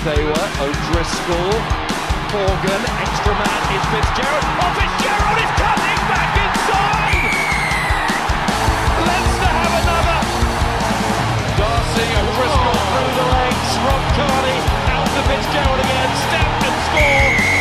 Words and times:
Thawa, 0.00 0.42
O'Driscoll, 0.64 1.60
Morgan, 2.32 2.82
extra 3.04 3.34
man 3.36 3.62
is 3.76 3.84
Fitzgerald. 3.92 4.44
Oh, 4.56 4.72
Fitzgerald 4.80 5.38
is 5.44 5.52
cutting 5.60 6.00
back 6.08 6.32
inside! 6.40 7.28
Leinster 9.04 9.52
have 9.60 9.74
another! 9.76 10.20
Darcy, 11.52 12.06
O'Driscoll 12.16 12.80
through 12.80 13.12
the 13.12 13.28
legs 13.28 13.70
from 13.76 14.00
Kearney, 14.16 14.58
out 14.88 15.04
to 15.04 15.20
Fitzgerald 15.28 15.80
again, 15.84 16.10
step 16.16 16.48
and 16.64 16.76
score! 16.88 17.59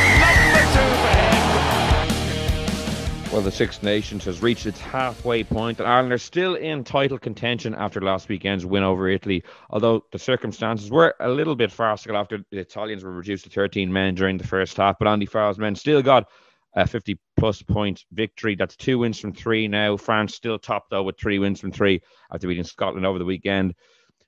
Well, 3.31 3.41
the 3.43 3.51
Six 3.51 3.83
Nations 3.83 4.25
has 4.25 4.41
reached 4.41 4.65
its 4.65 4.81
halfway 4.81 5.43
point, 5.43 5.79
and 5.79 5.87
Ireland 5.87 6.11
are 6.11 6.17
still 6.17 6.55
in 6.55 6.83
title 6.83 7.19
contention 7.19 7.75
after 7.75 8.01
last 8.01 8.27
weekend's 8.27 8.65
win 8.65 8.81
over 8.81 9.07
Italy. 9.07 9.43
Although 9.69 10.03
the 10.11 10.17
circumstances 10.17 10.89
were 10.89 11.13
a 11.19 11.29
little 11.29 11.55
bit 11.55 11.71
farcical 11.71 12.17
after 12.17 12.39
the 12.49 12.57
Italians 12.57 13.03
were 13.03 13.11
reduced 13.11 13.43
to 13.43 13.51
13 13.51 13.93
men 13.93 14.15
during 14.15 14.39
the 14.39 14.47
first 14.47 14.75
half, 14.77 14.97
but 14.97 15.07
Andy 15.07 15.27
Farrell's 15.27 15.59
men 15.59 15.75
still 15.75 16.01
got 16.01 16.27
a 16.75 16.87
50 16.87 17.19
plus 17.37 17.61
point 17.61 18.03
victory. 18.11 18.55
That's 18.55 18.75
two 18.75 18.97
wins 18.97 19.19
from 19.19 19.33
three 19.33 19.67
now. 19.67 19.95
France 19.95 20.33
still 20.33 20.57
top 20.57 20.87
though 20.89 21.03
with 21.03 21.19
three 21.19 21.37
wins 21.37 21.59
from 21.59 21.71
three 21.71 22.01
after 22.33 22.47
beating 22.47 22.63
Scotland 22.63 23.05
over 23.05 23.19
the 23.19 23.25
weekend. 23.25 23.75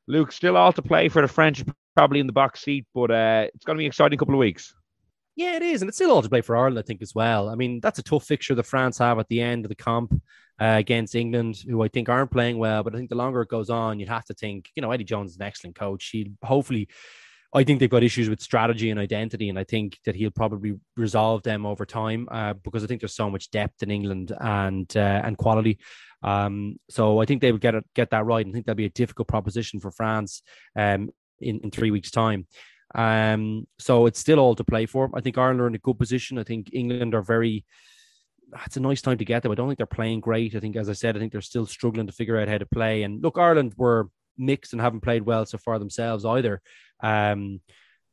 Luke, 0.08 0.32
still 0.32 0.56
all 0.56 0.74
to 0.74 0.82
play 0.84 1.10
for 1.10 1.24
the 1.24 1.28
French, 1.28 1.64
probably 1.96 2.20
in 2.20 2.28
the 2.28 2.34
box 2.34 2.62
seat, 2.62 2.86
but 2.94 3.10
uh, 3.10 3.48
it's 3.54 3.66
going 3.66 3.78
to 3.78 3.80
be 3.80 3.86
an 3.86 3.90
exciting 3.90 4.20
couple 4.20 4.36
of 4.36 4.40
weeks. 4.40 4.76
Yeah, 5.36 5.56
it 5.56 5.62
is, 5.62 5.82
and 5.82 5.88
it's 5.88 5.98
still 5.98 6.12
all 6.12 6.22
to 6.22 6.30
play 6.30 6.42
for 6.42 6.58
Ireland, 6.58 6.80
I 6.80 6.82
think, 6.82 7.02
as 7.02 7.16
well. 7.16 7.50
I 7.50 7.56
mean, 7.56 7.80
that's 7.80 8.00
a 8.00 8.04
tough 8.04 8.26
fixture 8.26 8.54
the 8.54 8.64
France 8.64 8.98
have 8.98 9.18
at 9.18 9.30
the 9.30 9.42
end 9.42 9.64
of 9.64 9.70
the 9.70 9.76
comp 9.76 10.14
uh, 10.60 10.76
against 10.78 11.16
England, 11.16 11.64
who 11.68 11.82
I 11.82 11.88
think 11.88 12.10
aren't 12.10 12.32
playing 12.32 12.58
well. 12.58 12.84
But 12.84 12.94
I 12.94 12.98
think 12.98 13.10
the 13.10 13.16
longer 13.16 13.42
it 13.42 13.50
goes 13.50 13.70
on, 13.70 14.00
you'd 14.00 14.10
have 14.10 14.26
to 14.26 14.34
think, 14.34 14.70
you 14.76 14.82
know, 14.82 14.92
Eddie 14.92 15.06
Jones 15.06 15.32
is 15.32 15.38
an 15.38 15.44
excellent 15.44 15.78
coach. 15.78 16.10
He 16.12 16.34
hopefully, 16.44 16.90
I 17.54 17.64
think 17.64 17.80
they've 17.80 17.90
got 17.90 18.04
issues 18.04 18.30
with 18.30 18.42
strategy 18.42 18.90
and 18.90 19.00
identity, 19.00 19.48
and 19.48 19.58
I 19.58 19.64
think 19.64 20.00
that 20.06 20.16
he'll 20.16 20.32
probably 20.32 20.74
resolve 20.98 21.44
them 21.44 21.66
over 21.66 21.86
time 21.86 22.28
uh, 22.30 22.54
because 22.54 22.84
I 22.84 22.88
think 22.88 23.00
there's 23.00 23.16
so 23.16 23.30
much 23.30 23.52
depth 23.52 23.84
in 23.84 23.90
England 23.90 24.34
and 24.38 24.92
uh, 24.98 25.22
and 25.24 25.38
quality. 25.38 25.80
Um, 26.24 26.76
so 26.90 27.22
I 27.22 27.26
think 27.26 27.42
they 27.42 27.54
will 27.54 27.60
get 27.60 27.76
it, 27.76 27.86
get 27.96 28.12
that 28.12 28.26
right. 28.26 28.46
I 28.46 28.52
think 28.52 28.66
that'll 28.66 28.76
be 28.78 28.86
a 28.86 28.90
difficult 28.90 29.30
proposition 29.30 29.80
for 29.80 29.92
France 29.92 30.44
um, 30.76 31.10
in 31.40 31.62
in 31.62 31.72
three 31.72 31.92
weeks' 31.92 32.12
time. 32.12 32.48
Um, 32.94 33.68
so 33.80 34.06
it's 34.06 34.20
still 34.20 34.40
all 34.40 34.56
to 34.56 34.64
play 34.64 34.86
for. 34.86 35.10
I 35.14 35.22
think 35.22 35.38
Ireland 35.38 35.62
are 35.62 35.68
in 35.68 35.76
a 35.76 35.80
good 35.80 36.00
position. 36.00 36.38
I 36.38 36.44
think 36.44 36.70
England 36.74 37.16
are 37.16 37.22
very. 37.22 37.66
It's 38.66 38.78
a 38.78 38.82
nice 38.82 39.02
time 39.02 39.18
to 39.18 39.26
get 39.26 39.44
them. 39.44 39.52
I 39.52 39.56
don't 39.56 39.70
think 39.70 39.78
they're 39.78 39.86
playing 39.86 40.20
great. 40.20 40.56
I 40.56 40.60
think, 40.60 40.76
as 40.76 40.90
I 40.90 40.94
said, 40.94 41.16
I 41.16 41.20
think 41.20 41.32
they're 41.32 41.42
still 41.42 41.66
struggling 41.66 42.08
to 42.08 42.14
figure 42.14 42.38
out 42.38 42.50
how 42.50 42.58
to 42.58 42.66
play. 42.66 43.04
And 43.04 43.24
look, 43.24 43.38
Ireland 43.38 43.74
were 43.78 44.10
mixed 44.38 44.74
and 44.74 44.82
haven't 44.82 45.02
played 45.02 45.24
well 45.24 45.46
so 45.46 45.58
far 45.58 45.80
themselves 45.80 46.26
either. 46.26 46.62
Um, 47.02 47.62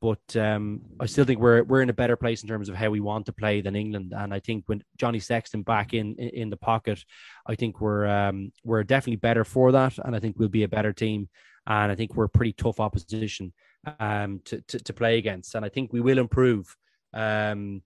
but 0.00 0.36
um, 0.36 0.82
I 1.00 1.06
still 1.06 1.24
think 1.24 1.40
we're 1.40 1.64
we're 1.64 1.82
in 1.82 1.90
a 1.90 1.94
better 1.94 2.16
place 2.16 2.42
in 2.42 2.48
terms 2.48 2.68
of 2.68 2.76
how 2.76 2.88
we 2.90 3.00
want 3.00 3.26
to 3.26 3.32
play 3.32 3.60
than 3.60 3.74
England. 3.74 4.12
And 4.16 4.32
I 4.32 4.38
think 4.38 4.64
when 4.66 4.84
Johnny 4.96 5.18
Sexton 5.18 5.62
back 5.62 5.92
in 5.92 6.14
in, 6.14 6.50
the 6.50 6.56
pocket, 6.56 7.02
I 7.46 7.56
think 7.56 7.80
we're 7.80 8.06
um, 8.06 8.52
we're 8.62 8.84
definitely 8.84 9.16
better 9.16 9.44
for 9.44 9.72
that. 9.72 9.98
And 9.98 10.14
I 10.14 10.20
think 10.20 10.36
we'll 10.38 10.48
be 10.48 10.62
a 10.62 10.68
better 10.68 10.92
team. 10.92 11.28
And 11.66 11.90
I 11.90 11.96
think 11.96 12.14
we're 12.14 12.24
a 12.24 12.30
pretty 12.30 12.52
tough 12.52 12.78
opposition 12.78 13.52
um, 13.98 14.40
to, 14.46 14.60
to, 14.62 14.78
to 14.78 14.92
play 14.92 15.18
against, 15.18 15.54
and 15.54 15.64
I 15.64 15.68
think 15.68 15.92
we 15.92 16.00
will 16.00 16.18
improve 16.18 16.74
um, 17.14 17.82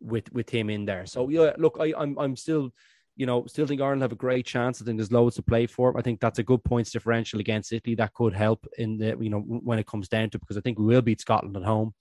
with 0.00 0.32
with 0.32 0.50
him 0.50 0.70
in 0.70 0.84
there. 0.84 1.06
So 1.06 1.28
yeah, 1.28 1.52
look, 1.58 1.76
I, 1.80 1.92
I'm 1.96 2.18
I'm 2.18 2.36
still, 2.36 2.70
you 3.16 3.26
know, 3.26 3.46
still 3.46 3.66
think 3.66 3.80
Ireland 3.80 4.02
have 4.02 4.12
a 4.12 4.16
great 4.16 4.46
chance. 4.46 4.80
I 4.80 4.84
think 4.84 4.98
there's 4.98 5.12
loads 5.12 5.36
to 5.36 5.42
play 5.42 5.66
for. 5.66 5.96
I 5.98 6.02
think 6.02 6.20
that's 6.20 6.38
a 6.38 6.44
good 6.44 6.64
points 6.64 6.90
differential 6.90 7.40
against 7.40 7.72
Italy. 7.72 7.94
That 7.94 8.14
could 8.14 8.34
help 8.34 8.66
in 8.78 8.98
the 8.98 9.16
you 9.20 9.30
know 9.30 9.40
when 9.40 9.78
it 9.78 9.86
comes 9.86 10.08
down 10.08 10.30
to 10.30 10.38
because 10.38 10.56
I 10.56 10.60
think 10.60 10.78
we 10.78 10.86
will 10.86 11.02
beat 11.02 11.20
Scotland 11.20 11.56
at 11.56 11.64
home, 11.64 11.94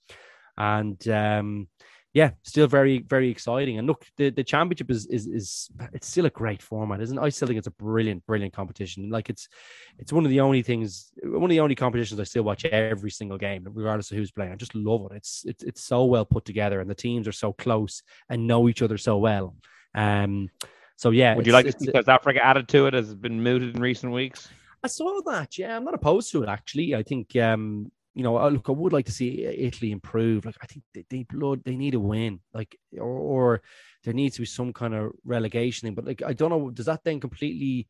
and 0.58 1.08
um, 1.08 1.68
yeah, 2.14 2.32
still 2.44 2.68
very 2.68 3.00
very 3.00 3.30
exciting. 3.30 3.80
And 3.80 3.88
look, 3.88 4.06
the, 4.18 4.30
the 4.30 4.44
championship 4.44 4.92
is 4.92 5.08
is 5.08 5.26
is 5.26 5.70
it's 5.94 6.08
still 6.08 6.28
a 6.28 6.30
great 6.30 6.62
format, 6.62 7.02
isn't 7.02 7.18
it? 7.18 7.22
I 7.22 7.30
still 7.30 7.48
think 7.48 7.58
it's 7.58 7.68
a 7.68 7.72
brilliant 7.72 8.24
brilliant 8.28 8.54
competition. 8.54 9.10
Like 9.10 9.32
it's 9.32 9.50
it's 9.98 10.14
one 10.14 10.24
of 10.24 10.30
the 10.30 10.40
only 10.40 10.62
things, 10.62 11.12
one 11.24 11.46
of 11.46 11.50
the 11.50 11.60
only 11.60 11.74
competitions 11.74 12.20
I 12.20 12.26
still 12.26 12.44
watch 12.44 12.66
every 12.66 13.10
single 13.10 13.40
game, 13.40 13.68
regardless 13.68 14.12
of 14.12 14.18
who's 14.18 14.32
playing. 14.32 14.52
I 14.52 14.56
just 14.56 14.76
love 14.76 15.08
it. 15.12 15.16
It's 15.16 15.44
it's 15.46 15.64
it's 15.64 15.84
so 15.84 16.06
well 16.06 16.24
put 16.24 16.46
together, 16.46 16.82
and 16.82 16.90
the 16.90 16.96
teams 16.96 17.28
are 17.28 17.34
so 17.34 17.52
close 17.52 18.04
and 18.30 18.46
know 18.46 18.70
each 18.70 18.84
other 18.84 19.00
so 19.00 19.18
well. 19.18 19.56
Um, 19.96 20.50
so 20.98 21.10
yeah, 21.10 21.36
Would 21.36 21.48
you 21.48 21.54
like 21.54 21.66
to 21.66 21.72
see 21.72 21.92
South 21.92 22.10
Africa 22.10 22.46
added 22.46 22.68
to 22.70 22.86
it? 22.86 22.94
Has 22.94 23.16
been 23.16 23.42
mooted 23.42 23.76
in 23.76 23.82
recent 23.82 24.14
weeks? 24.14 24.50
I 24.84 24.88
saw 24.88 25.20
that. 25.26 25.58
Yeah, 25.58 25.76
I'm 25.76 25.84
not 25.84 25.96
opposed 25.96 26.32
to 26.34 26.44
it 26.44 26.50
actually. 26.50 26.94
I 26.94 27.02
think 27.02 27.36
um, 27.38 27.92
you 28.14 28.24
know, 28.24 28.38
I- 28.38 28.50
look, 28.50 28.70
I 28.70 28.74
would 28.74 28.94
like 28.94 29.06
to 29.06 29.12
see 29.12 29.44
Italy 29.44 29.92
improve. 29.92 30.46
Like, 30.46 30.58
I 30.62 30.68
think 30.68 30.84
they, 30.94 31.06
they 31.10 31.24
blood, 31.24 31.64
they 31.64 31.76
need 31.76 31.96
a 31.96 32.00
win, 32.00 32.40
like, 32.54 32.78
or, 32.98 33.08
or 33.08 33.62
there 34.04 34.14
needs 34.14 34.36
to 34.36 34.42
be 34.42 34.46
some 34.46 34.74
kind 34.74 34.94
of 34.94 35.12
relegation 35.26 35.88
thing. 35.88 35.96
But 35.96 36.06
like, 36.06 36.22
I 36.22 36.34
don't 36.34 36.50
know, 36.50 36.70
does 36.70 36.86
that 36.86 37.04
then 37.04 37.20
completely, 37.20 37.88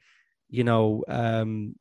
you 0.50 0.64
know, 0.64 1.04
um, 1.08 1.76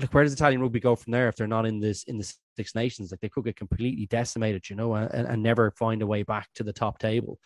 like 0.00 0.12
where 0.12 0.24
does 0.24 0.32
Italian 0.32 0.60
rugby 0.60 0.80
go 0.80 0.96
from 0.96 1.12
there 1.12 1.28
if 1.28 1.36
they're 1.36 1.46
not 1.46 1.66
in 1.66 1.78
this 1.80 2.02
in 2.04 2.18
the 2.18 2.34
Six 2.56 2.74
Nations? 2.74 3.10
Like, 3.10 3.20
they 3.20 3.28
could 3.28 3.44
get 3.44 3.56
completely 3.56 4.06
decimated, 4.06 4.68
you 4.68 4.76
know, 4.76 4.94
and, 4.94 5.28
and 5.28 5.42
never 5.42 5.70
find 5.70 6.02
a 6.02 6.06
way 6.06 6.22
back 6.22 6.48
to 6.54 6.64
the 6.64 6.72
top 6.72 6.98
table. 6.98 7.38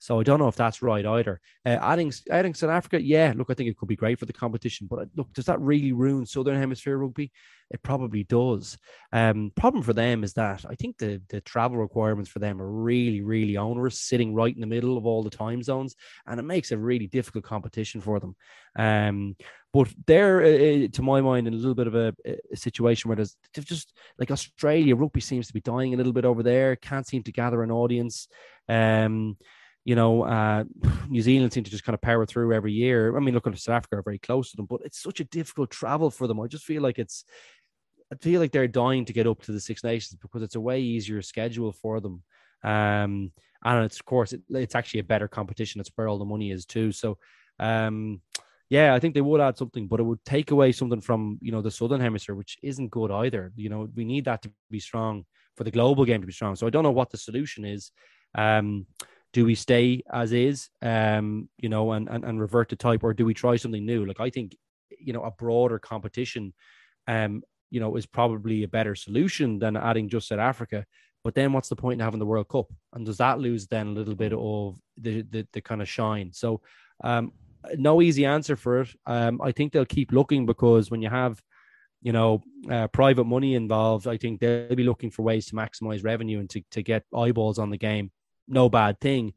So 0.00 0.20
I 0.20 0.22
don't 0.22 0.38
know 0.38 0.48
if 0.48 0.56
that's 0.56 0.80
right 0.80 1.04
either. 1.04 1.40
Uh, 1.66 1.78
adding 1.80 2.12
adding 2.30 2.54
South 2.54 2.70
Africa, 2.70 3.02
yeah, 3.02 3.32
look, 3.34 3.48
I 3.50 3.54
think 3.54 3.68
it 3.68 3.76
could 3.76 3.88
be 3.88 3.96
great 3.96 4.18
for 4.18 4.26
the 4.26 4.32
competition, 4.32 4.86
but 4.88 4.98
uh, 5.00 5.04
look, 5.16 5.32
does 5.32 5.46
that 5.46 5.60
really 5.60 5.92
ruin 5.92 6.24
Southern 6.24 6.56
Hemisphere 6.56 6.98
rugby? 6.98 7.32
It 7.70 7.82
probably 7.82 8.24
does. 8.24 8.78
Um, 9.12 9.52
problem 9.56 9.82
for 9.82 9.92
them 9.92 10.24
is 10.24 10.34
that 10.34 10.64
I 10.68 10.74
think 10.76 10.98
the 10.98 11.20
the 11.28 11.40
travel 11.40 11.78
requirements 11.78 12.30
for 12.30 12.38
them 12.38 12.62
are 12.62 12.70
really 12.70 13.22
really 13.22 13.56
onerous, 13.56 14.00
sitting 14.00 14.34
right 14.34 14.54
in 14.54 14.60
the 14.60 14.66
middle 14.66 14.96
of 14.96 15.04
all 15.04 15.22
the 15.22 15.30
time 15.30 15.62
zones, 15.62 15.96
and 16.26 16.38
it 16.38 16.44
makes 16.44 16.70
a 16.70 16.78
really 16.78 17.08
difficult 17.08 17.44
competition 17.44 18.00
for 18.00 18.20
them. 18.20 18.36
Um, 18.78 19.36
but 19.72 19.88
they're, 20.06 20.40
uh, 20.40 20.88
to 20.92 21.02
my 21.02 21.20
mind, 21.20 21.46
in 21.46 21.52
a 21.52 21.56
little 21.56 21.74
bit 21.74 21.86
of 21.86 21.94
a, 21.94 22.14
a 22.24 22.56
situation 22.56 23.08
where 23.08 23.16
there's 23.16 23.36
just 23.54 23.92
like 24.18 24.30
Australia 24.30 24.96
rugby 24.96 25.20
seems 25.20 25.46
to 25.48 25.52
be 25.52 25.60
dying 25.60 25.92
a 25.92 25.96
little 25.96 26.12
bit 26.14 26.24
over 26.24 26.42
there. 26.42 26.74
Can't 26.76 27.06
seem 27.06 27.22
to 27.24 27.32
gather 27.32 27.62
an 27.62 27.70
audience. 27.70 28.28
Um, 28.68 29.36
you 29.88 29.94
know, 29.94 30.24
uh, 30.24 30.64
New 31.08 31.22
Zealand 31.22 31.50
seem 31.50 31.64
to 31.64 31.70
just 31.70 31.82
kind 31.82 31.94
of 31.94 32.02
power 32.02 32.26
through 32.26 32.52
every 32.52 32.72
year. 32.72 33.16
I 33.16 33.20
mean, 33.20 33.32
look 33.32 33.46
at 33.46 33.58
South 33.58 33.76
Africa 33.76 33.96
are 33.96 34.02
very 34.02 34.18
close 34.18 34.50
to 34.50 34.56
them, 34.56 34.66
but 34.66 34.82
it's 34.84 35.02
such 35.02 35.20
a 35.20 35.24
difficult 35.24 35.70
travel 35.70 36.10
for 36.10 36.26
them. 36.26 36.38
I 36.38 36.46
just 36.46 36.64
feel 36.64 36.82
like 36.82 36.98
it's, 36.98 37.24
I 38.12 38.16
feel 38.16 38.38
like 38.38 38.52
they're 38.52 38.68
dying 38.68 39.06
to 39.06 39.14
get 39.14 39.26
up 39.26 39.40
to 39.44 39.52
the 39.52 39.60
Six 39.60 39.82
Nations 39.82 40.18
because 40.20 40.42
it's 40.42 40.56
a 40.56 40.60
way 40.60 40.82
easier 40.82 41.22
schedule 41.22 41.72
for 41.72 42.00
them. 42.00 42.22
Um, 42.62 43.32
and 43.64 43.84
it's 43.84 43.98
of 43.98 44.04
course 44.04 44.34
it, 44.34 44.42
it's 44.50 44.74
actually 44.74 45.00
a 45.00 45.04
better 45.04 45.26
competition. 45.26 45.80
It's 45.80 45.90
where 45.94 46.06
all 46.06 46.18
the 46.18 46.24
money 46.26 46.50
is 46.50 46.66
too. 46.66 46.92
So, 46.92 47.16
um, 47.58 48.20
yeah, 48.68 48.94
I 48.94 48.98
think 48.98 49.14
they 49.14 49.22
would 49.22 49.40
add 49.40 49.56
something, 49.56 49.86
but 49.86 50.00
it 50.00 50.02
would 50.02 50.22
take 50.26 50.50
away 50.50 50.72
something 50.72 51.00
from 51.00 51.38
you 51.40 51.50
know 51.50 51.62
the 51.62 51.70
Southern 51.70 52.02
Hemisphere, 52.02 52.34
which 52.34 52.58
isn't 52.62 52.90
good 52.90 53.10
either. 53.10 53.52
You 53.56 53.70
know, 53.70 53.88
we 53.94 54.04
need 54.04 54.26
that 54.26 54.42
to 54.42 54.52
be 54.70 54.80
strong 54.80 55.24
for 55.56 55.64
the 55.64 55.70
global 55.70 56.04
game 56.04 56.20
to 56.20 56.26
be 56.26 56.32
strong. 56.34 56.56
So 56.56 56.66
I 56.66 56.70
don't 56.70 56.84
know 56.84 56.90
what 56.90 57.08
the 57.08 57.16
solution 57.16 57.64
is. 57.64 57.90
Um, 58.34 58.86
do 59.32 59.44
we 59.44 59.54
stay 59.54 60.02
as 60.12 60.32
is, 60.32 60.68
um, 60.82 61.48
you 61.58 61.68
know, 61.68 61.92
and, 61.92 62.08
and 62.08 62.24
and 62.24 62.40
revert 62.40 62.70
to 62.70 62.76
type, 62.76 63.04
or 63.04 63.14
do 63.14 63.24
we 63.24 63.34
try 63.34 63.56
something 63.56 63.84
new? 63.84 64.06
Like 64.06 64.20
I 64.20 64.30
think, 64.30 64.56
you 64.98 65.12
know, 65.12 65.22
a 65.22 65.30
broader 65.30 65.78
competition, 65.78 66.54
um, 67.06 67.42
you 67.70 67.80
know, 67.80 67.96
is 67.96 68.06
probably 68.06 68.62
a 68.62 68.68
better 68.68 68.94
solution 68.94 69.58
than 69.58 69.76
adding 69.76 70.08
just 70.08 70.28
South 70.28 70.38
Africa. 70.38 70.86
But 71.24 71.34
then 71.34 71.52
what's 71.52 71.68
the 71.68 71.76
point 71.76 72.00
in 72.00 72.04
having 72.04 72.20
the 72.20 72.26
World 72.26 72.48
Cup? 72.48 72.72
And 72.94 73.04
does 73.04 73.18
that 73.18 73.38
lose 73.38 73.66
then 73.66 73.88
a 73.88 73.92
little 73.92 74.14
bit 74.14 74.32
of 74.32 74.78
the 74.96 75.22
the, 75.22 75.46
the 75.52 75.60
kind 75.60 75.82
of 75.82 75.88
shine? 75.88 76.32
So 76.32 76.62
um, 77.04 77.32
no 77.76 78.00
easy 78.00 78.24
answer 78.24 78.56
for 78.56 78.82
it. 78.82 78.88
Um, 79.06 79.40
I 79.42 79.52
think 79.52 79.72
they'll 79.72 79.84
keep 79.84 80.12
looking 80.12 80.46
because 80.46 80.90
when 80.90 81.02
you 81.02 81.10
have, 81.10 81.42
you 82.00 82.12
know, 82.12 82.40
uh, 82.70 82.86
private 82.88 83.24
money 83.24 83.54
involved, 83.54 84.06
I 84.06 84.16
think 84.16 84.40
they'll 84.40 84.74
be 84.74 84.84
looking 84.84 85.10
for 85.10 85.22
ways 85.22 85.46
to 85.46 85.54
maximize 85.54 86.04
revenue 86.04 86.38
and 86.40 86.48
to, 86.50 86.62
to 86.70 86.82
get 86.82 87.04
eyeballs 87.14 87.58
on 87.58 87.70
the 87.70 87.76
game. 87.76 88.10
No 88.48 88.68
bad 88.68 89.00
thing, 89.00 89.34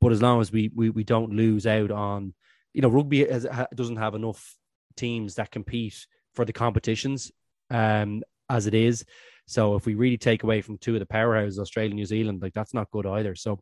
but 0.00 0.12
as 0.12 0.22
long 0.22 0.40
as 0.40 0.50
we 0.50 0.70
we, 0.74 0.90
we 0.90 1.04
don't 1.04 1.32
lose 1.32 1.66
out 1.66 1.90
on, 1.90 2.34
you 2.72 2.82
know, 2.82 2.88
rugby 2.88 3.26
has, 3.26 3.46
doesn't 3.74 3.96
have 3.96 4.14
enough 4.14 4.56
teams 4.96 5.34
that 5.34 5.50
compete 5.50 6.06
for 6.34 6.44
the 6.44 6.52
competitions 6.52 7.30
um, 7.70 8.22
as 8.48 8.66
it 8.66 8.74
is. 8.74 9.04
So 9.46 9.74
if 9.74 9.86
we 9.86 9.94
really 9.94 10.16
take 10.16 10.42
away 10.42 10.62
from 10.62 10.78
two 10.78 10.94
of 10.94 11.00
the 11.00 11.06
powerhouses, 11.06 11.58
Australia, 11.58 11.94
New 11.94 12.06
Zealand, 12.06 12.40
like 12.40 12.54
that's 12.54 12.74
not 12.74 12.90
good 12.90 13.06
either. 13.06 13.34
So 13.34 13.60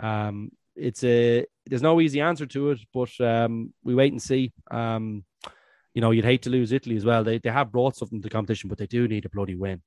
um, 0.00 0.50
it's 0.74 1.04
a 1.04 1.44
there's 1.66 1.82
no 1.82 2.00
easy 2.00 2.20
answer 2.20 2.46
to 2.46 2.70
it, 2.70 2.80
but 2.94 3.10
um, 3.20 3.72
we 3.84 3.94
wait 3.94 4.12
and 4.12 4.22
see. 4.22 4.52
Um, 4.70 5.24
you 5.94 6.00
know, 6.00 6.12
you'd 6.12 6.24
hate 6.24 6.42
to 6.42 6.50
lose 6.50 6.72
Italy 6.72 6.96
as 6.96 7.04
well. 7.04 7.24
They 7.24 7.38
they 7.38 7.50
have 7.50 7.72
brought 7.72 7.96
something 7.96 8.20
to 8.20 8.22
the 8.22 8.32
competition, 8.32 8.68
but 8.68 8.78
they 8.78 8.86
do 8.86 9.08
need 9.08 9.26
a 9.26 9.30
bloody 9.30 9.56
win. 9.56 9.82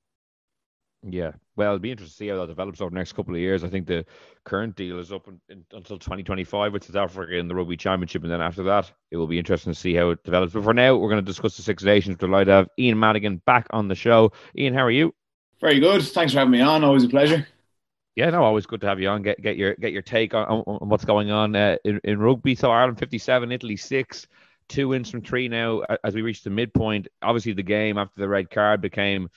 Yeah, 1.04 1.32
well, 1.56 1.70
it'll 1.70 1.80
be 1.80 1.90
interesting 1.90 2.12
to 2.12 2.18
see 2.18 2.28
how 2.28 2.38
that 2.38 2.48
develops 2.48 2.80
over 2.80 2.92
the 2.92 2.96
next 2.96 3.14
couple 3.14 3.34
of 3.34 3.42
years. 3.42 3.64
I 3.64 3.70
think 3.70 3.88
the 3.88 4.06
current 4.44 4.76
deal 4.76 5.00
is 5.00 5.12
up 5.12 5.28
in, 5.28 5.42
in, 5.50 5.66
until 5.72 5.98
2025 5.98 6.74
with 6.74 6.84
South 6.84 6.96
Africa 6.96 7.38
in 7.38 7.48
the 7.48 7.56
Rugby 7.56 7.76
Championship, 7.76 8.22
and 8.22 8.32
then 8.32 8.42
after 8.42 8.62
that, 8.64 8.92
it 9.10 9.18
will 9.18 9.26
be 9.26 9.40
interesting 9.40 9.74
to 9.74 9.80
see 9.80 9.96
how 9.96 10.12
it 10.12 10.24
develops. 10.24 10.54
But 10.54 10.64
for 10.64 10.76
now, 10.76 10.96
we're 10.96 11.10
going 11.10 11.24
to 11.24 11.28
discuss 11.28 11.58
the 11.58 11.64
Six 11.64 11.84
Nations. 11.84 12.18
Delighted 12.18 12.48
to 12.48 12.52
have 12.52 12.70
Ian 12.78 13.00
Madigan 13.00 13.42
back 13.48 13.66
on 13.72 13.88
the 13.88 13.96
show. 13.96 14.32
Ian, 14.56 14.76
how 14.76 14.84
are 14.84 14.92
you? 14.92 15.14
Very 15.60 15.80
good. 15.80 16.04
Thanks 16.04 16.34
for 16.34 16.40
having 16.40 16.52
me 16.52 16.62
on. 16.62 16.84
Always 16.84 17.04
a 17.04 17.10
pleasure. 17.10 17.48
Yeah, 18.16 18.30
no, 18.30 18.44
always 18.44 18.68
good 18.68 18.82
to 18.82 18.88
have 18.88 19.00
you 19.00 19.08
on. 19.08 19.24
Get 19.24 19.42
get 19.42 19.58
your 19.58 19.74
get 19.76 19.94
your 19.94 20.02
take 20.02 20.34
on, 20.34 20.46
on 20.46 20.90
what's 20.90 21.06
going 21.06 21.32
on 21.32 21.56
uh, 21.56 21.78
in, 21.84 22.00
in 22.04 22.20
rugby. 22.20 22.56
So 22.56 22.70
Ireland 22.70 23.00
57, 23.00 23.52
Italy 23.52 23.78
six, 23.78 24.28
two 24.68 24.90
wins 24.90 25.10
from 25.10 25.22
three 25.22 25.48
now 25.48 25.82
as 26.04 26.14
we 26.14 26.22
reach 26.22 26.44
the 26.44 26.50
midpoint. 26.50 27.08
Obviously, 27.22 27.54
the 27.54 27.64
game 27.64 27.98
after 27.98 28.20
the 28.20 28.28
red 28.28 28.50
card 28.50 28.82
became 28.82 29.30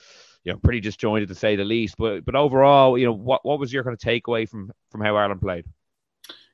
you 0.45 0.53
know 0.53 0.59
pretty 0.59 0.79
disjointed 0.79 1.27
to 1.27 1.35
say 1.35 1.55
the 1.55 1.65
least. 1.65 1.95
But 1.97 2.23
but 2.23 2.35
overall, 2.35 2.97
you 2.97 3.05
know, 3.05 3.13
what 3.13 3.43
what 3.43 3.59
was 3.59 3.73
your 3.73 3.83
kind 3.83 3.93
of 3.93 3.99
takeaway 3.99 4.47
from 4.47 4.71
from 4.91 5.01
how 5.01 5.17
Ireland 5.17 5.41
played? 5.41 5.65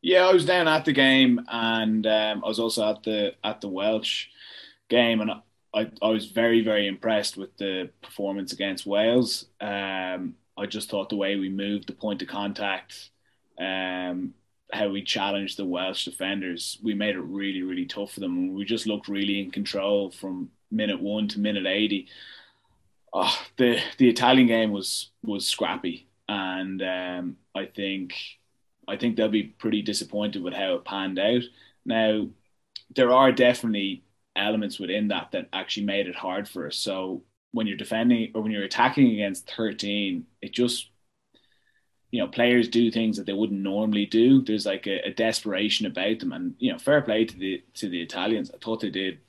Yeah, 0.01 0.27
I 0.27 0.33
was 0.33 0.45
down 0.45 0.67
at 0.67 0.85
the 0.85 0.93
game, 0.93 1.41
and 1.47 2.07
um, 2.07 2.43
I 2.43 2.47
was 2.47 2.59
also 2.59 2.89
at 2.89 3.03
the 3.03 3.35
at 3.43 3.61
the 3.61 3.69
Welsh 3.69 4.27
game, 4.89 5.21
and 5.21 5.31
I, 5.73 5.91
I 6.01 6.09
was 6.09 6.27
very 6.31 6.61
very 6.63 6.87
impressed 6.87 7.37
with 7.37 7.55
the 7.57 7.91
performance 8.01 8.53
against 8.53 8.85
Wales. 8.85 9.45
Um, 9.59 10.35
I 10.57 10.65
just 10.67 10.89
thought 10.89 11.09
the 11.09 11.15
way 11.17 11.35
we 11.35 11.49
moved 11.49 11.87
the 11.87 11.93
point 11.93 12.21
of 12.21 12.27
contact, 12.27 13.09
um, 13.59 14.33
how 14.71 14.89
we 14.89 15.03
challenged 15.03 15.57
the 15.57 15.65
Welsh 15.65 16.05
defenders, 16.05 16.77
we 16.83 16.93
made 16.93 17.15
it 17.15 17.21
really, 17.21 17.61
really 17.61 17.85
tough 17.85 18.13
for 18.13 18.21
them. 18.21 18.53
We 18.53 18.65
just 18.65 18.87
looked 18.87 19.07
really 19.07 19.39
in 19.39 19.51
control 19.51 20.11
from 20.11 20.49
minute 20.71 21.01
one 21.01 21.27
to 21.29 21.39
minute 21.39 21.65
eighty. 21.65 22.07
Oh, 23.13 23.35
the 23.57 23.79
the 23.97 24.09
Italian 24.09 24.47
game 24.47 24.71
was 24.71 25.11
was 25.23 25.47
scrappy, 25.47 26.07
and 26.29 26.81
um, 26.81 27.37
I 27.53 27.65
think 27.65 28.13
I 28.87 28.97
think 28.97 29.15
they'll 29.15 29.29
be 29.29 29.43
pretty 29.43 29.81
disappointed 29.81 30.43
with 30.43 30.53
how 30.53 30.75
it 30.75 30.85
panned 30.85 31.19
out. 31.19 31.43
Now, 31.85 32.27
there 32.95 33.11
are 33.11 33.31
definitely 33.31 34.03
elements 34.35 34.79
within 34.79 35.09
that 35.09 35.31
that 35.31 35.49
actually 35.53 35.85
made 35.85 36.07
it 36.07 36.15
hard 36.15 36.47
for 36.47 36.67
us. 36.67 36.77
So 36.77 37.23
when 37.51 37.67
you're 37.67 37.77
defending 37.77 38.31
or 38.33 38.41
when 38.41 38.51
you're 38.51 38.63
attacking 38.63 39.11
against 39.11 39.49
13, 39.51 40.25
it 40.41 40.53
just 40.53 40.89
you 42.11 42.19
know 42.19 42.27
players 42.27 42.67
do 42.67 42.91
things 42.91 43.17
that 43.17 43.25
they 43.25 43.33
wouldn't 43.33 43.61
normally 43.61 44.05
do. 44.05 44.41
There's 44.41 44.65
like 44.65 44.87
a, 44.87 45.07
a, 45.07 45.13
desperation 45.13 45.85
about 45.85 46.19
them, 46.19 46.33
and 46.33 46.55
you 46.59 46.71
know 46.71 46.77
fair 46.77 47.01
play 47.01 47.25
to 47.25 47.37
the 47.37 47.63
to 47.75 47.89
the 47.89 48.01
Italians. 48.01 48.51
I 48.53 48.57
thought 48.57 48.81
they 48.81 48.89
did 48.89 49.19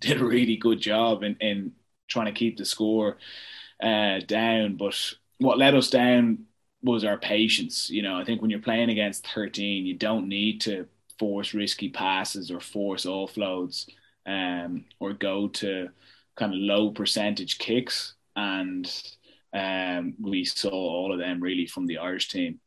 did 0.00 0.20
a 0.20 0.24
really 0.24 0.56
good 0.56 0.80
job 0.80 1.22
in 1.22 1.36
in 1.40 1.72
trying 2.08 2.26
to 2.26 2.38
keep 2.38 2.56
the 2.56 2.64
score 2.64 3.18
uh, 3.82 4.20
down. 4.26 4.76
But 4.76 4.94
what 5.38 5.58
let 5.58 5.74
us 5.74 5.90
down 5.90 6.46
was 6.82 7.04
our 7.04 7.18
patience. 7.18 7.90
You 7.90 8.02
know, 8.02 8.16
I 8.16 8.24
think 8.24 8.40
when 8.40 8.50
you're 8.50 8.60
playing 8.60 8.90
against 8.90 9.26
13, 9.28 9.86
you 9.86 9.94
don't 9.94 10.28
need 10.28 10.60
to 10.62 10.86
force 11.18 11.54
risky 11.54 11.88
passes 11.88 12.50
or 12.50 12.60
force 12.60 13.06
offloads 13.06 13.88
um, 14.26 14.84
or 15.00 15.12
go 15.12 15.48
to 15.48 15.88
kind 16.36 16.52
of 16.52 16.60
low 16.60 16.90
percentage 16.90 17.58
kicks, 17.58 18.14
and 18.34 18.90
um, 19.54 20.14
we 20.20 20.44
saw 20.44 20.70
all 20.70 21.12
of 21.12 21.18
them 21.18 21.40
really 21.40 21.66
from 21.66 21.86
the 21.86 21.98
Irish 21.98 22.28
team. 22.28 22.60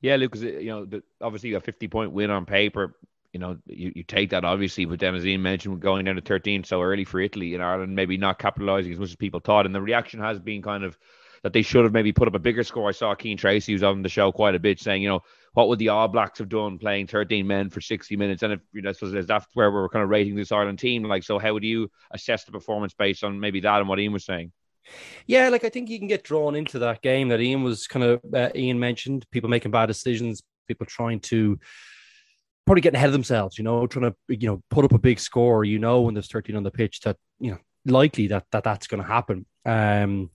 Yeah, 0.00 0.16
Lucas, 0.16 0.42
you 0.42 0.66
know, 0.66 0.84
the, 0.84 1.02
obviously 1.20 1.52
a 1.54 1.60
50 1.60 1.88
point 1.88 2.12
win 2.12 2.30
on 2.30 2.44
paper, 2.44 2.94
you 3.32 3.40
know, 3.40 3.56
you, 3.66 3.92
you 3.96 4.02
take 4.02 4.30
that 4.30 4.44
obviously, 4.44 4.84
but 4.84 5.00
then 5.00 5.14
as 5.14 5.26
Ian 5.26 5.42
mentioned, 5.42 5.80
going 5.80 6.04
down 6.04 6.16
to 6.16 6.20
13 6.20 6.64
so 6.64 6.82
early 6.82 7.04
for 7.04 7.20
Italy 7.20 7.54
in 7.54 7.60
Ireland, 7.60 7.94
maybe 7.94 8.16
not 8.16 8.38
capitalising 8.38 8.92
as 8.92 8.98
much 8.98 9.10
as 9.10 9.16
people 9.16 9.40
thought. 9.40 9.66
And 9.66 9.74
the 9.74 9.80
reaction 9.80 10.20
has 10.20 10.38
been 10.38 10.62
kind 10.62 10.84
of 10.84 10.98
that 11.42 11.52
they 11.52 11.62
should 11.62 11.84
have 11.84 11.92
maybe 11.92 12.12
put 12.12 12.28
up 12.28 12.34
a 12.34 12.38
bigger 12.38 12.62
score. 12.62 12.88
I 12.88 12.92
saw 12.92 13.14
Cian 13.14 13.36
Tracey, 13.36 13.72
who's 13.72 13.82
on 13.82 14.02
the 14.02 14.08
show 14.08 14.30
quite 14.30 14.54
a 14.54 14.60
bit, 14.60 14.78
saying, 14.78 15.02
you 15.02 15.08
know, 15.08 15.20
what 15.54 15.68
would 15.68 15.78
the 15.78 15.88
All 15.88 16.08
Blacks 16.08 16.38
have 16.38 16.48
done 16.48 16.78
playing 16.78 17.08
13 17.08 17.46
men 17.46 17.68
for 17.68 17.80
60 17.80 18.16
minutes? 18.16 18.42
And 18.42 18.52
if 18.52 18.60
you 18.72 18.82
know, 18.82 18.92
that's 18.92 19.46
where 19.54 19.70
we're 19.70 19.88
kind 19.88 20.04
of 20.04 20.08
rating 20.08 20.36
this 20.36 20.52
Ireland 20.52 20.78
team. 20.78 21.02
Like, 21.02 21.24
so 21.24 21.38
how 21.38 21.52
would 21.52 21.64
you 21.64 21.90
assess 22.12 22.44
the 22.44 22.52
performance 22.52 22.94
based 22.94 23.24
on 23.24 23.40
maybe 23.40 23.60
that 23.60 23.80
and 23.80 23.88
what 23.88 23.98
Ian 23.98 24.12
was 24.12 24.24
saying? 24.24 24.52
Yeah, 25.26 25.48
like 25.48 25.64
I 25.64 25.68
think 25.68 25.90
you 25.90 25.98
can 25.98 26.08
get 26.08 26.24
drawn 26.24 26.54
into 26.54 26.78
that 26.80 27.02
game 27.02 27.28
that 27.28 27.40
Ian 27.40 27.62
was 27.62 27.86
kind 27.86 28.04
of 28.04 28.20
uh, 28.32 28.50
Ian 28.54 28.78
mentioned. 28.78 29.26
People 29.30 29.50
making 29.50 29.70
bad 29.70 29.86
decisions, 29.86 30.42
people 30.66 30.86
trying 30.86 31.20
to 31.20 31.58
probably 32.66 32.80
getting 32.80 32.96
ahead 32.96 33.08
of 33.08 33.12
themselves. 33.12 33.58
You 33.58 33.64
know, 33.64 33.86
trying 33.86 34.10
to 34.10 34.16
you 34.28 34.48
know 34.48 34.62
put 34.70 34.84
up 34.84 34.92
a 34.92 34.98
big 34.98 35.18
score. 35.18 35.64
You 35.64 35.78
know, 35.78 36.02
when 36.02 36.14
there's 36.14 36.30
13 36.30 36.56
on 36.56 36.62
the 36.62 36.70
pitch, 36.70 37.00
that 37.00 37.16
you 37.38 37.52
know 37.52 37.58
likely 37.86 38.28
that 38.28 38.46
that 38.52 38.64
that's 38.64 38.86
going 38.86 39.02
to 39.02 39.08
happen. 39.08 39.46
Um, 39.64 40.30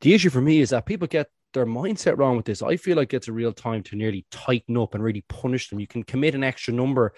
the 0.00 0.14
issue 0.14 0.30
for 0.30 0.40
me 0.40 0.60
is 0.60 0.70
that 0.70 0.86
people 0.86 1.06
get 1.06 1.28
their 1.52 1.66
mindset 1.66 2.16
wrong 2.16 2.36
with 2.36 2.46
this. 2.46 2.62
I 2.62 2.76
feel 2.76 2.96
like 2.96 3.12
it's 3.12 3.28
a 3.28 3.32
real 3.32 3.52
time 3.52 3.82
to 3.84 3.96
nearly 3.96 4.24
tighten 4.30 4.76
up 4.76 4.94
and 4.94 5.02
really 5.02 5.24
punish 5.28 5.68
them. 5.68 5.80
You 5.80 5.86
can 5.86 6.04
commit 6.04 6.34
an 6.34 6.44
extra 6.44 6.72
number 6.72 7.12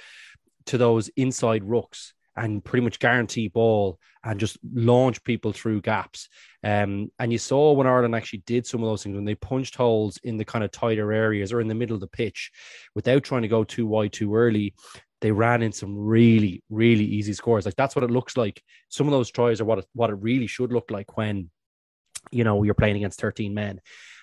to 0.66 0.78
those 0.78 1.08
inside 1.16 1.62
rucks 1.62 2.12
and 2.36 2.64
pretty 2.64 2.84
much 2.84 2.98
guarantee 2.98 3.48
ball 3.48 3.98
and 4.24 4.38
just 4.38 4.58
launch 4.72 5.22
people 5.24 5.52
through 5.52 5.80
gaps. 5.80 6.28
Um, 6.64 7.10
and 7.18 7.32
you 7.32 7.38
saw 7.38 7.72
when 7.72 7.86
Ireland 7.86 8.14
actually 8.14 8.42
did 8.46 8.66
some 8.66 8.82
of 8.82 8.88
those 8.88 9.02
things 9.02 9.16
when 9.16 9.24
they 9.24 9.34
punched 9.34 9.76
holes 9.76 10.18
in 10.22 10.36
the 10.36 10.44
kind 10.44 10.64
of 10.64 10.70
tighter 10.70 11.12
areas 11.12 11.52
or 11.52 11.60
in 11.60 11.68
the 11.68 11.74
middle 11.74 11.94
of 11.94 12.00
the 12.00 12.06
pitch 12.06 12.50
without 12.94 13.24
trying 13.24 13.42
to 13.42 13.48
go 13.48 13.64
too 13.64 13.86
wide 13.86 14.12
too 14.12 14.34
early. 14.34 14.74
They 15.20 15.32
ran 15.32 15.62
in 15.62 15.72
some 15.72 15.96
really, 15.96 16.62
really 16.70 17.04
easy 17.04 17.32
scores. 17.32 17.64
Like 17.64 17.76
that's 17.76 17.94
what 17.94 18.04
it 18.04 18.10
looks 18.10 18.36
like. 18.36 18.62
Some 18.88 19.06
of 19.06 19.12
those 19.12 19.30
tries 19.30 19.60
are 19.60 19.64
what 19.64 19.78
it, 19.78 19.86
what 19.94 20.10
it 20.10 20.14
really 20.14 20.46
should 20.46 20.72
look 20.72 20.90
like 20.90 21.16
when 21.16 21.50
you 22.30 22.44
know 22.44 22.62
you're 22.62 22.74
playing 22.74 22.96
against 22.96 23.20
13 23.20 23.54
men. 23.54 23.80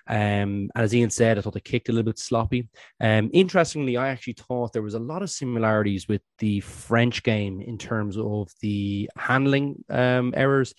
Um, 0.10 0.72
and 0.74 0.84
as 0.84 0.94
Ian 0.94 1.12
said, 1.12 1.38
I 1.38 1.42
thought 1.42 1.54
they 1.54 1.60
kicked 1.60 1.88
a 1.88 1.92
little 1.92 2.12
bit 2.12 2.18
sloppy. 2.18 2.68
Um, 3.00 3.30
interestingly, 3.32 3.96
I 3.96 4.10
actually 4.10 4.34
thought 4.34 4.74
there 4.74 4.82
was 4.82 4.96
a 4.96 5.00
lot 5.00 5.22
of 5.22 5.30
similarities 5.30 6.08
with 6.08 6.22
the 6.40 6.62
French 6.62 7.22
game 7.22 7.62
in 7.62 7.78
terms 7.78 8.18
of 8.18 8.52
the 8.62 9.10
handling 9.16 9.84
um, 9.90 10.34
errors, 10.36 10.74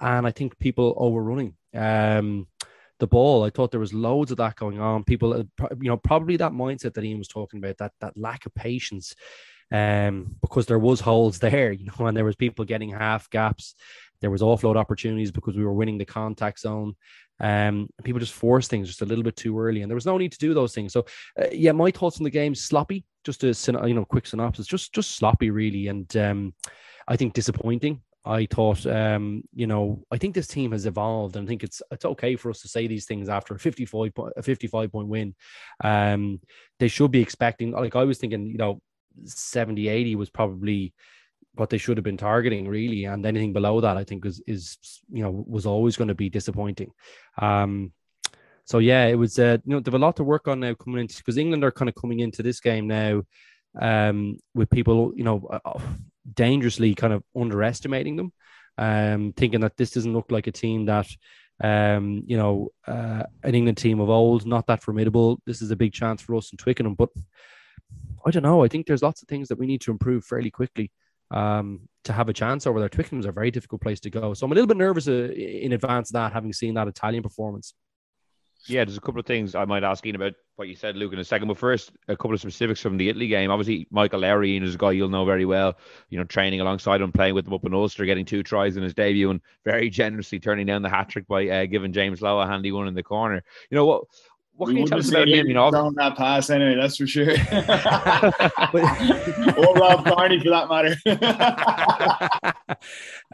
and 0.00 0.26
I 0.26 0.30
think 0.30 0.58
people 0.58 0.94
overrunning 0.96 1.54
um, 1.74 2.46
the 3.00 3.08
ball. 3.08 3.44
I 3.44 3.50
thought 3.50 3.72
there 3.72 3.80
was 3.80 3.92
loads 3.92 4.30
of 4.30 4.36
that 4.38 4.54
going 4.54 4.78
on. 4.78 5.02
People, 5.02 5.34
uh, 5.34 5.66
you 5.80 5.88
know, 5.88 5.96
probably 5.96 6.36
that 6.36 6.52
mindset 6.52 6.94
that 6.94 7.04
Ian 7.04 7.18
was 7.18 7.28
talking 7.28 7.58
about, 7.58 7.78
that 7.78 7.92
that 8.00 8.16
lack 8.16 8.46
of 8.46 8.54
patience, 8.54 9.16
um, 9.72 10.36
because 10.40 10.66
there 10.66 10.78
was 10.78 11.00
holes 11.00 11.38
there, 11.40 11.72
you 11.72 11.86
know, 11.86 12.06
and 12.06 12.16
there 12.16 12.24
was 12.24 12.36
people 12.36 12.64
getting 12.64 12.90
half 12.90 13.28
gaps. 13.30 13.74
There 14.20 14.30
was 14.30 14.42
offload 14.42 14.76
opportunities 14.76 15.30
because 15.30 15.56
we 15.56 15.64
were 15.64 15.74
winning 15.74 15.98
the 15.98 16.04
contact 16.04 16.60
zone. 16.60 16.94
Um, 17.40 17.88
people 18.04 18.20
just 18.20 18.32
force 18.32 18.68
things 18.68 18.88
just 18.88 19.02
a 19.02 19.06
little 19.06 19.24
bit 19.24 19.36
too 19.36 19.58
early, 19.58 19.82
and 19.82 19.90
there 19.90 19.96
was 19.96 20.06
no 20.06 20.18
need 20.18 20.32
to 20.32 20.38
do 20.38 20.54
those 20.54 20.74
things. 20.74 20.92
So, 20.92 21.06
uh, 21.40 21.48
yeah, 21.52 21.72
my 21.72 21.90
thoughts 21.90 22.18
on 22.18 22.24
the 22.24 22.30
game: 22.30 22.54
sloppy. 22.54 23.04
Just 23.24 23.42
a 23.44 23.54
you 23.86 23.94
know 23.94 24.04
quick 24.04 24.26
synopsis, 24.26 24.66
just 24.66 24.92
just 24.92 25.16
sloppy 25.16 25.50
really, 25.50 25.88
and 25.88 26.16
um, 26.16 26.54
I 27.08 27.16
think 27.16 27.34
disappointing. 27.34 28.00
I 28.26 28.46
thought, 28.46 28.84
um, 28.86 29.44
you 29.54 29.68
know, 29.68 30.02
I 30.10 30.18
think 30.18 30.34
this 30.34 30.48
team 30.48 30.72
has 30.72 30.84
evolved, 30.84 31.36
and 31.36 31.46
I 31.46 31.48
think 31.48 31.62
it's 31.62 31.80
it's 31.92 32.04
okay 32.04 32.34
for 32.34 32.50
us 32.50 32.60
to 32.62 32.68
say 32.68 32.88
these 32.88 33.06
things 33.06 33.28
after 33.28 33.54
a 33.54 33.58
55 33.58 34.14
point, 34.14 34.32
a 34.36 34.42
55 34.42 34.90
point 34.90 35.08
win. 35.08 35.34
Um, 35.82 36.40
they 36.80 36.88
should 36.88 37.12
be 37.12 37.22
expecting, 37.22 37.70
like 37.70 37.94
I 37.94 38.02
was 38.02 38.18
thinking, 38.18 38.46
you 38.48 38.58
know, 38.58 38.80
70, 39.24 39.88
80 39.88 40.16
was 40.16 40.30
probably 40.30 40.92
what 41.58 41.70
they 41.70 41.78
should 41.78 41.96
have 41.96 42.04
been 42.04 42.16
targeting 42.16 42.68
really 42.68 43.04
and 43.04 43.24
anything 43.26 43.52
below 43.52 43.80
that 43.80 43.96
i 43.96 44.04
think 44.04 44.24
is 44.24 44.42
is 44.46 44.78
you 45.10 45.22
know 45.22 45.44
was 45.46 45.66
always 45.66 45.96
going 45.96 46.08
to 46.08 46.14
be 46.14 46.30
disappointing 46.30 46.90
um 47.38 47.92
so 48.64 48.78
yeah 48.78 49.06
it 49.06 49.14
was 49.14 49.38
uh, 49.38 49.58
you 49.64 49.74
know 49.74 49.80
they 49.80 49.90
have 49.90 50.00
a 50.00 50.04
lot 50.04 50.16
to 50.16 50.24
work 50.24 50.48
on 50.48 50.60
now 50.60 50.74
coming 50.74 51.00
into 51.00 51.16
because 51.18 51.38
england 51.38 51.64
are 51.64 51.72
kind 51.72 51.88
of 51.88 51.94
coming 51.94 52.20
into 52.20 52.42
this 52.42 52.60
game 52.60 52.86
now 52.86 53.22
um 53.80 54.38
with 54.54 54.70
people 54.70 55.12
you 55.16 55.24
know 55.24 55.46
uh, 55.50 55.60
uh, 55.64 55.80
dangerously 56.34 56.94
kind 56.94 57.12
of 57.12 57.22
underestimating 57.36 58.16
them 58.16 58.32
um, 58.78 59.32
thinking 59.36 59.60
that 59.60 59.76
this 59.76 59.90
doesn't 59.90 60.12
look 60.12 60.30
like 60.30 60.46
a 60.46 60.52
team 60.52 60.86
that, 60.86 61.08
um, 61.62 62.22
you 62.26 62.36
know, 62.36 62.68
uh, 62.86 63.22
an 63.42 63.54
England 63.54 63.78
team 63.78 64.00
of 64.00 64.10
old, 64.10 64.46
not 64.46 64.66
that 64.66 64.82
formidable. 64.82 65.40
This 65.46 65.62
is 65.62 65.70
a 65.70 65.76
big 65.76 65.92
chance 65.92 66.22
for 66.22 66.34
us 66.36 66.52
in 66.52 66.58
Twickenham, 66.58 66.94
but 66.94 67.10
I 68.24 68.30
don't 68.30 68.42
know. 68.42 68.64
I 68.64 68.68
think 68.68 68.86
there's 68.86 69.02
lots 69.02 69.22
of 69.22 69.28
things 69.28 69.48
that 69.48 69.58
we 69.58 69.66
need 69.66 69.80
to 69.82 69.90
improve 69.90 70.24
fairly 70.24 70.50
quickly 70.50 70.90
um, 71.30 71.88
to 72.04 72.12
have 72.12 72.28
a 72.28 72.32
chance 72.32 72.66
over 72.66 72.80
there. 72.80 72.88
Twickenham's 72.88 73.26
a 73.26 73.32
very 73.32 73.50
difficult 73.50 73.80
place 73.80 74.00
to 74.00 74.10
go, 74.10 74.34
so 74.34 74.46
I'm 74.46 74.52
a 74.52 74.54
little 74.54 74.68
bit 74.68 74.76
nervous 74.76 75.08
uh, 75.08 75.30
in 75.34 75.72
advance 75.72 76.10
of 76.10 76.14
that, 76.14 76.32
having 76.32 76.52
seen 76.52 76.74
that 76.74 76.88
Italian 76.88 77.22
performance. 77.22 77.74
Yeah, 78.68 78.84
there's 78.84 78.96
a 78.96 79.00
couple 79.00 79.20
of 79.20 79.26
things 79.26 79.54
I 79.54 79.64
might 79.64 79.84
ask 79.84 80.04
Ian 80.04 80.16
about 80.16 80.32
what 80.56 80.66
you 80.66 80.74
said, 80.74 80.96
Luke, 80.96 81.12
in 81.12 81.18
a 81.18 81.24
second. 81.24 81.46
But 81.46 81.58
first, 81.58 81.92
a 82.08 82.16
couple 82.16 82.34
of 82.34 82.40
specifics 82.40 82.80
from 82.80 82.96
the 82.96 83.08
Italy 83.08 83.28
game. 83.28 83.50
Obviously, 83.50 83.86
Michael 83.90 84.20
Lowry 84.20 84.56
is 84.56 84.74
a 84.74 84.78
guy 84.78 84.90
you'll 84.90 85.08
know 85.08 85.24
very 85.24 85.44
well. 85.44 85.76
You 86.10 86.18
know, 86.18 86.24
training 86.24 86.60
alongside 86.60 87.00
him, 87.00 87.12
playing 87.12 87.34
with 87.34 87.46
him 87.46 87.54
up 87.54 87.64
in 87.64 87.74
Ulster, 87.74 88.04
getting 88.06 88.24
two 88.24 88.42
tries 88.42 88.76
in 88.76 88.82
his 88.82 88.94
debut, 88.94 89.30
and 89.30 89.40
very 89.64 89.88
generously 89.88 90.40
turning 90.40 90.66
down 90.66 90.82
the 90.82 90.88
hat 90.88 91.08
trick 91.08 91.28
by 91.28 91.46
uh, 91.48 91.66
giving 91.66 91.92
James 91.92 92.20
Lowe 92.20 92.40
a 92.40 92.46
handy 92.46 92.72
one 92.72 92.88
in 92.88 92.94
the 92.94 93.02
corner. 93.02 93.42
You 93.70 93.76
know 93.76 93.86
what? 93.86 94.04
What 94.56 94.68
can 94.68 94.76
you 94.78 94.86
tell 94.86 94.98
us 94.98 95.10
about 95.10 95.28
him? 95.28 95.46
You 95.46 95.54
know, 95.54 95.70
throwing 95.70 95.94
that 95.96 96.16
pass 96.16 96.48
anyway. 96.48 96.76
That's 96.80 96.96
for 96.96 97.06
sure. 97.06 97.30
or 99.58 99.74
Rob 99.74 100.06
Kearney, 100.06 100.40
for 100.40 100.48
that 100.48 100.68
matter. 100.70 100.96
uh, 102.46 102.54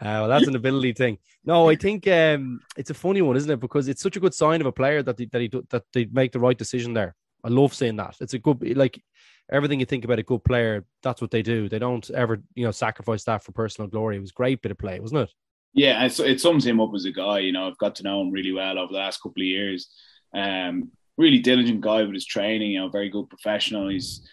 well, 0.01 0.27
that's 0.27 0.47
an 0.47 0.55
ability 0.57 0.91
thing. 0.93 1.17
No, 1.45 1.69
I 1.69 1.75
think 1.75 2.05
um, 2.07 2.59
it's 2.75 2.89
a 2.89 2.93
funny 2.93 3.21
one, 3.21 3.37
isn't 3.37 3.49
it? 3.49 3.61
Because 3.61 3.87
it's 3.87 4.01
such 4.01 4.17
a 4.17 4.19
good 4.19 4.33
sign 4.33 4.59
of 4.59 4.67
a 4.67 4.71
player 4.73 5.01
that 5.01 5.15
they, 5.15 5.25
that 5.27 5.41
he 5.41 5.49
that 5.69 5.83
they 5.93 6.05
make 6.11 6.33
the 6.33 6.39
right 6.39 6.57
decision 6.57 6.93
there. 6.93 7.15
I 7.43 7.49
love 7.49 7.73
saying 7.73 7.95
that. 7.97 8.17
It's 8.19 8.33
a 8.33 8.39
good 8.39 8.75
like 8.75 9.01
everything 9.49 9.79
you 9.79 9.85
think 9.85 10.03
about 10.03 10.19
a 10.19 10.23
good 10.23 10.43
player. 10.43 10.83
That's 11.03 11.21
what 11.21 11.31
they 11.31 11.41
do. 11.41 11.69
They 11.69 11.79
don't 11.79 12.09
ever 12.11 12.43
you 12.53 12.65
know 12.65 12.71
sacrifice 12.71 13.23
that 13.23 13.45
for 13.45 13.53
personal 13.53 13.89
glory. 13.89 14.17
It 14.17 14.21
was 14.21 14.33
great 14.33 14.61
bit 14.61 14.71
of 14.71 14.77
play, 14.77 14.99
wasn't 14.99 15.21
it? 15.21 15.31
Yeah, 15.73 16.05
it, 16.05 16.19
it 16.19 16.41
sums 16.41 16.65
him 16.65 16.81
up 16.81 16.91
as 16.93 17.05
a 17.05 17.11
guy. 17.11 17.39
You 17.39 17.53
know, 17.53 17.67
I've 17.67 17.77
got 17.77 17.95
to 17.95 18.03
know 18.03 18.21
him 18.21 18.31
really 18.31 18.51
well 18.51 18.77
over 18.77 18.91
the 18.91 18.99
last 18.99 19.21
couple 19.23 19.41
of 19.41 19.47
years. 19.47 19.87
Um, 20.35 20.91
really 21.17 21.39
diligent 21.39 21.81
guy 21.81 22.03
with 22.03 22.13
his 22.13 22.25
training. 22.25 22.71
You 22.71 22.81
know, 22.81 22.89
very 22.89 23.09
good 23.09 23.29
professional. 23.29 23.89
He's 23.89 24.27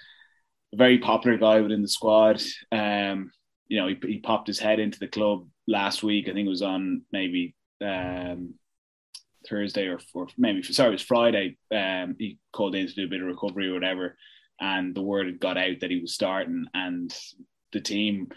a 0.72 0.76
very 0.76 0.98
popular 0.98 1.36
guy 1.36 1.60
within 1.60 1.82
the 1.82 1.88
squad. 1.88 2.42
Um, 2.72 3.32
you 3.68 3.80
know, 3.80 3.88
he, 3.88 3.98
he 4.02 4.18
popped 4.18 4.48
his 4.48 4.58
head 4.58 4.80
into 4.80 4.98
the 4.98 5.08
club 5.08 5.46
last 5.66 6.02
week. 6.02 6.28
I 6.28 6.32
think 6.32 6.46
it 6.46 6.50
was 6.50 6.62
on 6.62 7.02
maybe 7.12 7.54
um, 7.84 8.54
Thursday 9.48 9.86
or, 9.86 10.00
or 10.14 10.26
maybe 10.36 10.62
sorry, 10.62 10.90
it 10.90 10.92
was 10.92 11.02
Friday. 11.02 11.56
Um, 11.74 12.16
he 12.18 12.38
called 12.52 12.74
in 12.74 12.86
to 12.86 12.94
do 12.94 13.04
a 13.04 13.08
bit 13.08 13.22
of 13.22 13.26
recovery 13.26 13.68
or 13.68 13.74
whatever, 13.74 14.16
and 14.60 14.94
the 14.94 15.02
word 15.02 15.26
had 15.26 15.40
got 15.40 15.56
out 15.56 15.80
that 15.80 15.90
he 15.90 16.00
was 16.00 16.14
starting, 16.14 16.66
and 16.74 17.14
the 17.72 17.80
team 17.80 18.28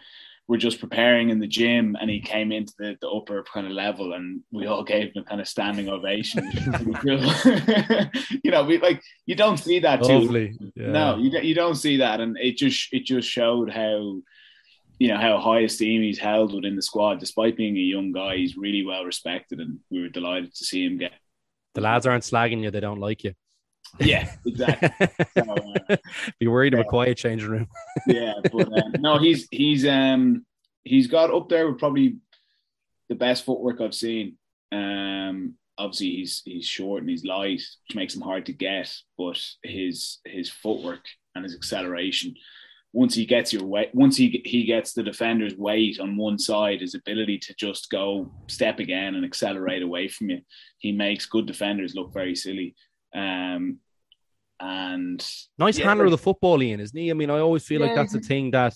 were 0.47 0.57
just 0.57 0.79
preparing 0.79 1.29
in 1.29 1.39
the 1.39 1.47
gym 1.47 1.95
and 1.99 2.09
he 2.09 2.19
came 2.19 2.51
into 2.51 2.73
the, 2.77 2.97
the 2.99 3.07
upper 3.07 3.43
kind 3.51 3.65
of 3.65 3.71
level 3.71 4.13
and 4.13 4.41
we 4.51 4.67
all 4.67 4.83
gave 4.83 5.13
him 5.13 5.23
a 5.23 5.23
kind 5.23 5.39
of 5.39 5.47
standing 5.47 5.87
ovation. 5.87 6.43
you 8.43 8.51
know, 8.51 8.63
we 8.63 8.77
like 8.79 9.01
you 9.25 9.35
don't 9.35 9.57
see 9.57 9.79
that 9.79 10.01
Lovely. 10.01 10.49
too. 10.49 10.71
Yeah. 10.75 10.91
No, 10.91 11.17
you 11.17 11.39
you 11.39 11.55
don't 11.55 11.75
see 11.75 11.97
that, 11.97 12.19
and 12.19 12.37
it 12.37 12.57
just 12.57 12.91
it 12.91 13.05
just 13.05 13.29
showed 13.29 13.71
how 13.71 14.21
you 14.99 15.07
know 15.07 15.17
how 15.17 15.37
high 15.39 15.61
esteem 15.61 16.01
he's 16.01 16.19
held 16.19 16.53
within 16.53 16.75
the 16.75 16.81
squad, 16.81 17.19
despite 17.19 17.57
being 17.57 17.77
a 17.77 17.79
young 17.79 18.11
guy. 18.11 18.37
He's 18.37 18.57
really 18.57 18.85
well 18.85 19.05
respected, 19.05 19.59
and 19.59 19.79
we 19.89 20.01
were 20.01 20.09
delighted 20.09 20.53
to 20.55 20.65
see 20.65 20.85
him 20.85 20.97
get. 20.97 21.13
The 21.73 21.81
lads 21.81 22.05
aren't 22.05 22.23
slagging 22.23 22.61
you; 22.61 22.71
they 22.71 22.79
don't 22.79 22.99
like 22.99 23.23
you. 23.23 23.33
Yeah, 23.99 24.31
exactly. 24.45 24.89
so, 25.37 25.55
uh, 25.89 25.95
Be 26.39 26.47
worried 26.47 26.73
yeah. 26.73 26.79
of 26.79 26.85
a 26.85 26.89
quiet 26.89 27.17
changing 27.17 27.49
room. 27.49 27.67
yeah, 28.07 28.33
but 28.51 28.67
uh, 28.67 28.89
no, 28.99 29.17
he's 29.19 29.47
he's 29.51 29.85
um 29.85 30.45
he's 30.83 31.07
got 31.07 31.33
up 31.33 31.49
there 31.49 31.69
with 31.69 31.79
probably 31.79 32.17
the 33.09 33.15
best 33.15 33.45
footwork 33.45 33.81
I've 33.81 33.95
seen. 33.95 34.37
Um, 34.71 35.55
obviously 35.77 36.11
he's 36.11 36.41
he's 36.45 36.65
short 36.65 37.01
and 37.01 37.09
he's 37.09 37.25
light, 37.25 37.61
which 37.87 37.95
makes 37.95 38.15
him 38.15 38.21
hard 38.21 38.45
to 38.47 38.53
get. 38.53 38.93
But 39.17 39.39
his 39.63 40.19
his 40.25 40.49
footwork 40.49 41.05
and 41.35 41.43
his 41.43 41.55
acceleration, 41.55 42.35
once 42.91 43.15
he 43.15 43.25
gets 43.25 43.53
your 43.53 43.65
weight, 43.65 43.93
once 43.93 44.17
he 44.17 44.41
he 44.45 44.65
gets 44.65 44.93
the 44.93 45.03
defender's 45.03 45.55
weight 45.55 45.99
on 45.99 46.17
one 46.17 46.39
side, 46.39 46.81
his 46.81 46.95
ability 46.95 47.39
to 47.39 47.53
just 47.55 47.89
go 47.89 48.31
step 48.47 48.79
again 48.79 49.15
and 49.15 49.25
accelerate 49.25 49.83
away 49.83 50.07
from 50.07 50.29
you, 50.29 50.41
he 50.79 50.91
makes 50.91 51.25
good 51.25 51.45
defenders 51.45 51.95
look 51.95 52.13
very 52.13 52.35
silly. 52.35 52.75
Um, 53.15 53.79
and 54.63 55.25
nice 55.57 55.77
yeah, 55.77 55.85
handler 55.85 56.05
of 56.05 56.11
the 56.11 56.17
football, 56.17 56.63
Ian, 56.63 56.79
isn't 56.79 56.97
he? 56.97 57.11
I 57.11 57.13
mean, 57.13 57.29
I 57.29 57.39
always 57.39 57.65
feel 57.65 57.81
yeah. 57.81 57.87
like 57.87 57.95
that's 57.95 58.15
a 58.15 58.19
thing 58.19 58.51
that 58.51 58.73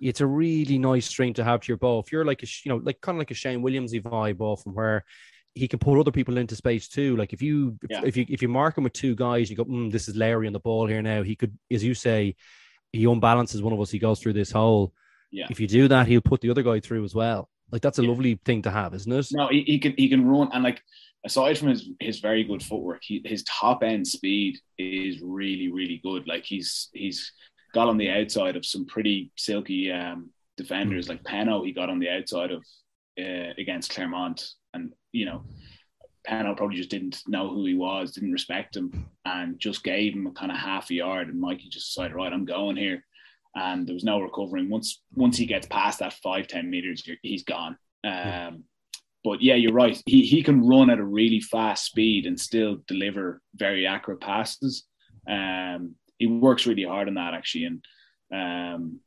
it's 0.00 0.20
a 0.20 0.26
really 0.26 0.78
nice 0.78 1.06
string 1.06 1.34
to 1.34 1.44
have 1.44 1.60
to 1.60 1.68
your 1.68 1.76
bow. 1.76 1.98
If 1.98 2.12
you're 2.12 2.24
like 2.24 2.42
a, 2.42 2.46
you 2.64 2.70
know, 2.70 2.76
like 2.76 3.00
kind 3.00 3.16
of 3.16 3.20
like 3.20 3.32
a 3.32 3.34
Shane 3.34 3.62
Williamsy 3.62 4.00
vibe 4.00 4.40
off 4.40 4.62
from 4.62 4.74
where 4.74 5.04
he 5.54 5.66
can 5.66 5.80
pull 5.80 5.98
other 5.98 6.12
people 6.12 6.38
into 6.38 6.54
space 6.54 6.88
too. 6.88 7.16
Like 7.16 7.32
if 7.32 7.42
you 7.42 7.76
yeah. 7.90 8.02
if 8.04 8.16
you 8.16 8.26
if 8.28 8.42
you 8.42 8.48
mark 8.48 8.78
him 8.78 8.84
with 8.84 8.92
two 8.92 9.16
guys, 9.16 9.50
you 9.50 9.56
go, 9.56 9.64
mm, 9.64 9.90
this 9.90 10.08
is 10.08 10.16
Larry 10.16 10.46
on 10.46 10.52
the 10.52 10.60
ball 10.60 10.86
here 10.86 11.02
now. 11.02 11.22
He 11.22 11.34
could, 11.34 11.56
as 11.70 11.82
you 11.82 11.94
say, 11.94 12.36
he 12.92 13.04
unbalances 13.04 13.60
one 13.60 13.72
of 13.72 13.80
us. 13.80 13.90
He 13.90 13.98
goes 13.98 14.20
through 14.20 14.34
this 14.34 14.52
hole. 14.52 14.92
Yeah. 15.32 15.46
If 15.50 15.58
you 15.58 15.66
do 15.66 15.88
that, 15.88 16.06
he'll 16.06 16.20
put 16.20 16.42
the 16.42 16.50
other 16.50 16.62
guy 16.62 16.78
through 16.78 17.04
as 17.04 17.14
well. 17.14 17.48
Like 17.72 17.82
that's 17.82 17.98
a 17.98 18.02
yeah. 18.02 18.08
lovely 18.08 18.40
thing 18.44 18.62
to 18.62 18.70
have, 18.70 18.94
isn't 18.94 19.12
it? 19.12 19.26
No, 19.32 19.48
he, 19.48 19.62
he 19.62 19.78
can 19.78 19.94
he 19.96 20.08
can 20.08 20.26
run 20.26 20.50
and 20.52 20.62
like 20.62 20.80
aside 21.24 21.58
from 21.58 21.68
his 21.68 21.88
his 22.00 22.20
very 22.20 22.44
good 22.44 22.62
footwork, 22.62 23.00
he, 23.02 23.22
his 23.24 23.44
top 23.44 23.82
end 23.82 24.06
speed 24.06 24.58
is 24.78 25.20
really 25.22 25.70
really 25.70 26.00
good. 26.02 26.26
Like 26.26 26.44
he's 26.44 26.88
he's 26.92 27.32
got 27.74 27.88
on 27.88 27.96
the 27.96 28.10
outside 28.10 28.56
of 28.56 28.66
some 28.66 28.86
pretty 28.86 29.32
silky 29.36 29.90
um, 29.90 30.30
defenders 30.56 31.08
like 31.08 31.22
Penaud. 31.24 31.64
He 31.64 31.72
got 31.72 31.90
on 31.90 31.98
the 31.98 32.10
outside 32.10 32.50
of 32.50 32.62
uh, 33.20 33.52
against 33.58 33.90
Clermont, 33.90 34.46
and 34.74 34.92
you 35.12 35.26
know. 35.26 35.44
Penaud 36.24 36.56
probably 36.56 36.76
just 36.76 36.88
didn't 36.88 37.20
know 37.26 37.48
who 37.48 37.66
he 37.66 37.74
was, 37.74 38.12
didn't 38.12 38.30
respect 38.30 38.76
him, 38.76 39.08
and 39.24 39.58
just 39.58 39.82
gave 39.82 40.14
him 40.14 40.28
a 40.28 40.30
kind 40.30 40.52
of 40.52 40.56
half 40.56 40.88
a 40.88 40.94
yard. 40.94 41.26
And 41.26 41.40
Mikey 41.40 41.68
just 41.68 41.88
decided, 41.88 42.14
right, 42.14 42.32
I'm 42.32 42.44
going 42.44 42.76
here. 42.76 43.04
And 43.56 43.88
there 43.88 43.94
was 43.94 44.04
no 44.04 44.20
recovering. 44.20 44.70
Once 44.70 45.02
once 45.16 45.36
he 45.36 45.46
gets 45.46 45.66
past 45.66 45.98
that 45.98 46.12
five 46.22 46.46
ten 46.46 46.70
meters, 46.70 47.02
he's 47.22 47.42
gone. 47.42 47.76
Um, 48.04 48.62
but 49.24 49.40
yeah, 49.42 49.54
you're 49.54 49.72
right. 49.72 50.00
He 50.06 50.22
he 50.22 50.42
can 50.42 50.66
run 50.66 50.90
at 50.90 50.98
a 50.98 51.04
really 51.04 51.40
fast 51.40 51.84
speed 51.84 52.26
and 52.26 52.38
still 52.38 52.78
deliver 52.86 53.40
very 53.54 53.86
accurate 53.86 54.20
passes. 54.20 54.84
Um, 55.28 55.94
he 56.18 56.26
works 56.26 56.66
really 56.66 56.84
hard 56.84 57.08
on 57.08 57.14
that 57.14 57.34
actually, 57.34 57.64
and 57.64 57.84
um, 58.32 59.00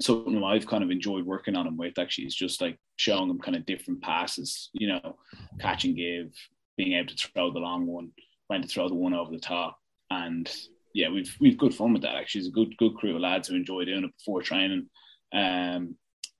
something 0.00 0.42
I've 0.42 0.66
kind 0.66 0.82
of 0.82 0.90
enjoyed 0.90 1.26
working 1.26 1.56
on 1.56 1.66
him 1.66 1.76
with 1.76 1.98
actually 1.98 2.24
is 2.26 2.34
just 2.34 2.60
like 2.60 2.78
showing 2.96 3.30
him 3.30 3.38
kind 3.38 3.56
of 3.56 3.66
different 3.66 4.02
passes. 4.02 4.70
You 4.72 4.88
know, 4.88 5.16
catch 5.60 5.84
and 5.84 5.96
give, 5.96 6.32
being 6.76 6.94
able 6.94 7.14
to 7.14 7.28
throw 7.28 7.52
the 7.52 7.58
long 7.58 7.86
one, 7.86 8.12
when 8.48 8.62
to 8.62 8.68
throw 8.68 8.88
the 8.88 8.94
one 8.94 9.14
over 9.14 9.30
the 9.30 9.38
top, 9.38 9.78
and 10.10 10.50
yeah, 10.94 11.10
we've 11.10 11.34
we've 11.38 11.58
good 11.58 11.74
fun 11.74 11.92
with 11.92 12.02
that. 12.02 12.16
Actually, 12.16 12.40
it's 12.40 12.48
a 12.48 12.52
good 12.52 12.74
good 12.78 12.94
crew 12.94 13.14
of 13.14 13.20
lads 13.20 13.48
who 13.48 13.56
enjoy 13.56 13.84
doing 13.84 14.04
it 14.04 14.16
before 14.16 14.40
training. 14.40 14.88
Um, 15.34 15.96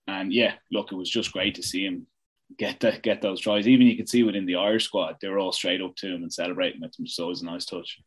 and 0.07 0.33
yeah, 0.33 0.55
look, 0.71 0.93
it 0.93 0.97
was 0.97 1.11
just 1.11 1.33
great 1.33 1.55
to 1.57 1.63
see 1.63 1.85
him 1.85 2.07
get 2.59 2.81
the, 2.81 2.99
get 3.03 3.23
those 3.23 3.41
tries. 3.41 3.67
Even 3.69 3.87
you 3.87 3.97
can 3.97 4.07
see 4.07 4.23
within 4.23 4.47
the 4.47 4.57
Irish 4.57 4.85
squad, 4.85 5.17
they 5.21 5.29
were 5.29 5.39
all 5.39 5.53
straight 5.53 5.83
up 5.83 5.95
to 5.97 6.15
him 6.15 6.23
and 6.23 6.33
celebrating 6.33 6.81
with 6.81 6.99
him. 6.99 7.07
So 7.07 7.25
it 7.25 7.29
was 7.29 7.43
a 7.43 7.47
nice 7.47 7.65
touch. 7.65 8.01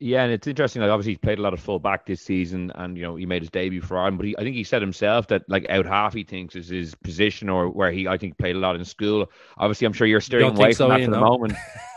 Yeah, 0.00 0.24
and 0.24 0.32
it's 0.32 0.46
interesting. 0.46 0.82
Like 0.82 0.90
obviously, 0.90 1.12
he 1.12 1.18
played 1.18 1.38
a 1.38 1.42
lot 1.42 1.54
of 1.54 1.60
full 1.60 1.78
back 1.78 2.04
this 2.04 2.20
season, 2.20 2.72
and 2.74 2.96
you 2.96 3.04
know 3.04 3.14
he 3.14 3.26
made 3.26 3.42
his 3.42 3.50
debut 3.50 3.80
for 3.80 3.96
Ireland. 3.96 4.18
But 4.18 4.26
he, 4.26 4.36
I 4.36 4.42
think 4.42 4.56
he 4.56 4.64
said 4.64 4.82
himself 4.82 5.28
that 5.28 5.44
like 5.48 5.64
out 5.70 5.86
half 5.86 6.12
he 6.12 6.24
thinks 6.24 6.56
is 6.56 6.68
his 6.68 6.94
position, 6.96 7.48
or 7.48 7.70
where 7.70 7.92
he 7.92 8.08
I 8.08 8.18
think 8.18 8.36
played 8.36 8.56
a 8.56 8.58
lot 8.58 8.74
in 8.74 8.84
school. 8.84 9.30
Obviously, 9.56 9.86
I'm 9.86 9.92
sure 9.92 10.06
you're 10.06 10.20
steering 10.20 10.58
away 10.58 10.72
so, 10.72 10.88
from 10.88 10.98
that 10.98 11.04
for 11.04 11.10
the 11.12 11.20
moment. 11.20 11.54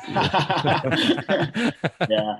yeah, 2.09 2.39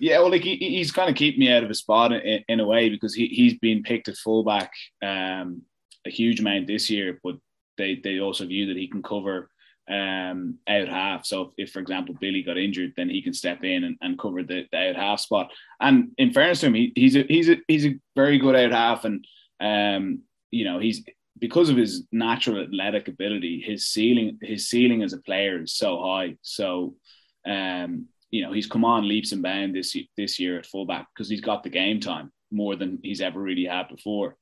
yeah. 0.00 0.18
Well, 0.18 0.30
like 0.30 0.42
he, 0.42 0.56
he's 0.56 0.90
kind 0.90 1.08
of 1.08 1.14
keeping 1.14 1.40
me 1.40 1.52
out 1.52 1.62
of 1.62 1.70
a 1.70 1.74
spot 1.74 2.12
in, 2.12 2.44
in 2.48 2.60
a 2.60 2.66
way 2.66 2.90
because 2.90 3.14
he 3.14 3.28
he's 3.28 3.54
been 3.54 3.84
picked 3.84 4.08
at 4.08 4.16
fullback 4.16 4.72
um, 5.02 5.62
a 6.04 6.10
huge 6.10 6.40
amount 6.40 6.66
this 6.66 6.90
year, 6.90 7.20
but 7.22 7.36
they 7.78 8.00
they 8.02 8.20
also 8.20 8.46
view 8.46 8.66
that 8.66 8.76
he 8.76 8.88
can 8.88 9.02
cover 9.02 9.50
um, 9.88 10.58
out 10.68 10.88
half. 10.88 11.24
So 11.26 11.42
if, 11.42 11.68
if, 11.68 11.72
for 11.72 11.80
example, 11.80 12.16
Billy 12.20 12.42
got 12.42 12.58
injured, 12.58 12.94
then 12.96 13.08
he 13.08 13.22
can 13.22 13.32
step 13.32 13.62
in 13.62 13.84
and, 13.84 13.96
and 14.00 14.18
cover 14.18 14.42
the, 14.42 14.64
the, 14.72 14.90
out 14.90 14.96
half 14.96 15.20
spot. 15.20 15.52
And 15.80 16.10
in 16.18 16.32
fairness 16.32 16.60
to 16.60 16.66
him, 16.66 16.74
he, 16.74 16.92
he's 16.94 17.16
a 17.16 17.22
he's 17.22 17.48
a 17.48 17.56
he's 17.68 17.86
a 17.86 17.98
very 18.14 18.38
good 18.38 18.56
out 18.56 18.72
half, 18.72 19.04
and 19.04 19.24
um, 19.60 20.22
you 20.50 20.64
know 20.64 20.78
he's 20.78 21.04
because 21.38 21.68
of 21.68 21.76
his 21.76 22.04
natural 22.10 22.62
athletic 22.62 23.08
ability, 23.08 23.62
his 23.64 23.86
ceiling 23.88 24.38
his 24.42 24.68
ceiling 24.68 25.02
as 25.02 25.12
a 25.12 25.18
player 25.18 25.62
is 25.62 25.74
so 25.74 26.02
high. 26.02 26.36
So 26.42 26.96
um, 27.46 28.06
you 28.30 28.42
know 28.42 28.52
he's 28.52 28.66
come 28.66 28.84
on 28.84 29.08
leaps 29.08 29.32
and 29.32 29.42
bounds 29.42 29.74
this 29.74 29.96
this 30.16 30.40
year 30.40 30.58
at 30.58 30.66
fullback 30.66 31.06
because 31.14 31.28
he's 31.28 31.40
got 31.40 31.62
the 31.62 31.70
game 31.70 32.00
time 32.00 32.32
more 32.50 32.76
than 32.76 32.98
he's 33.02 33.20
ever 33.20 33.40
really 33.40 33.64
had 33.64 33.88
before. 33.88 34.36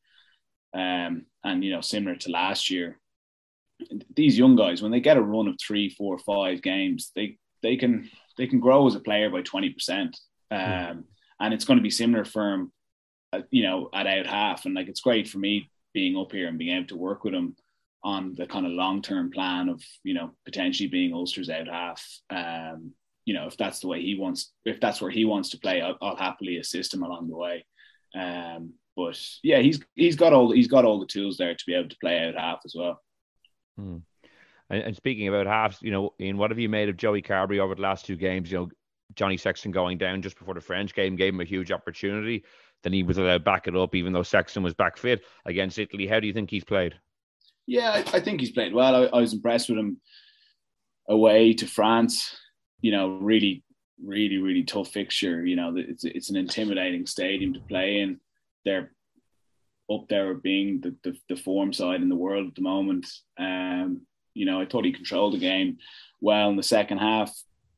Um, 0.75 1.26
and 1.45 1.62
you 1.62 1.71
know, 1.71 1.81
similar 1.81 2.17
to 2.17 2.31
last 2.31 2.71
year, 2.71 2.99
these 4.14 4.38
young 4.38 4.57
guys 4.57 4.83
when 4.83 4.91
they 4.91 5.00
get 5.00 5.17
a 5.17 5.23
run 5.23 5.49
of 5.49 5.57
three, 5.61 5.88
four, 5.91 6.19
five 6.19 6.62
games, 6.62 7.11
they 7.14 7.38
they 7.62 7.76
can 7.76 8.11
they 8.37 8.47
can 8.47 8.61
grow 8.61 8.87
as 8.87 8.95
a 8.95 9.00
player 9.00 9.31
by 9.31 9.43
twenty 9.43 9.71
percent, 9.71 10.19
um, 10.50 11.05
and 11.41 11.55
it's 11.55 11.64
going 11.64 11.79
to 11.79 11.83
be 11.83 11.91
similar 11.91 12.25
for 12.25 12.53
him, 12.53 12.73
uh, 13.33 13.41
you 13.50 13.62
know, 13.62 13.88
at 13.95 14.07
out 14.07 14.26
half. 14.26 14.64
And 14.64 14.75
like 14.75 14.88
it's 14.88 15.00
great 15.00 15.29
for 15.29 15.38
me 15.38 15.71
being 15.93 16.17
up 16.17 16.33
here 16.33 16.49
and 16.49 16.59
being 16.59 16.76
able 16.76 16.88
to 16.88 16.97
work 16.97 17.25
with 17.25 17.35
him 17.35 17.57
on 18.03 18.35
the 18.35 18.47
kind 18.47 18.67
of 18.67 18.73
long 18.73 19.00
term 19.00 19.31
plan 19.31 19.69
of 19.69 19.83
you 20.03 20.14
know 20.14 20.33
potentially 20.45 20.88
being 20.88 21.12
Ulster's 21.12 21.50
out 21.50 21.69
half. 21.69 22.05
Um, 22.31 22.93
you 23.25 23.33
know, 23.33 23.47
if 23.47 23.57
that's 23.57 23.81
the 23.81 23.88
way 23.88 24.03
he 24.03 24.17
wants, 24.17 24.53
if 24.64 24.81
that's 24.81 25.00
where 25.00 25.11
he 25.11 25.25
wants 25.25 25.49
to 25.50 25.59
play, 25.59 25.81
I'll, 25.81 25.97
I'll 26.03 26.17
happily 26.17 26.59
assist 26.59 26.93
him 26.93 27.03
along 27.03 27.29
the 27.29 27.37
way. 27.37 27.64
Um, 28.14 28.75
but 28.97 29.19
yeah, 29.43 29.59
he's 29.59 29.81
he's 29.95 30.17
got 30.17 30.33
all 30.33 30.53
he's 30.53 30.69
got 30.69 30.85
all 30.85 31.00
the 31.00 31.07
tools 31.07 31.37
there 31.37 31.55
to 31.55 31.64
be 31.67 31.75
able 31.75 31.88
to 31.88 31.97
play 32.00 32.19
out 32.19 32.35
half 32.35 32.61
as 32.64 32.75
well. 32.76 33.00
Hmm. 33.76 33.99
And, 34.71 34.83
and, 34.83 34.97
speaking 34.97 35.28
about 35.28 35.47
halves, 35.47 35.78
you 35.83 35.90
know, 35.90 36.14
in 36.19 36.38
what 36.38 36.50
have 36.50 36.59
you 36.59 36.69
made 36.69 36.88
of 36.88 36.97
Joey 36.97 37.23
Carbery 37.23 37.59
over 37.59 37.75
the 37.75 37.83
last 37.83 38.07
two 38.07 38.16
games? 38.16 38.50
You 38.50 38.59
know, 38.59 38.69
Johnny 39.14 39.37
Sexton 39.37 39.71
going 39.71 39.99
down 39.99 40.23
just 40.23 40.38
before 40.38 40.54
the 40.54 40.61
French 40.61 40.95
game 40.95 41.16
gave 41.16 41.35
him 41.35 41.40
a 41.40 41.45
huge 41.45 41.71
opportunity. 41.71 42.45
Then 42.83 42.93
he 42.93 43.02
was 43.02 43.19
allowed 43.19 43.45
back 43.45 43.66
it 43.66 43.76
up, 43.76 43.95
even 43.95 44.12
though 44.12 44.23
Sexton 44.23 44.62
was 44.62 44.75
back 44.75 44.97
fit 44.97 45.23
against 45.47 45.78
Italy. 45.78 46.07
How 46.07 46.21
do 46.21 46.26
you 46.26 46.33
think 46.33 46.50
he's 46.50 46.64
played? 46.64 46.95
Yeah, 47.66 47.90
I, 47.90 48.16
I 48.16 48.21
think 48.21 48.40
he's 48.40 48.52
played 48.52 48.75
well. 48.75 48.95
I, 48.95 49.16
I, 49.16 49.21
was 49.21 49.33
impressed 49.33 49.71
with 49.71 49.78
him 49.78 50.00
away 51.09 51.54
to 51.54 51.66
France. 51.66 52.37
You 52.83 52.93
know, 52.93 53.16
really, 53.16 53.62
really, 54.02 54.37
really 54.38 54.64
tough 54.64 54.88
fixture. 54.88 55.45
You 55.45 55.57
know, 55.57 55.75
it's 55.76 56.04
it's 56.04 56.31
an 56.31 56.37
intimidating 56.37 57.07
stadium 57.07 57.54
to 57.54 57.61
play 57.61 58.00
in. 58.00 58.21
They're 58.64 58.93
up 59.93 60.07
there 60.09 60.35
being 60.35 60.81
the, 60.81 60.95
the, 61.03 61.17
the 61.29 61.37
form 61.37 61.73
side 61.73 62.03
in 62.03 62.09
the 62.09 62.17
world 62.17 62.49
at 62.49 62.55
the 62.55 62.62
moment. 62.62 63.07
Um, 63.38 64.03
you 64.33 64.47
know, 64.47 64.61
I 64.61 64.67
thought 64.67 64.85
he 64.85 64.93
controlled 64.93 65.35
the 65.35 65.38
game 65.38 65.79
well 66.21 66.50
in 66.50 66.57
the 66.57 66.62
second 66.62 66.99
half. 66.99 67.35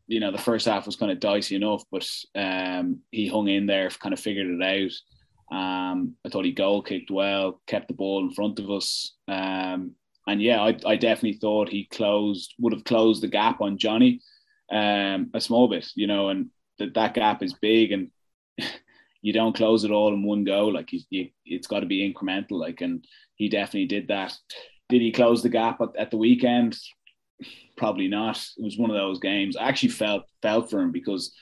You 0.07 0.21
know, 0.21 0.31
the 0.31 0.39
first 0.39 0.67
half 0.67 0.87
was 0.87 0.97
kind 0.97 1.11
of 1.11 1.21
dicey 1.21 1.57
enough, 1.57 1.83
but 1.91 2.09
um, 2.35 3.01
he 3.11 3.29
hung 3.29 3.49
in 3.49 3.67
there, 3.67 3.91
kind 3.91 4.13
of 4.13 4.21
figured 4.21 4.47
it 4.47 4.63
out. 4.63 5.57
Um, 5.57 6.15
I 6.25 6.29
thought 6.29 6.45
he 6.45 6.53
goal 6.53 6.83
kicked 6.83 7.11
well, 7.11 7.61
kept 7.67 7.89
the 7.89 7.95
ball 7.95 8.25
in 8.25 8.33
front 8.33 8.59
of 8.59 8.71
us. 8.71 9.15
Um, 9.29 9.93
and 10.27 10.43
yeah, 10.43 10.61
I, 10.61 10.77
I 10.85 10.97
definitely 10.97 11.39
thought 11.39 11.69
he 11.69 11.85
closed, 11.85 12.55
would 12.59 12.73
have 12.73 12.85
closed 12.85 13.23
the 13.23 13.29
gap 13.29 13.61
on 13.61 13.79
Johnny 13.79 14.21
um, 14.71 15.31
a 15.35 15.41
small 15.41 15.69
bit, 15.69 15.87
you 15.95 16.07
know, 16.07 16.29
and 16.29 16.51
that 16.79 16.95
that 16.95 17.15
gap 17.15 17.43
is 17.43 17.55
big 17.55 17.93
and 17.93 18.11
you 19.27 19.33
don't 19.33 19.57
close 19.57 19.83
it 19.83 19.91
all 19.91 20.15
in 20.15 20.23
one 20.23 20.45
go. 20.45 20.69
Like 20.69 20.93
you, 20.93 21.01
you, 21.11 21.29
it's 21.45 21.67
got 21.67 21.81
to 21.81 21.87
be 21.87 22.09
incremental. 22.09 22.61
Like, 22.61 22.81
and 22.81 23.05
he 23.35 23.49
definitely 23.49 23.87
did 23.87 24.07
that. 24.07 24.33
Did 24.89 25.01
he 25.01 25.11
close 25.11 25.43
the 25.43 25.49
gap 25.49 25.81
at, 25.81 25.97
at 25.99 26.13
the 26.13 26.17
weekend? 26.17 26.79
Probably 27.77 28.07
not. 28.07 28.37
It 28.57 28.63
was 28.63 28.79
one 28.79 28.89
of 28.89 28.97
those 28.97 29.19
games. 29.19 29.57
I 29.57 29.65
actually 29.65 29.89
felt 29.89 30.27
felt 30.43 30.71
for 30.71 30.81
him 30.81 30.93
because 30.93 31.35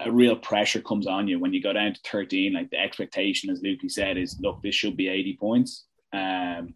a 0.00 0.10
real 0.10 0.36
pressure 0.36 0.80
comes 0.80 1.06
on 1.06 1.28
you 1.28 1.38
when 1.38 1.52
you 1.52 1.62
go 1.62 1.74
down 1.74 1.92
to 1.92 2.00
13. 2.10 2.54
Like 2.54 2.70
the 2.70 2.80
expectation, 2.80 3.50
as 3.50 3.60
Lukey 3.60 3.90
said, 3.90 4.16
is 4.16 4.40
look, 4.40 4.62
this 4.62 4.74
should 4.74 4.96
be 4.96 5.08
80 5.08 5.36
points. 5.38 5.84
Um, 6.14 6.72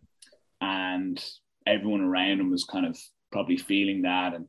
and 0.60 1.24
everyone 1.66 2.02
around 2.02 2.40
him 2.40 2.50
was 2.50 2.64
kind 2.64 2.84
of 2.84 2.98
probably 3.32 3.56
feeling 3.56 4.02
that. 4.02 4.34
And, 4.34 4.48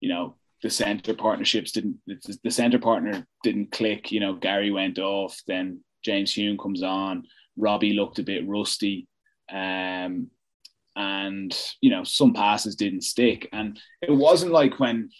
you 0.00 0.08
know, 0.08 0.36
the 0.62 0.70
center 0.70 1.14
partnerships 1.14 1.72
didn't, 1.72 1.98
the 2.06 2.50
center 2.50 2.78
partner 2.78 3.26
didn't 3.42 3.72
click. 3.72 4.12
You 4.12 4.20
know, 4.20 4.34
Gary 4.34 4.70
went 4.70 4.98
off, 4.98 5.40
then 5.46 5.80
James 6.04 6.32
Hume 6.32 6.58
comes 6.58 6.82
on. 6.82 7.24
Robbie 7.56 7.94
looked 7.94 8.18
a 8.18 8.22
bit 8.22 8.46
rusty. 8.46 9.08
Um, 9.52 10.28
and, 10.94 11.56
you 11.80 11.90
know, 11.90 12.04
some 12.04 12.32
passes 12.32 12.76
didn't 12.76 13.02
stick. 13.02 13.48
And 13.52 13.78
it 14.00 14.12
wasn't 14.12 14.52
like 14.52 14.78
when, 14.78 15.10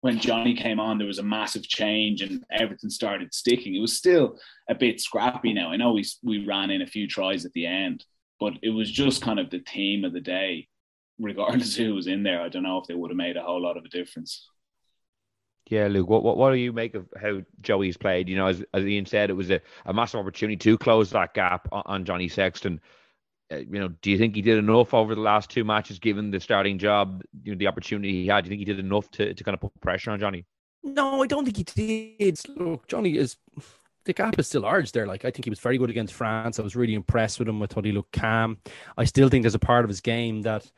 when 0.00 0.18
Johnny 0.18 0.54
came 0.54 0.80
on, 0.80 0.98
there 0.98 1.06
was 1.06 1.18
a 1.18 1.24
massive 1.24 1.62
change 1.62 2.22
and 2.22 2.42
everything 2.50 2.90
started 2.90 3.34
sticking. 3.34 3.74
It 3.74 3.80
was 3.80 3.96
still 3.96 4.38
a 4.68 4.74
bit 4.74 5.00
scrappy 5.00 5.52
now. 5.52 5.70
I 5.70 5.76
know 5.76 5.92
we 5.92 6.04
we 6.22 6.46
ran 6.46 6.70
in 6.70 6.82
a 6.82 6.86
few 6.86 7.08
tries 7.08 7.44
at 7.44 7.52
the 7.52 7.66
end, 7.66 8.04
but 8.38 8.54
it 8.62 8.70
was 8.70 8.90
just 8.90 9.22
kind 9.22 9.38
of 9.38 9.50
the 9.50 9.60
theme 9.60 10.04
of 10.04 10.12
the 10.12 10.20
day. 10.20 10.68
Regardless 11.18 11.74
who 11.74 11.94
was 11.94 12.06
in 12.06 12.22
there, 12.22 12.40
I 12.40 12.48
don't 12.48 12.62
know 12.62 12.78
if 12.78 12.86
they 12.86 12.94
would 12.94 13.10
have 13.10 13.16
made 13.16 13.36
a 13.36 13.42
whole 13.42 13.60
lot 13.60 13.76
of 13.76 13.84
a 13.84 13.88
difference. 13.88 14.48
Yeah, 15.68 15.86
Luke, 15.88 16.08
what, 16.08 16.22
what, 16.22 16.38
what 16.38 16.50
do 16.50 16.56
you 16.56 16.72
make 16.72 16.94
of 16.94 17.06
how 17.20 17.42
Joey's 17.60 17.98
played? 17.98 18.28
You 18.28 18.36
know, 18.36 18.46
as, 18.46 18.64
as 18.72 18.84
Ian 18.84 19.04
said, 19.04 19.28
it 19.28 19.34
was 19.34 19.50
a, 19.50 19.60
a 19.84 19.92
massive 19.92 20.20
opportunity 20.20 20.56
to 20.56 20.78
close 20.78 21.10
that 21.10 21.34
gap 21.34 21.68
on, 21.70 21.82
on 21.84 22.04
Johnny 22.04 22.28
Sexton. 22.28 22.80
Uh, 23.52 23.56
you 23.56 23.78
know, 23.78 23.88
do 23.88 24.10
you 24.10 24.16
think 24.16 24.34
he 24.34 24.42
did 24.42 24.58
enough 24.58 24.94
over 24.94 25.14
the 25.14 25.20
last 25.20 25.50
two 25.50 25.64
matches, 25.64 25.98
given 25.98 26.30
the 26.30 26.40
starting 26.40 26.78
job, 26.78 27.22
you 27.42 27.52
know, 27.52 27.58
the 27.58 27.66
opportunity 27.66 28.12
he 28.12 28.26
had? 28.26 28.44
Do 28.44 28.48
you 28.48 28.50
think 28.50 28.60
he 28.60 28.64
did 28.64 28.78
enough 28.78 29.10
to, 29.12 29.34
to 29.34 29.44
kind 29.44 29.54
of 29.54 29.60
put 29.60 29.78
pressure 29.80 30.10
on 30.10 30.20
Johnny? 30.20 30.46
No, 30.82 31.22
I 31.22 31.26
don't 31.26 31.44
think 31.44 31.56
he 31.56 32.16
did. 32.18 32.40
Look, 32.56 32.86
Johnny 32.86 33.16
is 33.16 33.36
the 34.04 34.14
gap 34.14 34.38
is 34.38 34.48
still 34.48 34.62
large 34.62 34.92
there. 34.92 35.06
Like 35.06 35.24
I 35.24 35.30
think 35.30 35.44
he 35.44 35.50
was 35.50 35.60
very 35.60 35.76
good 35.76 35.90
against 35.90 36.14
France. 36.14 36.58
I 36.58 36.62
was 36.62 36.76
really 36.76 36.94
impressed 36.94 37.38
with 37.38 37.48
him. 37.48 37.62
I 37.62 37.66
thought 37.66 37.84
he 37.84 37.92
looked 37.92 38.12
calm. 38.12 38.58
I 38.96 39.04
still 39.04 39.28
think 39.28 39.42
there's 39.42 39.54
a 39.54 39.58
part 39.58 39.84
of 39.84 39.90
his 39.90 40.00
game 40.00 40.42
that, 40.42 40.70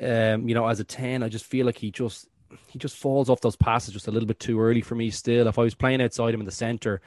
um, 0.00 0.46
you 0.46 0.54
know, 0.54 0.66
as 0.66 0.80
a 0.80 0.84
ten, 0.84 1.22
I 1.22 1.28
just 1.28 1.46
feel 1.46 1.64
like 1.64 1.78
he 1.78 1.90
just 1.90 2.28
he 2.68 2.78
just 2.78 2.96
falls 2.96 3.28
off 3.28 3.40
those 3.40 3.56
passes 3.56 3.94
just 3.94 4.08
a 4.08 4.10
little 4.10 4.26
bit 4.26 4.40
too 4.40 4.60
early 4.60 4.80
for 4.80 4.94
me. 4.94 5.10
Still, 5.10 5.46
if 5.48 5.58
I 5.58 5.62
was 5.62 5.74
playing 5.74 6.02
outside 6.02 6.34
him 6.34 6.40
in 6.40 6.46
the 6.46 6.52
center, 6.52 7.00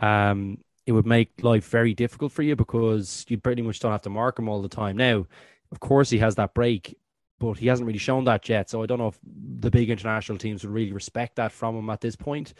um, 0.00 0.58
it 0.86 0.92
would 0.92 1.06
make 1.06 1.30
life 1.42 1.68
very 1.68 1.94
difficult 1.94 2.32
for 2.32 2.42
you 2.42 2.56
because 2.56 3.24
you 3.28 3.38
pretty 3.38 3.62
much 3.62 3.80
don't 3.80 3.92
have 3.92 4.02
to 4.02 4.10
mark 4.10 4.38
him 4.38 4.48
all 4.48 4.62
the 4.62 4.68
time. 4.68 4.96
Now, 4.96 5.26
of 5.72 5.80
course, 5.80 6.10
he 6.10 6.18
has 6.18 6.34
that 6.36 6.54
break, 6.54 6.96
but 7.38 7.58
he 7.58 7.68
hasn't 7.68 7.86
really 7.86 7.98
shown 7.98 8.24
that 8.24 8.48
yet. 8.48 8.70
So 8.70 8.82
I 8.82 8.86
don't 8.86 8.98
know 8.98 9.08
if 9.08 9.18
the 9.60 9.70
big 9.70 9.90
international 9.90 10.38
teams 10.38 10.64
would 10.64 10.72
really 10.72 10.92
respect 10.92 11.36
that 11.36 11.52
from 11.52 11.76
him 11.76 11.90
at 11.90 12.00
this 12.00 12.16
point. 12.16 12.54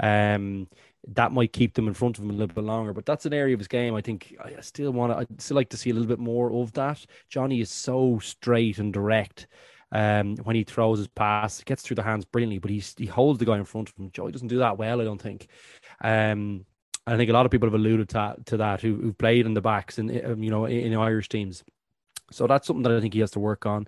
Um, 0.00 0.68
that 1.08 1.32
might 1.32 1.52
keep 1.52 1.74
them 1.74 1.88
in 1.88 1.94
front 1.94 2.18
of 2.18 2.24
him 2.24 2.30
a 2.30 2.34
little 2.34 2.54
bit 2.54 2.64
longer. 2.64 2.92
But 2.92 3.06
that's 3.06 3.26
an 3.26 3.34
area 3.34 3.54
of 3.54 3.60
his 3.60 3.68
game. 3.68 3.94
I 3.94 4.00
think 4.00 4.36
I 4.42 4.60
still 4.60 4.92
want 4.92 5.12
to. 5.12 5.18
I'd 5.18 5.40
still 5.40 5.56
like 5.56 5.70
to 5.70 5.76
see 5.76 5.90
a 5.90 5.94
little 5.94 6.08
bit 6.08 6.20
more 6.20 6.52
of 6.52 6.72
that. 6.74 7.04
Johnny 7.28 7.60
is 7.60 7.70
so 7.70 8.20
straight 8.22 8.78
and 8.78 8.92
direct. 8.92 9.48
Um, 9.92 10.36
when 10.38 10.56
he 10.56 10.64
throws 10.64 10.98
his 10.98 11.08
pass, 11.08 11.60
it 11.60 11.66
gets 11.66 11.82
through 11.82 11.96
the 11.96 12.02
hands 12.02 12.24
brilliantly, 12.24 12.58
but 12.58 12.70
he 12.70 12.82
he 12.96 13.06
holds 13.06 13.38
the 13.38 13.44
guy 13.44 13.58
in 13.58 13.64
front 13.64 13.90
of 13.90 13.96
him. 13.96 14.10
Joey 14.12 14.32
doesn't 14.32 14.48
do 14.48 14.58
that 14.58 14.78
well, 14.78 15.00
I 15.00 15.04
don't 15.04 15.20
think. 15.20 15.48
Um, 16.02 16.64
I 17.06 17.16
think 17.16 17.30
a 17.30 17.32
lot 17.32 17.46
of 17.46 17.52
people 17.52 17.66
have 17.66 17.74
alluded 17.74 18.08
to, 18.10 18.36
to 18.46 18.56
that 18.58 18.80
who, 18.80 18.94
who 18.96 19.12
played 19.12 19.44
in 19.44 19.54
the 19.54 19.60
backs 19.60 19.98
and 19.98 20.24
um, 20.24 20.42
you 20.42 20.50
know 20.50 20.64
in, 20.64 20.92
in 20.92 20.94
Irish 20.94 21.28
teams. 21.28 21.62
So 22.30 22.46
that's 22.46 22.66
something 22.66 22.82
that 22.84 22.92
I 22.92 23.00
think 23.00 23.14
he 23.14 23.20
has 23.20 23.32
to 23.32 23.40
work 23.40 23.66
on. 23.66 23.86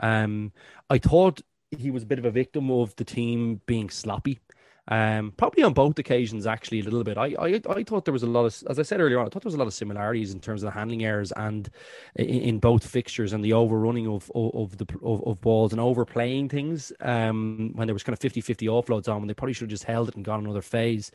Um, 0.00 0.52
I 0.88 0.98
thought 0.98 1.42
he 1.70 1.90
was 1.90 2.02
a 2.02 2.06
bit 2.06 2.18
of 2.18 2.24
a 2.24 2.30
victim 2.30 2.70
of 2.70 2.94
the 2.96 3.04
team 3.04 3.60
being 3.66 3.90
sloppy. 3.90 4.40
Um, 4.88 5.32
probably 5.36 5.62
on 5.62 5.74
both 5.74 5.98
occasions, 6.00 6.44
actually, 6.44 6.80
a 6.80 6.84
little 6.84 7.04
bit. 7.04 7.16
I, 7.16 7.34
I 7.38 7.60
I 7.68 7.84
thought 7.84 8.04
there 8.04 8.12
was 8.12 8.24
a 8.24 8.26
lot 8.26 8.44
of, 8.44 8.64
as 8.68 8.80
I 8.80 8.82
said 8.82 9.00
earlier 9.00 9.20
on, 9.20 9.26
I 9.26 9.28
thought 9.28 9.42
there 9.42 9.48
was 9.48 9.54
a 9.54 9.58
lot 9.58 9.68
of 9.68 9.74
similarities 9.74 10.32
in 10.32 10.40
terms 10.40 10.62
of 10.62 10.66
the 10.66 10.72
handling 10.72 11.04
errors 11.04 11.30
and 11.32 11.70
in, 12.16 12.26
in 12.26 12.58
both 12.58 12.84
fixtures 12.84 13.32
and 13.32 13.44
the 13.44 13.52
overrunning 13.52 14.08
of 14.08 14.30
of, 14.34 14.54
of 14.54 14.78
the 14.78 14.86
of, 15.04 15.22
of, 15.24 15.40
balls 15.40 15.72
and 15.72 15.80
overplaying 15.80 16.48
things. 16.48 16.92
Um, 17.00 17.70
when 17.74 17.86
there 17.86 17.94
was 17.94 18.02
kind 18.02 18.12
of 18.12 18.18
50-50 18.18 18.66
offloads 18.66 19.08
on, 19.08 19.20
when 19.20 19.28
they 19.28 19.34
probably 19.34 19.52
should 19.52 19.66
have 19.66 19.70
just 19.70 19.84
held 19.84 20.08
it 20.08 20.16
and 20.16 20.24
gone 20.24 20.44
another 20.44 20.62
phase. 20.62 21.12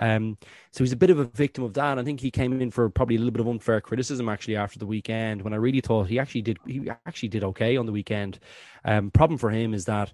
Um, 0.00 0.38
so 0.70 0.82
he's 0.82 0.92
a 0.92 0.96
bit 0.96 1.10
of 1.10 1.18
a 1.18 1.24
victim 1.24 1.62
of 1.62 1.74
that. 1.74 1.98
I 1.98 2.02
think 2.02 2.20
he 2.20 2.30
came 2.30 2.58
in 2.58 2.70
for 2.70 2.88
probably 2.88 3.16
a 3.16 3.18
little 3.18 3.32
bit 3.32 3.40
of 3.40 3.48
unfair 3.48 3.82
criticism 3.82 4.30
actually 4.30 4.56
after 4.56 4.78
the 4.78 4.86
weekend 4.86 5.42
when 5.42 5.52
I 5.52 5.56
really 5.56 5.80
thought 5.82 6.08
he 6.08 6.18
actually 6.18 6.42
did 6.42 6.58
he 6.66 6.88
actually 7.04 7.28
did 7.28 7.44
okay 7.44 7.76
on 7.76 7.84
the 7.84 7.92
weekend. 7.92 8.38
Um, 8.86 9.10
problem 9.10 9.36
for 9.36 9.50
him 9.50 9.74
is 9.74 9.84
that 9.84 10.12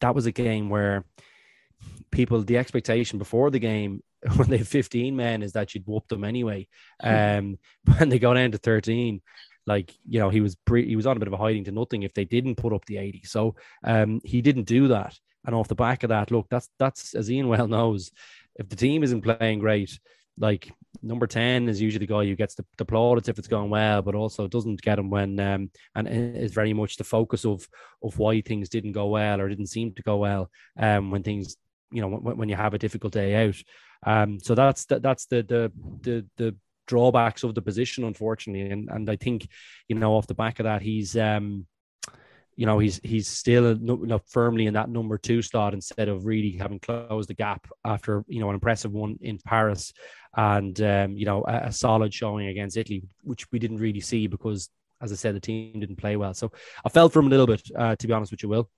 that 0.00 0.14
was 0.14 0.24
a 0.24 0.32
game 0.32 0.70
where 0.70 1.04
people 2.10 2.42
the 2.42 2.58
expectation 2.58 3.18
before 3.18 3.50
the 3.50 3.58
game 3.58 4.02
when 4.36 4.48
they 4.48 4.58
have 4.58 4.68
15 4.68 5.14
men 5.14 5.42
is 5.42 5.52
that 5.52 5.74
you'd 5.74 5.86
whoop 5.86 6.08
them 6.08 6.24
anyway. 6.24 6.66
Hmm. 7.00 7.08
Um, 7.08 7.58
when 7.98 8.08
they 8.08 8.18
got 8.18 8.34
down 8.34 8.52
to 8.52 8.58
13, 8.58 9.20
like 9.66 9.94
you 10.08 10.18
know, 10.18 10.30
he 10.30 10.40
was 10.40 10.56
pre- 10.56 10.88
he 10.88 10.96
was 10.96 11.06
on 11.06 11.16
a 11.16 11.20
bit 11.20 11.28
of 11.28 11.34
a 11.34 11.38
hiding 11.38 11.64
to 11.64 11.72
nothing 11.72 12.02
if 12.02 12.14
they 12.14 12.24
didn't 12.24 12.56
put 12.56 12.72
up 12.72 12.84
the 12.86 12.96
80. 12.96 13.22
So 13.24 13.54
um, 13.84 14.20
he 14.24 14.40
didn't 14.40 14.64
do 14.64 14.88
that. 14.88 15.18
And 15.44 15.54
off 15.54 15.68
the 15.68 15.74
back 15.74 16.02
of 16.02 16.08
that, 16.08 16.30
look, 16.30 16.46
that's 16.50 16.68
that's 16.78 17.14
as 17.14 17.30
Ian 17.30 17.48
well 17.48 17.68
knows, 17.68 18.10
if 18.56 18.68
the 18.68 18.76
team 18.76 19.02
isn't 19.02 19.22
playing 19.22 19.60
great, 19.60 19.98
like 20.38 20.72
number 21.02 21.26
10 21.26 21.68
is 21.68 21.80
usually 21.80 22.06
the 22.06 22.12
guy 22.12 22.24
who 22.24 22.34
gets 22.34 22.54
the, 22.54 22.64
the 22.76 22.84
plaudits 22.84 23.28
if 23.28 23.38
it's 23.38 23.48
going 23.48 23.70
well, 23.70 24.02
but 24.02 24.14
also 24.14 24.48
doesn't 24.48 24.82
get 24.82 24.96
them 24.96 25.10
when 25.10 25.38
um, 25.38 25.70
and 25.94 26.08
is 26.08 26.52
very 26.52 26.72
much 26.72 26.96
the 26.96 27.04
focus 27.04 27.44
of 27.44 27.68
of 28.02 28.18
why 28.18 28.40
things 28.40 28.68
didn't 28.68 28.92
go 28.92 29.06
well 29.08 29.40
or 29.40 29.48
didn't 29.48 29.66
seem 29.66 29.92
to 29.92 30.02
go 30.02 30.16
well 30.16 30.50
um, 30.78 31.10
when 31.10 31.22
things 31.22 31.56
you 31.90 32.00
know 32.00 32.08
when, 32.08 32.36
when 32.36 32.48
you 32.48 32.56
have 32.56 32.74
a 32.74 32.78
difficult 32.78 33.12
day 33.12 33.46
out. 33.46 33.56
Um, 34.06 34.38
so 34.40 34.54
that's 34.54 34.84
that's 34.86 35.26
the 35.26 35.42
the 35.42 35.72
the 36.02 36.26
the 36.36 36.56
drawbacks 36.86 37.42
of 37.42 37.54
the 37.54 37.62
position, 37.62 38.04
unfortunately, 38.04 38.70
and 38.70 38.88
and 38.90 39.08
I 39.10 39.16
think 39.16 39.48
you 39.88 39.96
know 39.96 40.14
off 40.14 40.26
the 40.26 40.34
back 40.34 40.58
of 40.60 40.64
that 40.64 40.82
he's 40.82 41.16
um 41.16 41.66
you 42.58 42.66
know 42.66 42.80
he's 42.80 43.00
he's 43.04 43.28
still 43.28 43.78
you 43.78 44.06
know, 44.06 44.20
firmly 44.26 44.66
in 44.66 44.74
that 44.74 44.88
number 44.88 45.16
two 45.16 45.42
slot 45.42 45.74
instead 45.74 46.08
of 46.08 46.26
really 46.26 46.56
having 46.56 46.80
closed 46.80 47.28
the 47.28 47.34
gap 47.34 47.68
after 47.84 48.24
you 48.26 48.40
know 48.40 48.48
an 48.48 48.54
impressive 48.54 48.90
one 48.90 49.16
in 49.20 49.38
Paris 49.38 49.92
and 50.36 50.80
um, 50.82 51.16
you 51.16 51.24
know 51.24 51.44
a, 51.46 51.68
a, 51.68 51.72
solid 51.72 52.12
showing 52.12 52.48
against 52.48 52.76
Italy, 52.76 53.04
which 53.22 53.50
we 53.52 53.60
didn't 53.60 53.78
really 53.78 54.00
see 54.00 54.26
because, 54.26 54.70
as 55.00 55.12
I 55.12 55.14
said, 55.14 55.36
the 55.36 55.40
team 55.40 55.78
didn't 55.78 55.96
play 55.96 56.16
well. 56.16 56.34
So 56.34 56.50
I 56.84 56.88
felt 56.88 57.12
for 57.12 57.20
him 57.20 57.28
a 57.28 57.30
little 57.30 57.46
bit, 57.46 57.62
uh, 57.76 57.94
to 57.94 58.06
be 58.06 58.12
honest 58.12 58.32
with 58.32 58.42
you, 58.42 58.48
Will. 58.48 58.68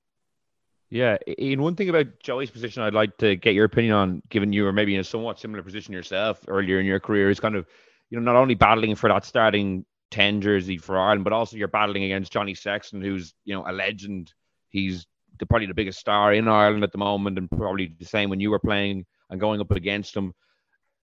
Yeah, 0.91 1.19
in 1.27 1.63
one 1.63 1.77
thing 1.77 1.89
about 1.89 2.19
Joey's 2.19 2.51
position, 2.51 2.83
I'd 2.83 2.95
like 2.95 3.17
to 3.19 3.37
get 3.37 3.55
your 3.55 3.65
opinion 3.65 3.95
on, 3.95 4.23
given 4.29 4.53
you 4.53 4.65
were 4.65 4.73
maybe 4.73 4.95
in 4.95 5.01
a 5.01 5.05
somewhat 5.05 5.39
similar 5.39 5.63
position 5.63 5.95
yourself 5.95 6.41
earlier 6.49 6.81
in 6.81 6.87
your 6.87 6.99
career, 6.99 7.31
is 7.31 7.39
kind 7.39 7.55
of, 7.55 7.65
you 8.11 8.19
know, 8.19 8.25
not 8.25 8.39
only 8.39 8.57
battling 8.57 8.97
for 8.97 9.09
that 9.09 9.25
starting 9.25 9.85
10 10.11 10.41
jersey 10.41 10.79
for 10.79 10.99
Ireland, 10.99 11.23
but 11.23 11.33
also 11.33 11.57
you're 11.57 11.69
battling 11.69 12.03
against 12.03 12.33
Johnny 12.33 12.57
Sexton, 12.57 13.01
who's, 13.01 13.33
you 13.45 13.55
know, 13.55 13.65
a 13.69 13.73
legend. 13.73 14.33
He's 14.69 15.07
the, 15.39 15.47
probably 15.47 15.67
the 15.67 15.75
biggest 15.75 16.01
star 16.01 16.35
in 16.35 16.49
Ireland 16.49 16.83
at 16.83 16.91
the 16.91 16.99
moment, 16.99 17.39
and 17.39 17.49
probably 17.49 17.95
the 17.97 18.05
same 18.05 18.29
when 18.29 18.41
you 18.41 18.51
were 18.51 18.59
playing 18.59 19.07
and 19.31 19.41
going 19.41 19.61
up 19.61 19.71
against 19.71 20.17
him. 20.17 20.35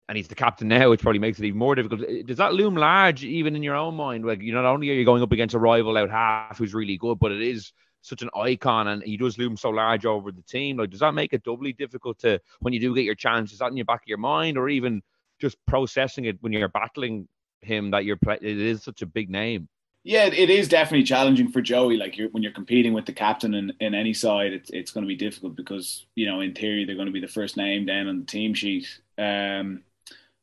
And 0.09 0.17
he's 0.17 0.29
the 0.29 0.37
captain 0.37 0.69
now, 0.69 0.91
which 0.91 1.03
probably 1.03 1.19
makes 1.19 1.41
it 1.41 1.45
even 1.45 1.59
more 1.59 1.75
difficult. 1.75 2.03
Does 2.27 2.37
that 2.37 2.55
loom 2.55 2.77
large 2.77 3.25
even 3.25 3.57
in 3.57 3.65
your 3.65 3.77
own 3.77 3.97
mind? 3.97 4.25
Like, 4.25 4.43
you 4.43 4.53
know, 4.53 4.63
not 4.63 4.75
only 4.75 4.91
are 4.91 4.95
you 4.95 5.05
going 5.05 5.23
up 5.23 5.33
against 5.33 5.57
a 5.57 5.59
rival 5.59 5.97
out 5.97 6.11
half 6.11 6.59
who's 6.59 6.75
really 6.75 6.99
good, 6.99 7.19
but 7.19 7.33
it 7.33 7.41
is 7.41 7.73
such 8.03 8.23
an 8.23 8.31
icon 8.37 8.89
and 8.89 9.03
he 9.03 9.17
does 9.17 9.39
loom 9.39 9.57
so 9.57 9.71
large 9.71 10.05
over 10.05 10.31
the 10.31 10.43
team. 10.43 10.77
Like, 10.77 10.91
does 10.91 11.01
that 11.01 11.15
make 11.15 11.33
it 11.33 11.45
doubly 11.45 11.73
difficult 11.73 12.19
to 12.21 12.41
when 12.61 12.75
you 12.75 12.81
do 12.81 12.95
get 12.95 13.05
your 13.05 13.15
chance? 13.15 13.53
Is 13.53 13.61
that 13.61 13.71
in 13.71 13.77
your 13.77 13.87
back 13.87 14.03
of 14.03 14.09
your 14.09 14.19
mind, 14.19 14.59
or 14.59 14.69
even 14.69 15.03
just 15.41 15.57
processing 15.67 16.27
it 16.27 16.37
when 16.41 16.53
you're 16.53 16.69
battling 16.69 17.29
him 17.61 17.93
that 17.93 18.05
you're 18.05 18.19
it 18.27 18.43
is 18.43 18.83
such 18.83 19.03
a 19.03 19.07
big 19.07 19.31
name? 19.31 19.69
Yeah, 20.05 20.25
it 20.25 20.51
is 20.51 20.69
definitely 20.69 21.05
challenging 21.05 21.53
for 21.53 21.61
Joey. 21.61 21.97
Like 21.97 22.19
you're, 22.19 22.29
when 22.31 22.43
you're 22.43 22.53
competing 22.53 22.93
with 22.93 23.07
the 23.07 23.13
captain 23.13 23.55
in, 23.55 23.73
in 23.79 23.95
any 23.95 24.13
side, 24.13 24.53
it's 24.53 24.71
it's 24.71 24.91
going 24.91 25.05
to 25.05 25.09
be 25.09 25.15
difficult 25.15 25.55
because 25.55 26.07
you 26.17 26.27
know 26.27 26.41
in 26.41 26.55
theory 26.55 26.85
they're 26.85 26.97
going 26.97 27.07
to 27.07 27.13
be 27.13 27.21
the 27.21 27.29
first 27.29 27.57
name 27.57 27.87
down 27.87 28.09
on 28.09 28.19
the 28.19 28.27
team 28.27 28.53
sheet. 28.53 28.89
Um, 29.17 29.83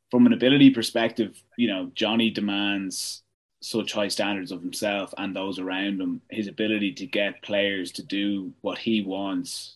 from 0.10 0.26
an 0.26 0.34
ability 0.34 0.70
perspective, 0.70 1.44
you 1.58 1.68
know 1.68 1.92
Johnny 1.94 2.30
demands 2.30 3.22
such 3.62 3.94
high 3.94 4.08
standards 4.08 4.52
of 4.52 4.62
himself 4.62 5.14
and 5.18 5.36
those 5.36 5.60
around 5.60 6.02
him. 6.02 6.22
His 6.30 6.48
ability 6.48 6.94
to 6.94 7.06
get 7.06 7.42
players 7.42 7.92
to 7.94 8.04
do 8.04 8.54
what 8.62 8.78
he 8.78 9.02
wants 9.02 9.76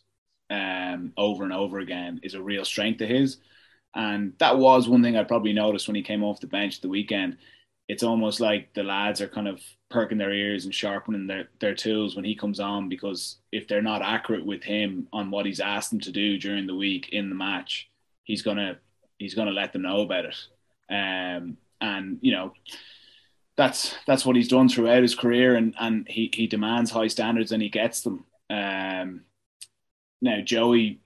um, 0.50 1.14
over 1.18 1.44
and 1.44 1.54
over 1.54 1.80
again 1.80 2.20
is 2.24 2.34
a 2.34 2.42
real 2.42 2.66
strength 2.66 3.02
of 3.02 3.10
his. 3.10 3.38
And 3.96 4.34
that 4.40 4.58
was 4.58 4.90
one 4.90 5.04
thing 5.04 5.18
I 5.18 5.24
probably 5.24 5.54
noticed 5.54 5.88
when 5.88 5.96
he 5.96 6.04
came 6.04 6.24
off 6.24 6.40
the 6.40 6.48
bench 6.48 6.82
the 6.82 6.90
weekend 6.90 7.38
it's 7.88 8.04
almost 8.04 8.40
like 8.40 8.74
the 8.74 8.84
lads 8.84 9.22
are 9.22 9.28
kind 9.28 9.48
of 9.48 9.62
perking 9.90 10.18
their 10.18 10.32
ears 10.32 10.66
and 10.66 10.74
sharpening 10.74 11.28
their, 11.28 11.50
their 11.60 11.76
tools 11.76 12.16
when 12.16 12.26
he 12.26 12.36
comes 12.36 12.60
on 12.60 12.90
because 12.90 13.38
if 13.52 13.68
they're 13.68 13.82
not 13.82 14.02
accurate 14.02 14.46
with 14.46 14.64
him 14.64 15.08
on 15.12 15.30
what 15.30 15.46
he's 15.46 15.60
asked 15.60 15.90
them 15.90 16.00
to 16.00 16.12
do 16.12 16.38
during 16.38 16.66
the 16.66 16.76
week 16.76 17.10
in 17.12 17.30
the 17.30 17.36
match, 17.36 17.90
he's 18.24 18.42
gonna 18.42 18.78
he's 19.18 19.36
gonna 19.36 19.52
let 19.52 19.74
them 19.74 19.82
know 19.82 20.02
about 20.02 20.26
it. 20.26 20.36
Um, 20.90 21.58
and 21.82 22.20
you 22.22 22.32
know 22.32 22.54
that's 23.56 23.96
that's 24.08 24.26
what 24.26 24.36
he's 24.36 24.48
done 24.48 24.70
throughout 24.70 25.02
his 25.02 25.16
career, 25.16 25.56
and 25.56 25.76
and 25.80 26.08
he 26.08 26.30
he 26.34 26.48
demands 26.48 26.92
high 26.92 27.08
standards 27.08 27.52
and 27.52 27.62
he 27.62 27.70
gets 27.70 28.02
them. 28.02 28.26
Um, 28.50 29.22
now 30.22 30.42
Joey, 30.42 31.02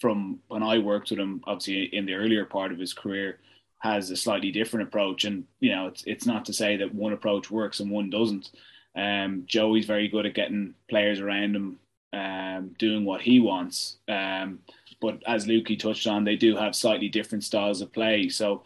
from 0.00 0.40
when 0.48 0.62
I 0.62 0.78
worked 0.78 1.10
with 1.10 1.18
him, 1.18 1.42
obviously 1.46 1.84
in 1.84 2.06
the 2.06 2.14
earlier 2.14 2.44
part 2.44 2.72
of 2.72 2.78
his 2.78 2.92
career 2.92 3.38
has 3.78 4.10
a 4.10 4.16
slightly 4.16 4.50
different 4.50 4.88
approach. 4.88 5.24
And 5.24 5.44
you 5.60 5.72
know, 5.72 5.88
it's 5.88 6.04
it's 6.06 6.26
not 6.26 6.44
to 6.46 6.52
say 6.52 6.76
that 6.76 6.94
one 6.94 7.12
approach 7.12 7.50
works 7.50 7.80
and 7.80 7.90
one 7.90 8.10
doesn't. 8.10 8.50
Um, 8.96 9.42
Joey's 9.46 9.86
very 9.86 10.08
good 10.08 10.26
at 10.26 10.34
getting 10.34 10.74
players 10.88 11.20
around 11.20 11.56
him 11.56 11.78
um, 12.12 12.74
doing 12.78 13.04
what 13.04 13.20
he 13.20 13.40
wants. 13.40 13.96
Um, 14.08 14.60
but 15.00 15.22
as 15.26 15.46
Lukey 15.46 15.78
touched 15.78 16.06
on, 16.06 16.24
they 16.24 16.36
do 16.36 16.56
have 16.56 16.76
slightly 16.76 17.08
different 17.08 17.44
styles 17.44 17.80
of 17.80 17.92
play. 17.92 18.28
So 18.28 18.62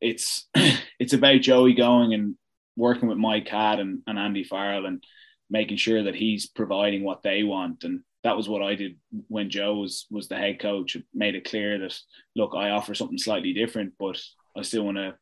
it's 0.00 0.46
it's 0.98 1.12
about 1.12 1.40
Joey 1.40 1.74
going 1.74 2.14
and 2.14 2.36
working 2.76 3.08
with 3.08 3.18
Mike 3.18 3.46
Catt 3.46 3.80
and, 3.80 4.00
and 4.06 4.18
Andy 4.18 4.44
Farrell 4.44 4.86
and 4.86 5.02
making 5.50 5.76
sure 5.76 6.04
that 6.04 6.14
he's 6.14 6.46
providing 6.48 7.04
what 7.04 7.22
they 7.22 7.42
want. 7.42 7.84
And 7.84 8.00
that 8.22 8.36
was 8.36 8.48
what 8.48 8.62
I 8.62 8.74
did 8.74 8.96
when 9.28 9.50
Joe 9.50 9.74
was 9.76 10.06
was 10.10 10.28
the 10.28 10.36
head 10.36 10.58
coach. 10.58 10.96
It 10.96 11.04
made 11.12 11.34
it 11.34 11.48
clear 11.48 11.78
that 11.78 11.98
look, 12.34 12.52
I 12.56 12.70
offer 12.70 12.94
something 12.94 13.18
slightly 13.18 13.52
different, 13.52 13.92
but 13.98 14.20
I 14.56 14.62
still 14.62 14.84
want 14.84 14.96
to 14.96 15.14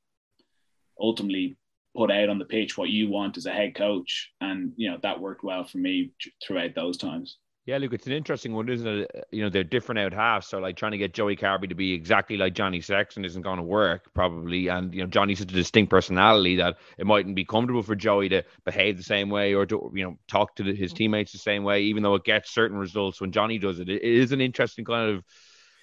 ultimately 0.99 1.57
put 1.97 2.11
out 2.11 2.29
on 2.29 2.39
the 2.39 2.45
pitch 2.45 2.79
what 2.79 2.89
you 2.89 3.09
want 3.09 3.37
as 3.37 3.47
a 3.47 3.53
head 3.53 3.75
coach, 3.75 4.31
and 4.41 4.73
you 4.77 4.91
know 4.91 4.99
that 5.03 5.21
worked 5.21 5.45
well 5.45 5.65
for 5.65 5.79
me 5.79 6.13
throughout 6.43 6.75
those 6.75 6.97
times. 6.97 7.39
Yeah, 7.65 7.79
look, 7.79 7.93
it's 7.93 8.09
an 8.09 8.13
interesting 8.13 8.55
one, 8.55 8.69
isn't 8.69 8.87
it? 8.87 9.11
Uh, 9.15 9.21
you 9.31 9.41
know, 9.41 9.49
they're 9.49 9.63
different 9.63 10.01
out 10.01 10.13
halves. 10.13 10.49
So, 10.49 10.59
like, 10.59 10.77
trying 10.77 10.93
to 10.93 10.99
get 10.99 11.15
Joey 11.15 11.37
Carbery 11.37 11.69
to 11.69 11.77
be 11.77 11.93
exactly 11.93 12.37
like 12.37 12.55
Johnny 12.55 12.81
Sexton 12.81 13.25
isn't 13.25 13.43
going 13.43 13.59
to 13.59 13.63
work, 13.63 14.13
probably. 14.15 14.67
And, 14.67 14.93
you 14.93 15.03
know, 15.03 15.07
Johnny's 15.07 15.39
such 15.39 15.53
a 15.53 15.55
distinct 15.55 15.89
personality 15.89 16.57
that 16.57 16.79
it 16.99 17.07
mightn't 17.07 17.37
be 17.37 17.45
comfortable 17.45 17.85
for 17.85 17.95
Joey 17.95 18.29
to 18.31 18.43
behave 18.65 18.97
the 18.97 19.05
same 19.05 19.31
way 19.31 19.55
or 19.55 19.65
to, 19.67 19.93
you 19.95 20.03
know, 20.03 20.19
talk 20.27 20.57
to 20.57 20.65
his 20.65 20.93
teammates 20.93 21.31
the 21.31 21.39
same 21.39 21.63
way, 21.63 21.83
even 21.83 22.03
though 22.03 22.17
it 22.17 22.25
gets 22.25 22.53
certain 22.53 22.77
results 22.77 23.21
when 23.21 23.31
Johnny 23.31 23.59
does 23.59 23.79
it. 23.79 23.89
It 23.89 24.03
is 24.03 24.33
an 24.33 24.41
interesting 24.41 24.85
kind 24.85 25.17
of 25.17 25.25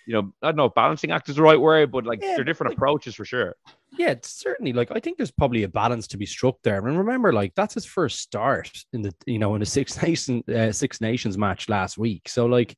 you 0.06 0.14
know, 0.14 0.34
I 0.42 0.48
don't 0.48 0.56
know, 0.56 0.70
balancing 0.70 1.12
act 1.12 1.30
is 1.30 1.36
the 1.36 1.42
right 1.42 1.60
word, 1.60 1.92
but 1.92 2.06
like 2.06 2.22
yeah, 2.22 2.36
they're 2.36 2.44
different 2.44 2.72
like, 2.72 2.78
approaches 2.78 3.16
for 3.16 3.26
sure. 3.26 3.56
Yeah, 3.98 4.12
it's 4.12 4.30
certainly. 4.30 4.74
Like 4.74 4.92
I 4.92 5.00
think 5.00 5.18
there's 5.18 5.32
probably 5.32 5.64
a 5.64 5.70
balance 5.70 6.08
to 6.08 6.18
be 6.18 6.26
struck 6.26 6.56
there. 6.64 6.86
And 6.86 6.98
remember, 6.98 7.34
like 7.34 7.54
that's 7.56 7.74
his 7.74 7.86
first 7.86 8.20
start 8.20 8.72
in 8.94 9.02
the 9.02 9.14
you 9.26 9.40
know 9.40 9.56
in 9.56 9.60
the 9.60 9.66
Six 9.66 10.02
Nations 10.02 10.48
uh, 10.50 10.72
Six 10.72 11.02
Nations 11.02 11.38
match 11.38 11.70
last 11.70 11.98
week. 11.98 12.30
So 12.30 12.46
like 12.46 12.76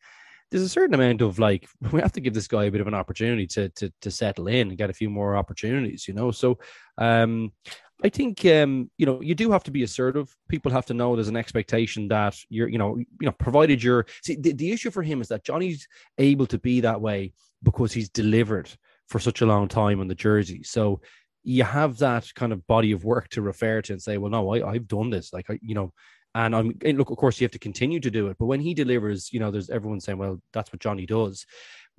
there's 0.51 0.63
a 0.63 0.69
certain 0.69 0.93
amount 0.93 1.21
of 1.21 1.39
like 1.39 1.67
we 1.91 2.01
have 2.01 2.13
to 2.13 2.21
give 2.21 2.33
this 2.33 2.47
guy 2.47 2.65
a 2.65 2.71
bit 2.71 2.81
of 2.81 2.87
an 2.87 2.93
opportunity 2.93 3.47
to 3.47 3.69
to 3.69 3.91
to 4.01 4.11
settle 4.11 4.47
in 4.47 4.69
and 4.69 4.77
get 4.77 4.89
a 4.89 4.93
few 4.93 5.09
more 5.09 5.35
opportunities, 5.35 6.07
you 6.07 6.13
know. 6.13 6.31
So 6.31 6.59
um 6.97 7.51
I 8.03 8.09
think 8.09 8.45
um, 8.45 8.89
you 8.97 9.05
know 9.05 9.21
you 9.21 9.35
do 9.35 9.51
have 9.51 9.63
to 9.65 9.71
be 9.71 9.83
assertive. 9.83 10.35
People 10.49 10.71
have 10.71 10.85
to 10.87 10.93
know 10.93 11.15
there's 11.15 11.27
an 11.27 11.35
expectation 11.37 12.07
that 12.07 12.37
you're, 12.49 12.67
you 12.67 12.77
know, 12.77 12.97
you 12.97 13.07
know, 13.21 13.31
provided 13.31 13.83
you're. 13.83 14.05
See, 14.23 14.35
the, 14.35 14.53
the 14.53 14.71
issue 14.71 14.91
for 14.91 15.03
him 15.03 15.21
is 15.21 15.27
that 15.27 15.43
Johnny's 15.43 15.87
able 16.17 16.47
to 16.47 16.57
be 16.57 16.81
that 16.81 17.01
way 17.01 17.33
because 17.63 17.93
he's 17.93 18.09
delivered 18.09 18.69
for 19.07 19.19
such 19.19 19.41
a 19.41 19.45
long 19.45 19.67
time 19.67 19.99
on 19.99 20.07
the 20.07 20.15
jersey. 20.15 20.63
So 20.63 21.01
you 21.43 21.63
have 21.63 21.97
that 21.97 22.33
kind 22.35 22.53
of 22.53 22.65
body 22.67 22.91
of 22.91 23.03
work 23.03 23.29
to 23.29 23.41
refer 23.41 23.81
to 23.81 23.93
and 23.93 24.01
say, 24.01 24.17
well, 24.17 24.31
no, 24.31 24.53
I, 24.53 24.71
I've 24.71 24.87
done 24.87 25.09
this. 25.09 25.33
Like, 25.33 25.49
I, 25.49 25.59
you 25.61 25.75
know, 25.75 25.93
and 26.33 26.55
I'm 26.55 26.77
and 26.85 26.97
look. 26.97 27.09
Of 27.09 27.17
course, 27.17 27.39
you 27.39 27.45
have 27.45 27.51
to 27.51 27.59
continue 27.59 27.99
to 27.99 28.11
do 28.11 28.27
it. 28.27 28.37
But 28.39 28.45
when 28.45 28.61
he 28.61 28.73
delivers, 28.73 29.33
you 29.33 29.39
know, 29.39 29.51
there's 29.51 29.69
everyone 29.69 29.99
saying, 29.99 30.17
well, 30.17 30.41
that's 30.53 30.71
what 30.71 30.79
Johnny 30.79 31.05
does. 31.05 31.45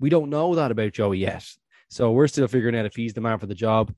We 0.00 0.08
don't 0.10 0.30
know 0.30 0.54
that 0.54 0.70
about 0.70 0.92
Joey 0.92 1.18
yet. 1.18 1.46
So 1.92 2.10
we're 2.10 2.26
still 2.26 2.48
figuring 2.48 2.74
out 2.74 2.86
if 2.86 2.96
he's 2.96 3.12
the 3.12 3.20
man 3.20 3.38
for 3.38 3.44
the 3.44 3.54
job. 3.54 3.94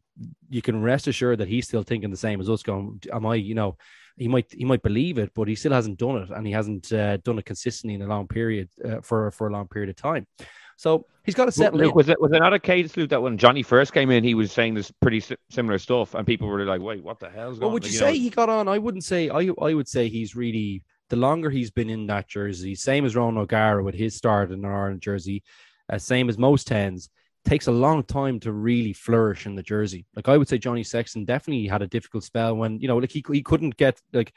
You 0.50 0.60
can 0.60 0.82
rest 0.82 1.06
assured 1.06 1.38
that 1.38 1.46
he's 1.46 1.68
still 1.68 1.84
thinking 1.84 2.10
the 2.10 2.16
same 2.16 2.40
as 2.40 2.50
us. 2.50 2.64
Going, 2.64 3.00
am 3.12 3.24
I? 3.24 3.36
You 3.36 3.54
know, 3.54 3.76
he 4.16 4.26
might 4.26 4.52
he 4.52 4.64
might 4.64 4.82
believe 4.82 5.16
it, 5.16 5.30
but 5.32 5.46
he 5.46 5.54
still 5.54 5.70
hasn't 5.70 6.00
done 6.00 6.16
it, 6.16 6.30
and 6.30 6.44
he 6.44 6.52
hasn't 6.52 6.92
uh, 6.92 7.18
done 7.18 7.38
it 7.38 7.44
consistently 7.44 7.94
in 7.94 8.02
a 8.02 8.08
long 8.08 8.26
period 8.26 8.68
uh, 8.84 9.00
for 9.00 9.30
for 9.30 9.46
a 9.46 9.52
long 9.52 9.68
period 9.68 9.90
of 9.90 9.96
time. 9.96 10.26
So 10.76 11.06
he's 11.22 11.36
got 11.36 11.44
to 11.44 11.52
settle 11.52 11.78
Luke, 11.78 11.94
Was 11.94 12.08
it 12.08 12.20
was 12.20 12.32
it 12.32 12.40
not 12.40 12.52
a 12.52 12.58
case, 12.58 12.96
Luke, 12.96 13.10
that 13.10 13.22
when 13.22 13.38
Johnny 13.38 13.62
first 13.62 13.92
came 13.92 14.10
in, 14.10 14.24
he 14.24 14.34
was 14.34 14.50
saying 14.50 14.74
this 14.74 14.90
pretty 14.90 15.22
similar 15.48 15.78
stuff, 15.78 16.14
and 16.14 16.26
people 16.26 16.48
were 16.48 16.64
like, 16.64 16.80
"Wait, 16.80 17.00
what 17.00 17.20
the 17.20 17.30
hell's 17.30 17.60
going?" 17.60 17.66
On? 17.66 17.68
Well, 17.68 17.74
would 17.74 17.84
you, 17.84 17.92
you 17.92 17.98
say 17.98 18.06
know? 18.06 18.18
he 18.18 18.30
got 18.30 18.48
on? 18.48 18.66
I 18.66 18.78
wouldn't 18.78 19.04
say. 19.04 19.30
I 19.30 19.50
I 19.62 19.72
would 19.72 19.86
say 19.86 20.08
he's 20.08 20.34
really 20.34 20.82
the 21.10 21.16
longer 21.16 21.48
he's 21.48 21.70
been 21.70 21.90
in 21.90 22.08
that 22.08 22.26
jersey, 22.26 22.74
same 22.74 23.04
as 23.04 23.14
Ron 23.14 23.38
O'Gara 23.38 23.84
with 23.84 23.94
his 23.94 24.16
start 24.16 24.50
in 24.50 24.64
an 24.64 24.64
orange 24.64 25.04
jersey, 25.04 25.44
uh, 25.88 25.98
same 25.98 26.28
as 26.28 26.38
most 26.38 26.66
tens 26.66 27.08
takes 27.44 27.66
a 27.66 27.72
long 27.72 28.02
time 28.02 28.40
to 28.40 28.52
really 28.52 28.92
flourish 28.92 29.46
in 29.46 29.54
the 29.54 29.62
jersey. 29.62 30.06
Like 30.16 30.28
I 30.28 30.36
would 30.36 30.48
say, 30.48 30.58
Johnny 30.58 30.82
Sexton 30.82 31.24
definitely 31.24 31.66
had 31.66 31.82
a 31.82 31.86
difficult 31.86 32.24
spell 32.24 32.56
when 32.56 32.80
you 32.80 32.88
know, 32.88 32.96
like 32.96 33.12
he 33.12 33.24
he 33.30 33.42
couldn't 33.42 33.76
get 33.76 34.00
like 34.12 34.32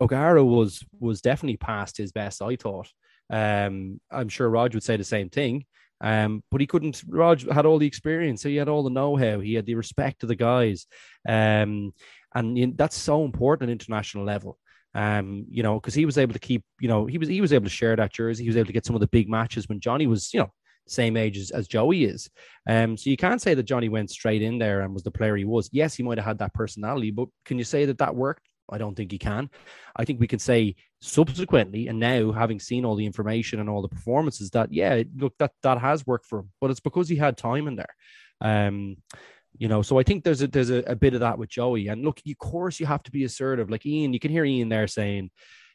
O'Gara 0.00 0.44
was 0.44 0.84
was 0.98 1.20
definitely 1.20 1.56
past 1.56 1.96
his 1.96 2.12
best. 2.12 2.42
I 2.42 2.56
thought. 2.56 2.90
Um, 3.30 4.00
I'm 4.10 4.28
sure 4.28 4.50
Rog 4.50 4.74
would 4.74 4.82
say 4.82 4.96
the 4.96 5.04
same 5.04 5.30
thing. 5.30 5.64
Um, 6.00 6.42
but 6.50 6.60
he 6.60 6.66
couldn't. 6.66 7.02
Rog 7.08 7.50
had 7.50 7.64
all 7.64 7.78
the 7.78 7.86
experience, 7.86 8.42
so 8.42 8.48
he 8.48 8.56
had 8.56 8.68
all 8.68 8.82
the 8.82 8.90
know-how. 8.90 9.40
He 9.40 9.54
had 9.54 9.64
the 9.64 9.76
respect 9.76 10.22
of 10.22 10.28
the 10.28 10.36
guys, 10.36 10.86
um, 11.26 11.94
and 12.34 12.58
you 12.58 12.66
know, 12.66 12.74
that's 12.76 12.96
so 12.96 13.24
important 13.24 13.70
at 13.70 13.72
international 13.72 14.24
level. 14.24 14.58
Um, 14.94 15.46
you 15.48 15.62
know, 15.62 15.80
because 15.80 15.94
he 15.94 16.04
was 16.04 16.18
able 16.18 16.34
to 16.34 16.38
keep, 16.38 16.62
you 16.80 16.88
know, 16.88 17.06
he 17.06 17.16
was 17.16 17.28
he 17.28 17.40
was 17.40 17.52
able 17.52 17.64
to 17.64 17.70
share 17.70 17.96
that 17.96 18.12
jersey. 18.12 18.44
He 18.44 18.50
was 18.50 18.56
able 18.56 18.66
to 18.66 18.72
get 18.72 18.84
some 18.84 18.94
of 18.94 19.00
the 19.00 19.08
big 19.08 19.28
matches 19.28 19.68
when 19.68 19.80
Johnny 19.80 20.06
was, 20.06 20.32
you 20.34 20.40
know, 20.40 20.52
same 20.86 21.16
age 21.16 21.38
as, 21.38 21.50
as 21.50 21.68
Joey 21.68 22.04
is. 22.04 22.28
Um, 22.68 22.96
so 22.96 23.10
you 23.10 23.16
can't 23.16 23.40
say 23.40 23.54
that 23.54 23.62
Johnny 23.64 23.88
went 23.88 24.10
straight 24.10 24.42
in 24.42 24.58
there 24.58 24.82
and 24.82 24.92
was 24.92 25.02
the 25.02 25.10
player 25.10 25.36
he 25.36 25.44
was. 25.44 25.68
Yes, 25.72 25.94
he 25.94 26.02
might 26.02 26.18
have 26.18 26.26
had 26.26 26.38
that 26.38 26.54
personality, 26.54 27.10
but 27.10 27.28
can 27.44 27.58
you 27.58 27.64
say 27.64 27.84
that 27.86 27.98
that 27.98 28.14
worked? 28.14 28.48
I 28.70 28.78
don't 28.78 28.94
think 28.94 29.12
he 29.12 29.18
can. 29.18 29.50
I 29.94 30.04
think 30.04 30.20
we 30.20 30.26
can 30.26 30.38
say 30.38 30.76
subsequently, 31.00 31.88
and 31.88 31.98
now 31.98 32.32
having 32.32 32.58
seen 32.58 32.84
all 32.84 32.96
the 32.96 33.04
information 33.04 33.60
and 33.60 33.68
all 33.68 33.82
the 33.82 33.88
performances, 33.88 34.50
that 34.50 34.72
yeah, 34.72 35.02
look, 35.16 35.34
that 35.38 35.52
that 35.62 35.78
has 35.78 36.06
worked 36.06 36.26
for 36.26 36.40
him, 36.40 36.50
but 36.60 36.70
it's 36.70 36.80
because 36.80 37.08
he 37.08 37.16
had 37.16 37.36
time 37.36 37.68
in 37.68 37.76
there. 37.76 37.94
Um, 38.40 38.96
you 39.56 39.68
know, 39.68 39.82
so 39.82 39.98
I 39.98 40.02
think 40.02 40.24
there's 40.24 40.42
a 40.42 40.48
there's 40.48 40.70
a, 40.70 40.78
a 40.86 40.96
bit 40.96 41.14
of 41.14 41.20
that 41.20 41.38
with 41.38 41.50
Joey. 41.50 41.88
And 41.88 42.04
look, 42.04 42.20
of 42.26 42.38
course, 42.38 42.80
you 42.80 42.86
have 42.86 43.02
to 43.04 43.10
be 43.10 43.24
assertive. 43.24 43.70
Like 43.70 43.86
Ian, 43.86 44.12
you 44.12 44.18
can 44.18 44.30
hear 44.30 44.44
Ian 44.44 44.68
there 44.68 44.88
saying, 44.88 45.30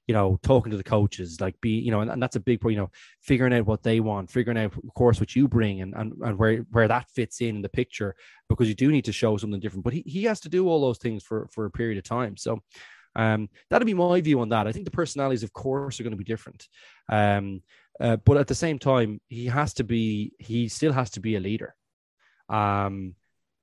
you 0.10 0.14
know, 0.14 0.40
talking 0.42 0.72
to 0.72 0.78
the 0.78 0.84
coaches, 0.84 1.40
like 1.40 1.54
be, 1.62 1.70
you 1.70 1.92
know, 1.92 2.02
and, 2.02 2.10
and 2.10 2.20
that's 2.20 2.36
a 2.36 2.40
big 2.40 2.60
point, 2.60 2.74
you 2.74 2.82
know, 2.82 2.90
figuring 3.22 3.54
out 3.54 3.68
what 3.68 3.84
they 3.84 4.00
want, 4.00 4.32
figuring 4.32 4.58
out, 4.58 4.74
of 4.76 4.94
course, 4.96 5.20
what 5.20 5.36
you 5.36 5.48
bring 5.48 5.82
and, 5.82 5.94
and, 5.94 6.14
and 6.24 6.36
where, 6.36 6.66
where 6.72 6.88
that 6.88 7.08
fits 7.12 7.42
in, 7.42 7.58
in 7.58 7.62
the 7.62 7.70
picture, 7.70 8.16
because 8.50 8.68
you 8.68 8.74
do 8.74 8.92
need 8.92 9.06
to 9.06 9.12
show 9.12 9.38
something 9.38 9.60
different. 9.60 9.84
But 9.84 9.94
he, 9.94 10.02
he 10.08 10.24
has 10.24 10.40
to 10.40 10.50
do 10.50 10.68
all 10.68 10.82
those 10.82 10.98
things 10.98 11.22
for, 11.24 11.48
for 11.54 11.66
a 11.66 11.70
period 11.70 12.00
of 12.00 12.06
time. 12.06 12.38
So 12.38 12.60
um, 13.16 13.50
that'd 13.70 13.86
be 13.86 13.94
my 13.94 14.20
view 14.20 14.42
on 14.42 14.50
that. 14.50 14.66
I 14.66 14.72
think 14.72 14.86
the 14.86 14.92
personalities, 14.92 15.44
of 15.44 15.54
course, 15.54 16.00
are 16.00 16.04
going 16.04 16.18
to 16.18 16.18
be 16.18 16.24
different. 16.24 16.68
Um, 17.08 17.62
uh, 18.02 18.16
but 18.16 18.38
at 18.38 18.48
the 18.48 18.56
same 18.56 18.80
time, 18.80 19.22
he 19.28 19.46
has 19.46 19.76
to 19.76 19.84
be, 19.84 20.34
he 20.40 20.70
still 20.70 20.94
has 20.94 21.12
to 21.12 21.20
be 21.20 21.36
a 21.36 21.40
leader. 21.40 21.76
Um, 22.50 23.14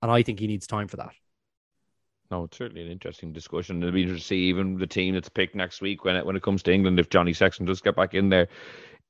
and 0.00 0.12
I 0.12 0.22
think 0.22 0.38
he 0.38 0.46
needs 0.46 0.68
time 0.68 0.86
for 0.86 0.98
that. 0.98 1.10
No, 2.30 2.44
it's 2.44 2.56
certainly 2.56 2.82
an 2.82 2.90
interesting 2.90 3.32
discussion. 3.32 3.82
It'll 3.82 3.92
be 3.92 4.02
interesting 4.02 4.22
to 4.22 4.26
see 4.26 4.48
even 4.48 4.78
the 4.78 4.86
team 4.86 5.14
that's 5.14 5.28
picked 5.28 5.54
next 5.54 5.80
week 5.80 6.04
when 6.04 6.16
it 6.16 6.26
when 6.26 6.36
it 6.36 6.42
comes 6.42 6.62
to 6.64 6.72
England 6.72 6.98
if 6.98 7.08
Johnny 7.08 7.32
Sexton 7.32 7.66
does 7.66 7.80
get 7.80 7.94
back 7.94 8.14
in 8.14 8.28
there. 8.28 8.48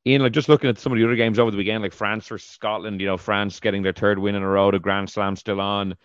Ian, 0.07 0.23
like 0.23 0.33
just 0.33 0.49
looking 0.49 0.71
at 0.71 0.79
some 0.79 0.93
of 0.93 0.99
the 0.99 1.05
other 1.05 1.17
games 1.17 1.39
over 1.39 1.51
the 1.51 1.57
weekend, 1.57 1.83
like 1.83 1.93
France 1.93 2.29
versus 2.29 2.49
Scotland, 2.49 3.01
you 3.01 3.07
know, 3.07 3.17
France 3.17 3.59
getting 3.59 3.83
their 3.83 3.93
third 3.93 4.19
win 4.19 4.37
in 4.37 4.43
a 4.43 4.49
row, 4.49 4.71
the 4.71 4.79
Grand 4.79 5.11
Slam 5.11 5.35
still 5.35 5.61
on. 5.61 5.97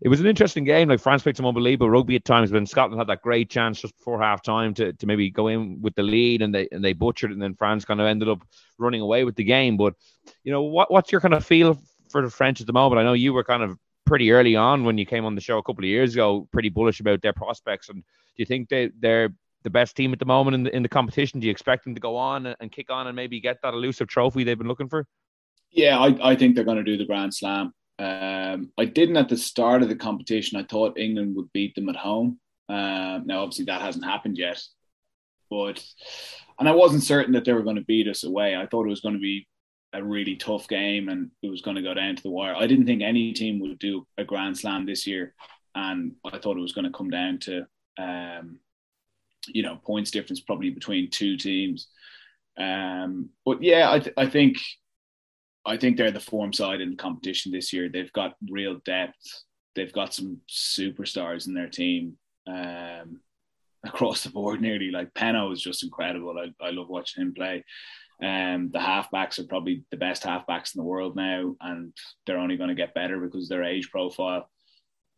It 0.00 0.08
was 0.08 0.20
an 0.20 0.26
interesting 0.26 0.64
game. 0.64 0.88
Like 0.88 1.00
France 1.00 1.22
played 1.22 1.36
some 1.36 1.46
unbelievable 1.46 1.90
rugby 1.90 2.16
at 2.16 2.24
times, 2.24 2.50
but 2.50 2.66
Scotland 2.68 2.98
had 2.98 3.08
that 3.08 3.22
great 3.22 3.50
chance 3.50 3.80
just 3.80 3.96
before 3.96 4.20
half 4.20 4.42
time 4.42 4.72
to, 4.74 4.92
to 4.92 5.06
maybe 5.06 5.30
go 5.30 5.48
in 5.48 5.82
with 5.82 5.94
the 5.94 6.02
lead 6.02 6.42
and 6.42 6.54
they 6.54 6.68
and 6.72 6.84
they 6.84 6.92
butchered 6.92 7.30
it, 7.30 7.34
and 7.34 7.42
then 7.42 7.54
France 7.54 7.84
kind 7.84 8.00
of 8.00 8.06
ended 8.06 8.28
up 8.28 8.40
running 8.78 9.00
away 9.00 9.24
with 9.24 9.36
the 9.36 9.44
game. 9.44 9.76
But 9.76 9.94
you 10.44 10.52
know, 10.52 10.62
what 10.62 10.90
what's 10.90 11.12
your 11.12 11.20
kind 11.20 11.34
of 11.34 11.44
feel 11.44 11.78
for 12.10 12.22
the 12.22 12.30
French 12.30 12.60
at 12.60 12.66
the 12.66 12.72
moment? 12.72 13.00
I 13.00 13.04
know 13.04 13.12
you 13.12 13.32
were 13.32 13.44
kind 13.44 13.62
of 13.62 13.78
pretty 14.12 14.30
early 14.30 14.54
on 14.54 14.84
when 14.84 14.98
you 14.98 15.06
came 15.06 15.24
on 15.24 15.34
the 15.34 15.40
show 15.40 15.56
a 15.56 15.62
couple 15.62 15.82
of 15.82 15.88
years 15.88 16.12
ago, 16.12 16.46
pretty 16.52 16.68
bullish 16.68 17.00
about 17.00 17.22
their 17.22 17.32
prospects. 17.32 17.88
And 17.88 18.02
do 18.02 18.36
you 18.36 18.44
think 18.44 18.68
they 18.68 18.90
they're 19.00 19.30
the 19.62 19.70
best 19.70 19.96
team 19.96 20.12
at 20.12 20.18
the 20.18 20.26
moment 20.26 20.54
in 20.54 20.64
the 20.64 20.76
in 20.76 20.82
the 20.82 20.88
competition? 20.90 21.40
Do 21.40 21.46
you 21.46 21.50
expect 21.50 21.84
them 21.84 21.94
to 21.94 22.00
go 22.00 22.14
on 22.14 22.44
and, 22.60 22.70
kick 22.70 22.90
on 22.90 23.06
and 23.06 23.16
maybe 23.16 23.40
get 23.40 23.56
that 23.62 23.72
elusive 23.72 24.08
trophy 24.08 24.44
they've 24.44 24.58
been 24.58 24.68
looking 24.68 24.90
for? 24.90 25.06
Yeah, 25.70 25.98
I, 25.98 26.32
I 26.32 26.36
think 26.36 26.54
they're 26.54 26.64
going 26.70 26.84
to 26.84 26.90
do 26.92 26.98
the 26.98 27.06
Grand 27.06 27.32
Slam. 27.32 27.72
Um, 27.98 28.70
I 28.76 28.84
didn't 28.84 29.16
at 29.16 29.30
the 29.30 29.36
start 29.38 29.82
of 29.82 29.88
the 29.88 29.96
competition. 29.96 30.58
I 30.58 30.64
thought 30.64 30.98
England 30.98 31.34
would 31.36 31.50
beat 31.54 31.74
them 31.74 31.88
at 31.88 31.96
home. 31.96 32.38
Um, 32.68 33.22
now, 33.24 33.40
obviously, 33.40 33.64
that 33.64 33.80
hasn't 33.80 34.04
happened 34.04 34.36
yet. 34.36 34.62
But 35.48 35.82
and 36.58 36.68
I 36.68 36.72
wasn't 36.72 37.02
certain 37.02 37.32
that 37.32 37.46
they 37.46 37.54
were 37.54 37.62
going 37.62 37.76
to 37.76 37.90
beat 37.94 38.08
us 38.08 38.24
away. 38.24 38.56
I 38.56 38.66
thought 38.66 38.84
it 38.84 38.90
was 38.90 39.00
going 39.00 39.14
to 39.14 39.20
be 39.20 39.46
a 39.92 40.02
really 40.02 40.36
tough 40.36 40.68
game 40.68 41.08
and 41.08 41.30
it 41.42 41.50
was 41.50 41.60
going 41.60 41.76
to 41.76 41.82
go 41.82 41.94
down 41.94 42.16
to 42.16 42.22
the 42.22 42.30
wire. 42.30 42.54
I 42.54 42.66
didn't 42.66 42.86
think 42.86 43.02
any 43.02 43.32
team 43.32 43.60
would 43.60 43.78
do 43.78 44.06
a 44.16 44.24
Grand 44.24 44.56
Slam 44.56 44.86
this 44.86 45.06
year, 45.06 45.34
and 45.74 46.12
I 46.24 46.38
thought 46.38 46.56
it 46.56 46.62
was 46.62 46.72
going 46.72 46.86
to 46.86 46.96
come 46.96 47.10
down 47.10 47.38
to 47.40 47.66
um, 47.98 48.58
you 49.48 49.62
know 49.62 49.76
points 49.84 50.10
difference 50.10 50.40
probably 50.40 50.70
between 50.70 51.10
two 51.10 51.36
teams. 51.36 51.88
Um, 52.58 53.30
but 53.44 53.62
yeah, 53.62 53.90
I, 53.90 53.98
th- 53.98 54.14
I 54.16 54.26
think 54.26 54.58
I 55.64 55.76
think 55.76 55.96
they're 55.96 56.10
the 56.10 56.20
form 56.20 56.52
side 56.52 56.80
in 56.80 56.90
the 56.90 56.96
competition 56.96 57.52
this 57.52 57.72
year. 57.72 57.88
They've 57.88 58.12
got 58.12 58.34
real 58.50 58.80
depth. 58.84 59.42
They've 59.74 59.92
got 59.92 60.14
some 60.14 60.40
superstars 60.50 61.46
in 61.46 61.54
their 61.54 61.68
team 61.68 62.16
um, 62.46 63.20
across 63.84 64.24
the 64.24 64.30
board. 64.30 64.60
Nearly 64.60 64.90
like 64.90 65.14
Penaud 65.14 65.52
is 65.52 65.62
just 65.62 65.82
incredible. 65.82 66.36
I, 66.38 66.64
I 66.64 66.70
love 66.70 66.88
watching 66.88 67.22
him 67.22 67.34
play. 67.34 67.64
Um, 68.22 68.70
the 68.72 68.78
halfbacks 68.78 69.40
are 69.40 69.46
probably 69.48 69.84
the 69.90 69.96
best 69.96 70.22
halfbacks 70.22 70.74
in 70.74 70.78
the 70.78 70.84
world 70.84 71.16
now, 71.16 71.56
and 71.60 71.92
they're 72.24 72.38
only 72.38 72.56
going 72.56 72.68
to 72.68 72.74
get 72.76 72.94
better 72.94 73.18
because 73.18 73.48
their 73.48 73.64
age 73.64 73.90
profile. 73.90 74.48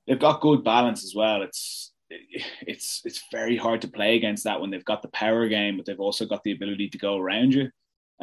They've 0.07 0.19
got 0.19 0.40
good 0.40 0.64
balance 0.64 1.05
as 1.05 1.14
well. 1.14 1.43
It's 1.43 1.93
it's 2.11 3.03
it's 3.05 3.23
very 3.31 3.57
hard 3.57 3.83
to 3.83 3.88
play 3.88 4.17
against 4.17 4.45
that 4.45 4.61
when 4.61 4.71
they've 4.71 4.85
got 4.85 5.03
the 5.03 5.09
power 5.09 5.49
game, 5.49 5.77
but 5.77 5.85
they've 5.85 6.01
also 6.01 6.25
got 6.25 6.43
the 6.45 6.53
ability 6.53 6.88
to 6.90 6.99
go 6.99 7.19
around 7.19 7.53
you. 7.53 7.71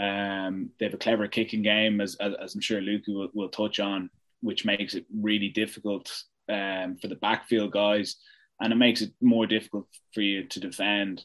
Um, 0.01 0.71
they 0.79 0.85
have 0.85 0.95
a 0.95 0.97
clever 0.97 1.27
kicking 1.27 1.61
game, 1.61 2.01
as 2.01 2.15
as, 2.15 2.33
as 2.41 2.55
I'm 2.55 2.61
sure 2.61 2.81
Luke 2.81 3.03
will, 3.07 3.29
will, 3.33 3.49
touch 3.49 3.79
on, 3.79 4.09
which 4.41 4.65
makes 4.65 4.95
it 4.95 5.05
really 5.15 5.49
difficult 5.49 6.11
um, 6.49 6.97
for 6.97 7.07
the 7.07 7.17
backfield 7.17 7.71
guys, 7.71 8.15
and 8.59 8.73
it 8.73 8.77
makes 8.77 9.01
it 9.01 9.13
more 9.21 9.45
difficult 9.45 9.87
for 10.13 10.21
you 10.21 10.47
to 10.47 10.59
defend 10.59 11.23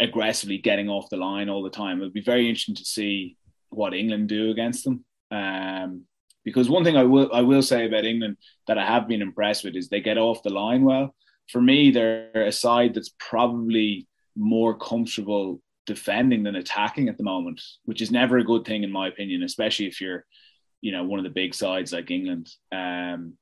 aggressively 0.00 0.58
getting 0.58 0.88
off 0.88 1.10
the 1.10 1.16
line 1.16 1.48
all 1.48 1.62
the 1.62 1.70
time. 1.70 1.98
It'll 1.98 2.10
be 2.10 2.22
very 2.22 2.48
interesting 2.48 2.74
to 2.76 2.84
see 2.84 3.36
what 3.68 3.94
England 3.94 4.28
do 4.28 4.50
against 4.50 4.84
them. 4.84 5.04
Um, 5.30 6.04
because 6.44 6.68
one 6.68 6.84
thing 6.84 6.96
I 6.96 7.04
will 7.04 7.30
I 7.32 7.42
will 7.42 7.62
say 7.62 7.86
about 7.86 8.04
England 8.04 8.36
that 8.66 8.78
I 8.78 8.86
have 8.86 9.06
been 9.06 9.22
impressed 9.22 9.64
with 9.64 9.76
is 9.76 9.88
they 9.88 10.00
get 10.00 10.18
off 10.18 10.42
the 10.42 10.50
line 10.50 10.84
well. 10.84 11.14
For 11.48 11.60
me, 11.60 11.90
they're 11.90 12.46
a 12.46 12.52
side 12.52 12.94
that's 12.94 13.14
probably 13.18 14.06
more 14.36 14.76
comfortable 14.78 15.60
defending 15.86 16.44
than 16.44 16.56
attacking 16.56 17.08
at 17.08 17.18
the 17.18 17.24
moment, 17.24 17.60
which 17.84 18.00
is 18.00 18.10
never 18.10 18.38
a 18.38 18.44
good 18.44 18.64
thing 18.64 18.84
in 18.84 18.92
my 18.92 19.08
opinion, 19.08 19.42
especially 19.42 19.86
if 19.86 20.00
you're, 20.00 20.24
you 20.80 20.92
know, 20.92 21.04
one 21.04 21.18
of 21.18 21.24
the 21.24 21.30
big 21.30 21.54
sides 21.54 21.92
like 21.92 22.10
England. 22.10 22.48
Um, 22.72 23.34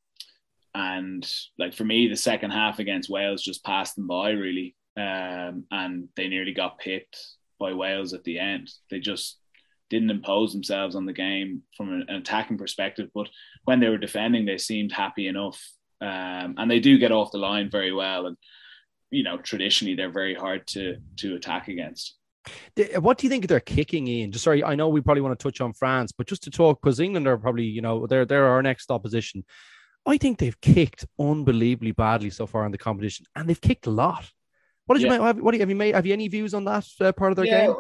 and 0.75 1.31
like 1.59 1.75
for 1.75 1.85
me, 1.85 2.09
the 2.09 2.17
second 2.17 2.51
half 2.51 2.79
against 2.79 3.11
Wales 3.11 3.43
just 3.43 3.65
passed 3.65 3.97
them 3.97 4.07
by 4.07 4.31
really 4.31 4.75
um, 4.99 5.65
and 5.71 6.09
they 6.17 6.29
nearly 6.29 6.53
got 6.53 6.79
picked 6.79 7.19
by 7.59 7.73
Wales 7.73 8.15
at 8.15 8.25
the 8.25 8.39
end. 8.39 8.71
They 8.91 9.01
just 9.01 9.39
didn't 9.91 10.11
impose 10.11 10.53
themselves 10.53 10.95
on 10.95 11.07
the 11.07 11.13
game 11.13 11.63
from 11.77 11.93
an, 11.93 12.09
attacking 12.11 12.59
perspective, 12.59 13.09
but 13.15 13.29
when 13.65 13.81
they 13.81 13.89
were 13.89 13.99
defending, 13.99 14.45
they 14.45 14.59
seemed 14.59 14.93
happy 14.93 15.29
enough. 15.29 15.61
Um, 16.01 16.55
and 16.59 16.71
they 16.71 16.81
do 16.81 16.99
get 16.99 17.13
off 17.13 17.33
the 17.33 17.39
line 17.39 17.71
very 17.71 17.93
well, 17.93 18.27
and 18.27 18.37
you 19.11 19.25
know 19.25 19.39
traditionally 19.39 19.97
they're 19.97 20.13
very 20.13 20.35
hard 20.35 20.67
to 20.69 20.97
to 21.17 21.35
attack 21.35 21.67
against. 21.67 22.15
What 23.01 23.19
do 23.19 23.27
you 23.27 23.31
think 23.31 23.49
they're 23.49 23.61
kicking 23.61 24.07
in? 24.07 24.31
Just 24.31 24.45
sorry, 24.45 24.63
I 24.63 24.77
know 24.77 24.89
we 24.89 25.01
probably 25.01 25.23
want 25.23 25.39
to 25.39 25.43
touch 25.43 25.61
on 25.61 25.73
France, 25.73 26.13
but 26.13 26.29
just 26.29 26.45
to 26.45 26.51
talk 26.51 26.81
because 26.81 27.01
England 27.01 27.27
are 27.27 27.37
probably 27.37 27.65
you 27.65 27.81
know 27.81 28.07
they're 28.07 28.25
they're 28.25 28.47
our 28.47 28.63
next 28.63 28.93
opposition. 28.93 29.45
I 30.07 30.19
think 30.19 30.39
they've 30.39 30.61
kicked 30.61 31.05
unbelievably 31.19 31.93
badly 31.93 32.31
so 32.31 32.47
far 32.47 32.65
in 32.65 32.71
the 32.73 32.79
competition, 32.79 33.27
and 33.35 33.49
they've 33.49 33.61
kicked 33.61 33.87
a 33.87 33.91
lot. 33.91 34.31
What 34.89 34.95
did 34.95 35.03
yeah. 35.03 35.13
you 35.13 35.19
make? 35.19 35.27
Have, 35.27 35.41
what 35.43 35.55
have 35.55 35.69
you 35.69 35.77
made? 35.77 35.95
Have 35.95 36.07
you 36.07 36.15
any 36.15 36.29
views 36.29 36.55
on 36.55 36.65
that 36.65 36.87
uh, 36.99 37.13
part 37.13 37.31
of 37.31 37.37
their 37.37 37.45
yeah, 37.45 37.67
game? 37.67 37.75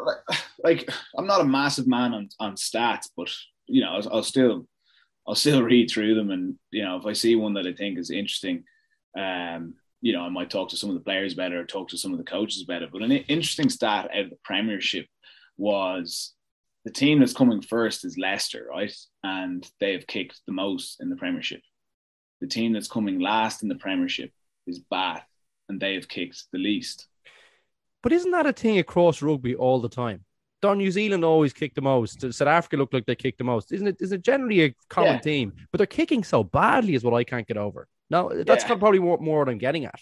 Like, 0.62 0.90
I'm 1.16 1.26
not 1.26 1.40
a 1.40 1.44
massive 1.44 1.86
man 1.86 2.12
on, 2.12 2.28
on 2.38 2.54
stats, 2.56 3.08
but 3.16 3.30
you 3.66 3.80
know, 3.80 3.92
I'll, 3.92 4.16
I'll, 4.16 4.22
still 4.22 4.66
I'll 5.26 5.34
still 5.34 5.62
read 5.72 5.90
through 5.90 6.16
them, 6.16 6.30
and 6.30 6.56
you 6.70 6.84
know, 6.84 6.98
if 6.98 7.06
I 7.06 7.14
see 7.14 7.34
one 7.34 7.54
that 7.54 7.66
I 7.66 7.72
think 7.72 7.96
is 7.96 8.10
interesting, 8.10 8.64
um, 9.18 9.72
you 10.02 10.12
know, 10.12 10.20
I 10.20 10.28
might 10.28 10.50
talk 10.50 10.68
to 10.68 10.76
some 10.76 10.90
of 10.90 10.96
the 10.96 11.02
players 11.02 11.32
about 11.32 11.52
it 11.52 11.56
or 11.56 11.64
talk 11.64 11.88
to 11.88 11.96
some 11.96 12.12
of 12.12 12.18
the 12.18 12.24
coaches 12.24 12.62
about 12.62 12.82
it. 12.82 12.90
But 12.92 13.00
an 13.00 13.12
interesting 13.12 13.70
stat 13.70 14.10
out 14.12 14.24
of 14.24 14.30
the 14.30 14.38
Premiership 14.44 15.06
was 15.56 16.34
the 16.84 16.90
team 16.90 17.20
that's 17.20 17.32
coming 17.32 17.62
first 17.62 18.04
is 18.04 18.18
Leicester, 18.18 18.66
right? 18.68 18.94
And 19.22 19.66
they've 19.80 20.06
kicked 20.06 20.40
the 20.46 20.52
most 20.52 21.00
in 21.00 21.08
the 21.08 21.16
Premiership. 21.16 21.62
The 22.42 22.48
team 22.48 22.74
that's 22.74 22.88
coming 22.88 23.18
last 23.18 23.62
in 23.62 23.70
the 23.70 23.76
Premiership 23.76 24.30
is 24.66 24.78
Bath, 24.78 25.24
and 25.68 25.80
they 25.80 25.94
have 25.94 26.08
kicked 26.08 26.44
the 26.52 26.58
least. 26.58 27.06
But 28.02 28.12
isn't 28.12 28.30
that 28.30 28.46
a 28.46 28.52
thing 28.52 28.78
across 28.78 29.22
rugby 29.22 29.54
all 29.54 29.80
the 29.80 29.88
time? 29.88 30.24
Don't 30.60 30.78
New 30.78 30.90
Zealand 30.90 31.24
always 31.24 31.52
kick 31.52 31.74
the 31.74 31.80
most? 31.80 32.20
South 32.20 32.48
Africa 32.48 32.76
look 32.76 32.92
like 32.92 33.06
they 33.06 33.14
kick 33.14 33.38
the 33.38 33.44
most. 33.44 33.72
Isn't 33.72 33.86
it? 33.86 33.96
Is 34.00 34.12
it 34.12 34.22
generally 34.22 34.64
a 34.64 34.74
common 34.88 35.14
yeah. 35.14 35.20
theme? 35.20 35.52
But 35.70 35.78
they're 35.78 35.86
kicking 35.86 36.24
so 36.24 36.42
badly, 36.42 36.94
is 36.94 37.04
what 37.04 37.14
I 37.14 37.22
can't 37.22 37.46
get 37.46 37.56
over. 37.56 37.86
No, 38.10 38.42
that's 38.44 38.64
yeah. 38.64 38.74
probably 38.76 38.98
more, 38.98 39.18
more 39.18 39.40
what 39.40 39.48
I'm 39.48 39.58
getting 39.58 39.84
at. 39.84 40.00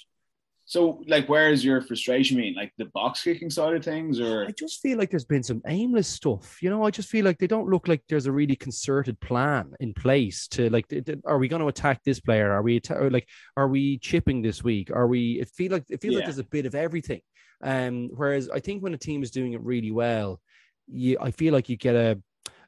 So, 0.68 1.00
like, 1.06 1.28
where 1.28 1.52
is 1.52 1.64
your 1.64 1.80
frustration 1.80 2.38
mean? 2.38 2.54
Like 2.54 2.72
the 2.76 2.86
box 2.86 3.22
kicking 3.22 3.50
side 3.50 3.76
of 3.76 3.84
things, 3.84 4.18
or 4.18 4.46
I 4.46 4.50
just 4.50 4.80
feel 4.80 4.98
like 4.98 5.10
there's 5.10 5.24
been 5.24 5.44
some 5.44 5.62
aimless 5.68 6.08
stuff. 6.08 6.60
You 6.60 6.70
know, 6.70 6.84
I 6.84 6.90
just 6.90 7.08
feel 7.08 7.24
like 7.24 7.38
they 7.38 7.46
don't 7.46 7.68
look 7.68 7.86
like 7.86 8.02
there's 8.08 8.26
a 8.26 8.32
really 8.32 8.56
concerted 8.56 9.20
plan 9.20 9.74
in 9.78 9.94
place 9.94 10.48
to 10.48 10.68
like. 10.70 10.92
Are 11.24 11.38
we 11.38 11.46
going 11.46 11.62
to 11.62 11.68
attack 11.68 12.02
this 12.02 12.18
player? 12.18 12.50
Are 12.50 12.62
we 12.62 12.80
like? 12.90 13.28
Are 13.56 13.68
we 13.68 13.98
chipping 13.98 14.42
this 14.42 14.64
week? 14.64 14.90
Are 14.90 15.06
we? 15.06 15.40
It 15.40 15.48
feel 15.50 15.70
like 15.70 15.84
it 15.88 16.00
feels 16.00 16.14
yeah. 16.14 16.18
like 16.18 16.26
there's 16.26 16.38
a 16.40 16.44
bit 16.44 16.66
of 16.66 16.74
everything. 16.74 17.20
Um, 17.62 18.10
whereas 18.12 18.50
I 18.50 18.58
think 18.58 18.82
when 18.82 18.92
a 18.92 18.98
team 18.98 19.22
is 19.22 19.30
doing 19.30 19.52
it 19.52 19.62
really 19.62 19.92
well, 19.92 20.40
you 20.88 21.16
I 21.20 21.30
feel 21.30 21.52
like 21.52 21.68
you 21.68 21.76
get 21.76 21.94
a 21.94 22.20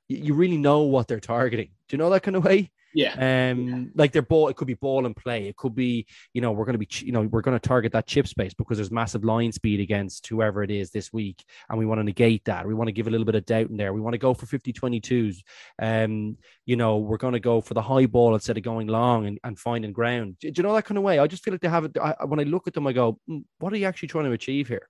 you 0.09 0.35
really 0.35 0.57
know 0.57 0.83
what 0.83 1.09
they're 1.09 1.19
targeting. 1.19 1.71
Do 1.89 1.97
you 1.97 1.99
know 1.99 2.11
that 2.11 2.23
kind 2.23 2.37
of 2.37 2.45
way? 2.45 2.71
Yeah. 2.95 3.13
Um, 3.51 3.69
yeah. 3.69 3.85
like 3.95 4.13
their 4.13 4.23
ball, 4.23 4.49
it 4.49 4.57
could 4.57 4.67
be 4.67 4.75
ball 4.75 5.07
and 5.07 5.15
play. 5.15 5.49
It 5.49 5.57
could 5.57 5.75
be, 5.75 6.07
you 6.33 6.41
know, 6.41 6.53
we're 6.53 6.65
going 6.65 6.79
to 6.79 6.79
be, 6.79 6.89
you 7.05 7.13
know, 7.13 7.23
we're 7.23 7.43
going 7.43 7.59
to 7.59 7.69
target 7.69 7.93
that 7.93 8.07
chip 8.07 8.27
space 8.27 8.55
because 8.55 8.79
there's 8.79 8.91
massive 8.91 9.25
line 9.25 9.53
speed 9.53 9.81
against 9.81 10.27
whoever 10.27 10.63
it 10.63 10.71
is 10.71 10.91
this 10.91 11.13
week. 11.13 11.45
And 11.69 11.79
we 11.79 11.87
want 11.87 11.99
to 11.99 12.05
negate 12.05 12.45
that. 12.47 12.67
We 12.67 12.75
want 12.75 12.89
to 12.89 12.93
give 12.93 13.07
a 13.07 13.11
little 13.11 13.27
bit 13.27 13.35
of 13.35 13.47
doubt 13.47 13.69
in 13.71 13.77
there. 13.77 13.93
We 13.93 14.01
want 14.01 14.15
to 14.15 14.19
go 14.19 14.35
for 14.35 14.47
50 14.47 14.73
22s. 14.73 15.39
Um, 15.81 16.39
you 16.67 16.77
know, 16.77 16.99
we're 16.99 17.19
going 17.19 17.35
to 17.35 17.41
go 17.41 17.61
for 17.61 17.75
the 17.75 17.83
high 17.83 18.07
ball 18.07 18.35
instead 18.35 18.57
of 18.57 18.63
going 18.63 18.87
long 18.87 19.27
and, 19.27 19.39
and 19.45 19.59
finding 19.59 19.93
ground. 19.93 20.37
Do, 20.41 20.51
do 20.51 20.61
you 20.61 20.67
know 20.67 20.75
that 20.75 20.85
kind 20.85 20.99
of 20.99 21.05
way? 21.05 21.19
I 21.19 21.27
just 21.27 21.45
feel 21.45 21.53
like 21.53 21.61
they 21.61 21.69
have 21.69 21.85
it. 21.85 21.97
I, 21.99 22.25
when 22.25 22.41
I 22.41 22.45
look 22.45 22.67
at 22.67 22.75
them, 22.75 22.87
I 22.87 22.93
go, 22.93 23.19
mm, 23.29 23.45
what 23.59 23.73
are 23.73 23.77
you 23.77 23.87
actually 23.87 24.09
trying 24.09 24.25
to 24.25 24.33
achieve 24.33 24.69
here? 24.69 24.89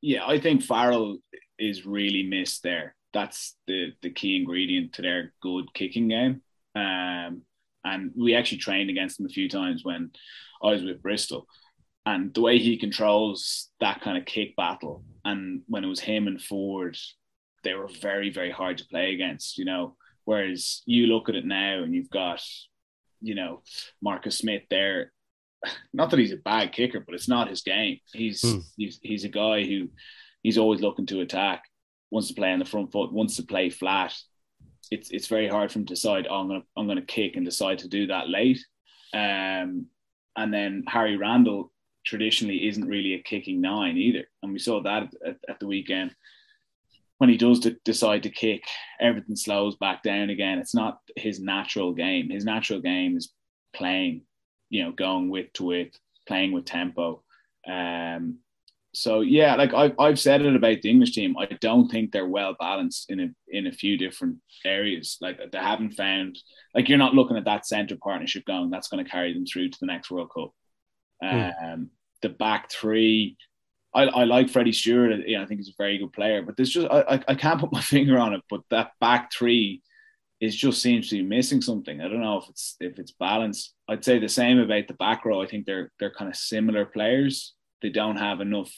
Yeah, 0.00 0.26
I 0.26 0.38
think 0.38 0.62
Farrell 0.62 1.18
is 1.58 1.86
really 1.86 2.22
missed 2.22 2.62
there. 2.62 2.94
That's 3.12 3.56
the, 3.66 3.92
the 4.02 4.10
key 4.10 4.36
ingredient 4.36 4.92
to 4.94 5.02
their 5.02 5.32
good 5.40 5.72
kicking 5.74 6.08
game. 6.08 6.42
Um, 6.74 7.42
and 7.84 8.12
we 8.16 8.34
actually 8.34 8.58
trained 8.58 8.90
against 8.90 9.18
him 9.18 9.26
a 9.26 9.30
few 9.30 9.48
times 9.48 9.84
when 9.84 10.10
I 10.62 10.70
was 10.70 10.82
with 10.82 11.02
Bristol. 11.02 11.46
And 12.06 12.32
the 12.32 12.40
way 12.40 12.58
he 12.58 12.78
controls 12.78 13.68
that 13.80 14.00
kind 14.00 14.16
of 14.16 14.24
kick 14.24 14.56
battle, 14.56 15.04
and 15.24 15.62
when 15.66 15.84
it 15.84 15.88
was 15.88 16.00
him 16.00 16.26
and 16.26 16.40
Ford, 16.40 16.96
they 17.64 17.74
were 17.74 17.88
very, 17.88 18.30
very 18.30 18.50
hard 18.50 18.78
to 18.78 18.86
play 18.86 19.12
against, 19.12 19.58
you 19.58 19.64
know. 19.64 19.96
Whereas 20.24 20.82
you 20.86 21.06
look 21.06 21.28
at 21.28 21.34
it 21.34 21.44
now 21.44 21.82
and 21.82 21.94
you've 21.94 22.10
got, 22.10 22.42
you 23.20 23.34
know, 23.34 23.62
Marcus 24.00 24.38
Smith 24.38 24.62
there. 24.70 25.12
Not 25.92 26.10
that 26.10 26.18
he's 26.18 26.32
a 26.32 26.36
bad 26.36 26.72
kicker, 26.72 27.00
but 27.00 27.14
it's 27.14 27.28
not 27.28 27.48
his 27.48 27.62
game. 27.62 27.98
He's 28.12 28.42
mm. 28.42 28.62
he's 28.76 28.98
he's 29.02 29.24
a 29.24 29.28
guy 29.28 29.64
who 29.64 29.88
he's 30.42 30.58
always 30.58 30.80
looking 30.80 31.06
to 31.06 31.20
attack, 31.20 31.64
wants 32.10 32.28
to 32.28 32.34
play 32.34 32.52
on 32.52 32.58
the 32.58 32.64
front 32.64 32.92
foot, 32.92 33.12
wants 33.12 33.36
to 33.36 33.42
play 33.42 33.70
flat, 33.70 34.14
it's 34.90 35.10
it's 35.10 35.26
very 35.26 35.48
hard 35.48 35.70
for 35.70 35.78
him 35.78 35.86
to 35.86 35.94
decide 35.94 36.26
oh, 36.28 36.36
I'm 36.40 36.48
gonna 36.48 36.62
I'm 36.76 36.86
gonna 36.86 37.02
kick 37.02 37.36
and 37.36 37.44
decide 37.44 37.78
to 37.80 37.88
do 37.88 38.06
that 38.08 38.28
late. 38.28 38.64
Um, 39.14 39.86
and 40.36 40.52
then 40.52 40.84
Harry 40.86 41.16
Randall 41.16 41.72
traditionally 42.04 42.68
isn't 42.68 42.86
really 42.86 43.14
a 43.14 43.22
kicking 43.22 43.60
nine 43.60 43.96
either, 43.96 44.24
and 44.42 44.52
we 44.52 44.58
saw 44.58 44.82
that 44.82 45.14
at, 45.26 45.36
at 45.48 45.60
the 45.60 45.66
weekend. 45.66 46.14
When 47.18 47.28
he 47.28 47.36
does 47.36 47.58
de- 47.60 47.76
decide 47.84 48.22
to 48.22 48.30
kick, 48.30 48.62
everything 49.00 49.34
slows 49.34 49.76
back 49.76 50.04
down 50.04 50.30
again. 50.30 50.58
It's 50.58 50.74
not 50.74 51.00
his 51.16 51.40
natural 51.40 51.92
game. 51.92 52.30
His 52.30 52.44
natural 52.44 52.80
game 52.80 53.16
is 53.16 53.32
playing, 53.74 54.22
you 54.70 54.84
know, 54.84 54.92
going 54.92 55.28
width 55.28 55.52
to 55.54 55.64
width, 55.64 55.98
playing 56.28 56.52
with 56.52 56.64
tempo. 56.64 57.24
Um, 57.66 58.38
so 58.98 59.20
yeah, 59.20 59.54
like 59.54 59.72
I've 59.74 59.94
I've 59.96 60.18
said 60.18 60.42
it 60.42 60.56
about 60.56 60.82
the 60.82 60.90
English 60.90 61.12
team. 61.12 61.36
I 61.38 61.46
don't 61.60 61.88
think 61.88 62.10
they're 62.10 62.26
well 62.26 62.56
balanced 62.58 63.08
in 63.10 63.20
a 63.20 63.28
in 63.46 63.68
a 63.68 63.72
few 63.72 63.96
different 63.96 64.38
areas. 64.64 65.18
Like 65.20 65.38
they 65.52 65.58
haven't 65.58 65.92
found 65.92 66.36
like 66.74 66.88
you're 66.88 66.98
not 66.98 67.14
looking 67.14 67.36
at 67.36 67.44
that 67.44 67.64
centre 67.64 67.96
partnership 68.02 68.44
going. 68.44 68.70
That's 68.70 68.88
going 68.88 69.04
to 69.04 69.10
carry 69.10 69.32
them 69.32 69.46
through 69.46 69.68
to 69.70 69.78
the 69.80 69.86
next 69.86 70.10
World 70.10 70.30
Cup. 70.34 70.50
Mm. 71.22 71.52
Um, 71.62 71.90
the 72.22 72.28
back 72.28 72.72
three, 72.72 73.36
I, 73.94 74.02
I 74.02 74.24
like 74.24 74.50
Freddie 74.50 74.72
Steward. 74.72 75.22
You 75.24 75.36
know, 75.36 75.44
I 75.44 75.46
think 75.46 75.60
he's 75.60 75.68
a 75.68 75.78
very 75.78 75.98
good 75.98 76.12
player. 76.12 76.42
But 76.42 76.56
there's 76.56 76.70
just 76.70 76.88
I, 76.90 77.22
I 77.28 77.36
can't 77.36 77.60
put 77.60 77.72
my 77.72 77.80
finger 77.94 78.18
on 78.18 78.34
it. 78.34 78.42
But 78.50 78.62
that 78.70 78.90
back 79.00 79.30
three 79.32 79.80
is 80.40 80.56
just 80.56 80.82
seems 80.82 81.08
to 81.10 81.16
be 81.18 81.22
missing 81.22 81.62
something. 81.62 82.00
I 82.00 82.08
don't 82.08 82.20
know 82.20 82.38
if 82.38 82.48
it's 82.48 82.74
if 82.80 82.98
it's 82.98 83.12
balanced. 83.12 83.74
I'd 83.88 84.04
say 84.04 84.18
the 84.18 84.28
same 84.28 84.58
about 84.58 84.88
the 84.88 84.94
back 84.94 85.24
row. 85.24 85.40
I 85.40 85.46
think 85.46 85.66
they're 85.66 85.92
they're 86.00 86.10
kind 86.10 86.28
of 86.28 86.36
similar 86.36 86.84
players 86.84 87.54
they 87.82 87.90
don't 87.90 88.16
have 88.16 88.40
enough, 88.40 88.72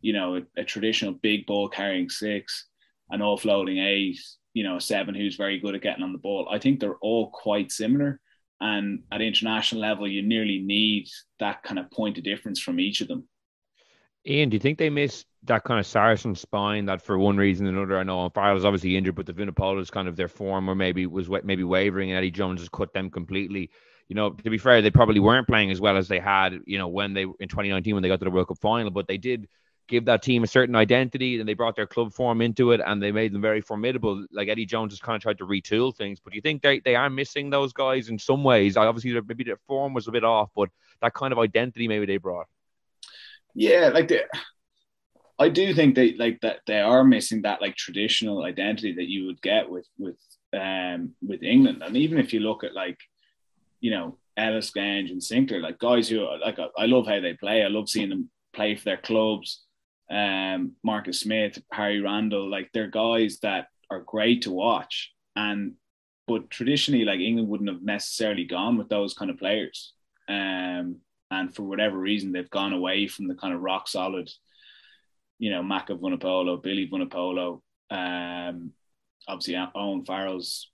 you 0.00 0.12
know, 0.12 0.36
a, 0.36 0.42
a 0.60 0.64
traditional 0.64 1.12
big 1.12 1.46
ball 1.46 1.68
carrying 1.68 2.08
six, 2.08 2.66
an 3.10 3.20
offloading 3.20 3.84
eight, 3.84 4.18
you 4.54 4.64
know, 4.64 4.76
a 4.76 4.80
seven 4.80 5.14
who's 5.14 5.36
very 5.36 5.58
good 5.58 5.74
at 5.74 5.82
getting 5.82 6.02
on 6.02 6.12
the 6.12 6.18
ball. 6.18 6.48
I 6.50 6.58
think 6.58 6.80
they're 6.80 6.96
all 6.96 7.30
quite 7.30 7.72
similar. 7.72 8.20
And 8.60 9.04
at 9.10 9.22
international 9.22 9.80
level, 9.80 10.06
you 10.06 10.22
nearly 10.22 10.58
need 10.58 11.08
that 11.38 11.62
kind 11.62 11.78
of 11.78 11.90
point 11.90 12.18
of 12.18 12.24
difference 12.24 12.60
from 12.60 12.78
each 12.78 13.00
of 13.00 13.08
them. 13.08 13.26
Ian, 14.26 14.50
do 14.50 14.56
you 14.56 14.60
think 14.60 14.76
they 14.76 14.90
missed 14.90 15.26
that 15.44 15.64
kind 15.64 15.80
of 15.80 15.86
Saracen 15.86 16.34
spine 16.34 16.84
that 16.86 17.00
for 17.00 17.18
one 17.18 17.38
reason 17.38 17.66
or 17.66 17.70
another? 17.70 17.98
I 17.98 18.02
know 18.02 18.28
Farrell 18.28 18.58
is 18.58 18.66
obviously 18.66 18.96
injured, 18.96 19.14
but 19.14 19.24
the 19.24 19.32
Vunipolas 19.32 19.90
kind 19.90 20.08
of 20.08 20.16
their 20.16 20.28
form 20.28 20.68
or 20.68 20.74
maybe 20.74 21.06
was 21.06 21.30
maybe 21.42 21.64
wavering 21.64 22.10
and 22.10 22.18
Eddie 22.18 22.30
Jones 22.30 22.60
has 22.60 22.68
cut 22.68 22.92
them 22.92 23.10
completely 23.10 23.70
you 24.10 24.16
know, 24.16 24.30
to 24.30 24.50
be 24.50 24.58
fair, 24.58 24.82
they 24.82 24.90
probably 24.90 25.20
weren't 25.20 25.46
playing 25.46 25.70
as 25.70 25.80
well 25.80 25.96
as 25.96 26.08
they 26.08 26.18
had, 26.18 26.58
you 26.66 26.78
know, 26.78 26.88
when 26.88 27.14
they 27.14 27.22
in 27.22 27.48
2019 27.48 27.94
when 27.94 28.02
they 28.02 28.08
got 28.08 28.18
to 28.18 28.24
the 28.24 28.30
World 28.30 28.48
Cup 28.48 28.58
final, 28.58 28.90
but 28.90 29.06
they 29.06 29.18
did 29.18 29.48
give 29.90 30.06
that 30.06 30.22
team 30.22 30.42
a 30.42 30.46
certain 30.46 30.74
identity 30.74 31.38
and 31.38 31.48
they 31.48 31.54
brought 31.54 31.76
their 31.76 31.86
club 31.86 32.12
form 32.14 32.40
into 32.40 32.72
it 32.72 32.80
and 32.84 33.02
they 33.02 33.12
made 33.12 33.32
them 33.32 33.42
very 33.42 33.60
formidable. 33.60 34.24
Like 34.32 34.48
Eddie 34.48 34.64
Jones 34.64 34.92
has 34.92 35.00
kind 35.00 35.16
of 35.16 35.22
tried 35.22 35.38
to 35.38 35.46
retool 35.46 35.94
things, 35.94 36.20
but 36.20 36.32
do 36.32 36.36
you 36.36 36.42
think 36.42 36.62
they, 36.62 36.80
they 36.80 36.94
are 36.94 37.10
missing 37.10 37.50
those 37.50 37.72
guys 37.72 38.08
in 38.08 38.18
some 38.18 38.42
ways? 38.42 38.76
Obviously, 38.76 39.20
maybe 39.26 39.44
their 39.44 39.60
form 39.66 39.92
was 39.92 40.08
a 40.08 40.12
bit 40.12 40.24
off, 40.24 40.50
but 40.56 40.70
that 41.02 41.12
kind 41.12 41.32
of 41.32 41.38
identity 41.38 41.88
maybe 41.88 42.06
they 42.06 42.16
brought. 42.16 42.46
Yeah, 43.54 43.90
like 43.92 44.08
the, 44.08 44.22
I 45.38 45.48
do 45.48 45.74
think 45.74 45.94
they 45.96 46.14
like 46.14 46.40
that 46.42 46.60
they 46.66 46.80
are 46.80 47.02
missing 47.02 47.42
that 47.42 47.60
like 47.60 47.74
traditional 47.74 48.44
identity 48.44 48.94
that 48.94 49.08
you 49.08 49.26
would 49.26 49.42
get 49.42 49.68
with 49.68 49.88
with 49.98 50.18
um 50.52 51.14
with 51.20 51.42
England, 51.42 51.82
and 51.82 51.96
even 51.96 52.18
if 52.18 52.32
you 52.32 52.40
look 52.40 52.62
at 52.62 52.74
like 52.74 52.98
you 53.80 53.90
know, 53.90 54.18
Ellis, 54.36 54.70
Genge, 54.70 55.10
and 55.10 55.20
Sinckler, 55.20 55.60
like 55.60 55.78
guys 55.78 56.08
who 56.08 56.26
like 56.40 56.58
I 56.58 56.86
love 56.86 57.06
how 57.06 57.20
they 57.20 57.34
play. 57.34 57.62
I 57.62 57.68
love 57.68 57.88
seeing 57.88 58.10
them 58.10 58.30
play 58.52 58.76
for 58.76 58.84
their 58.84 58.98
clubs. 58.98 59.64
Um, 60.10 60.72
Marcus 60.82 61.20
Smith, 61.20 61.62
Harry 61.72 62.00
Randall, 62.00 62.50
like 62.50 62.70
they're 62.72 62.88
guys 62.88 63.38
that 63.42 63.68
are 63.90 64.00
great 64.00 64.42
to 64.42 64.50
watch. 64.50 65.12
And 65.36 65.74
but 66.26 66.50
traditionally, 66.50 67.04
like 67.04 67.20
England 67.20 67.48
wouldn't 67.48 67.70
have 67.70 67.82
necessarily 67.82 68.44
gone 68.44 68.76
with 68.76 68.88
those 68.88 69.14
kind 69.14 69.30
of 69.30 69.38
players. 69.38 69.92
Um, 70.28 70.96
and 71.30 71.54
for 71.54 71.62
whatever 71.62 71.98
reason, 71.98 72.32
they've 72.32 72.50
gone 72.50 72.72
away 72.72 73.08
from 73.08 73.28
the 73.28 73.34
kind 73.34 73.54
of 73.54 73.60
rock 73.60 73.88
solid, 73.88 74.30
you 75.38 75.50
know, 75.50 75.62
Mako 75.62 75.96
Vunipola, 75.96 76.62
Billy 76.62 76.88
Vunipola, 76.88 77.60
um, 77.90 78.72
obviously 79.28 79.56
Owen 79.74 80.04
Farrell's 80.04 80.70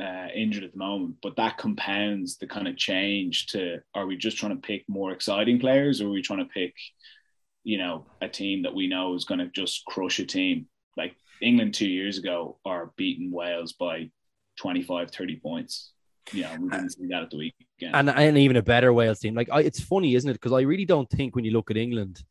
uh, 0.00 0.28
injured 0.34 0.64
at 0.64 0.72
the 0.72 0.78
moment, 0.78 1.16
but 1.22 1.36
that 1.36 1.58
compounds 1.58 2.38
the 2.38 2.46
kind 2.46 2.68
of 2.68 2.76
change 2.76 3.46
to 3.48 3.78
are 3.94 4.06
we 4.06 4.16
just 4.16 4.36
trying 4.36 4.54
to 4.54 4.66
pick 4.66 4.84
more 4.88 5.12
exciting 5.12 5.58
players 5.58 6.00
or 6.00 6.06
are 6.06 6.10
we 6.10 6.22
trying 6.22 6.38
to 6.38 6.44
pick, 6.44 6.74
you 7.64 7.78
know, 7.78 8.06
a 8.20 8.28
team 8.28 8.62
that 8.62 8.74
we 8.74 8.86
know 8.86 9.14
is 9.14 9.24
going 9.24 9.40
to 9.40 9.48
just 9.48 9.84
crush 9.84 10.18
a 10.18 10.24
team? 10.26 10.66
Like 10.96 11.14
England 11.40 11.74
two 11.74 11.88
years 11.88 12.18
ago 12.18 12.58
are 12.64 12.92
beating 12.96 13.30
Wales 13.30 13.72
by 13.72 14.10
25, 14.58 15.10
30 15.10 15.36
points. 15.36 15.92
You 16.32 16.42
know, 16.42 16.56
we 16.60 16.68
didn't 16.68 16.90
see 16.90 17.06
that 17.08 17.22
at 17.22 17.30
the 17.30 17.38
weekend. 17.38 17.94
And, 17.94 18.10
and 18.10 18.36
even 18.36 18.56
a 18.56 18.62
better 18.62 18.92
Wales 18.92 19.20
team. 19.20 19.34
Like, 19.34 19.48
I, 19.50 19.60
it's 19.60 19.80
funny, 19.80 20.14
isn't 20.14 20.28
it? 20.28 20.34
Because 20.34 20.52
I 20.52 20.60
really 20.60 20.84
don't 20.84 21.08
think 21.08 21.34
when 21.34 21.44
you 21.44 21.52
look 21.52 21.70
at 21.70 21.78
England 21.78 22.22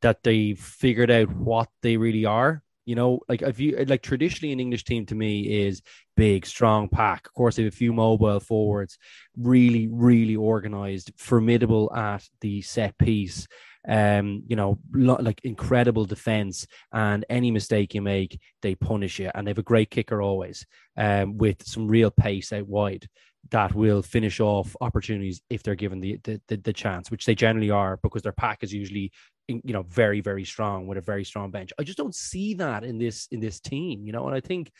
that 0.00 0.22
they've 0.22 0.58
figured 0.58 1.10
out 1.10 1.30
what 1.34 1.68
they 1.82 1.96
really 1.96 2.24
are 2.24 2.62
you 2.86 2.94
know, 2.94 3.20
like 3.28 3.42
if 3.42 3.58
you 3.58 3.76
like 3.88 4.02
traditionally 4.02 4.52
an 4.52 4.60
English 4.60 4.84
team 4.84 5.04
to 5.06 5.14
me 5.14 5.66
is 5.66 5.82
big, 6.16 6.46
strong 6.46 6.88
pack. 6.88 7.26
Of 7.26 7.34
course, 7.34 7.56
they 7.56 7.64
have 7.64 7.72
a 7.72 7.76
few 7.76 7.92
mobile 7.92 8.38
forwards, 8.38 8.96
really, 9.36 9.88
really 9.90 10.36
organized, 10.36 11.10
formidable 11.16 11.92
at 11.94 12.24
the 12.40 12.62
set 12.62 12.96
piece. 12.96 13.48
Um, 13.88 14.42
you 14.48 14.56
know, 14.56 14.78
lo- 14.92 15.18
like 15.20 15.40
incredible 15.44 16.04
defense, 16.04 16.66
and 16.92 17.24
any 17.30 17.50
mistake 17.50 17.94
you 17.94 18.02
make, 18.02 18.40
they 18.62 18.74
punish 18.74 19.18
you. 19.18 19.30
And 19.34 19.46
they 19.46 19.50
have 19.50 19.58
a 19.58 19.62
great 19.62 19.90
kicker 19.90 20.20
always, 20.20 20.66
um, 20.96 21.38
with 21.38 21.66
some 21.66 21.86
real 21.86 22.10
pace 22.10 22.52
out 22.52 22.66
wide 22.66 23.08
that 23.50 23.74
will 23.74 24.02
finish 24.02 24.40
off 24.40 24.74
opportunities 24.80 25.40
if 25.50 25.62
they're 25.62 25.74
given 25.74 26.00
the, 26.00 26.18
the 26.24 26.40
the, 26.48 26.56
the, 26.56 26.72
chance, 26.72 27.10
which 27.10 27.24
they 27.24 27.34
generally 27.34 27.70
are 27.70 27.98
because 28.02 28.22
their 28.22 28.32
pack 28.32 28.62
is 28.62 28.72
usually 28.72 29.12
you 29.48 29.72
know 29.72 29.84
very 29.84 30.20
very 30.20 30.44
strong 30.44 30.86
with 30.86 30.98
a 30.98 31.02
very 31.02 31.24
strong 31.24 31.50
bench. 31.50 31.72
I 31.78 31.82
just 31.82 31.98
don't 31.98 32.14
see 32.14 32.54
that 32.54 32.84
in 32.84 32.98
this 32.98 33.28
in 33.30 33.40
this 33.40 33.60
team, 33.60 34.04
you 34.04 34.12
know, 34.12 34.26
and 34.26 34.34
I 34.34 34.40
think 34.40 34.72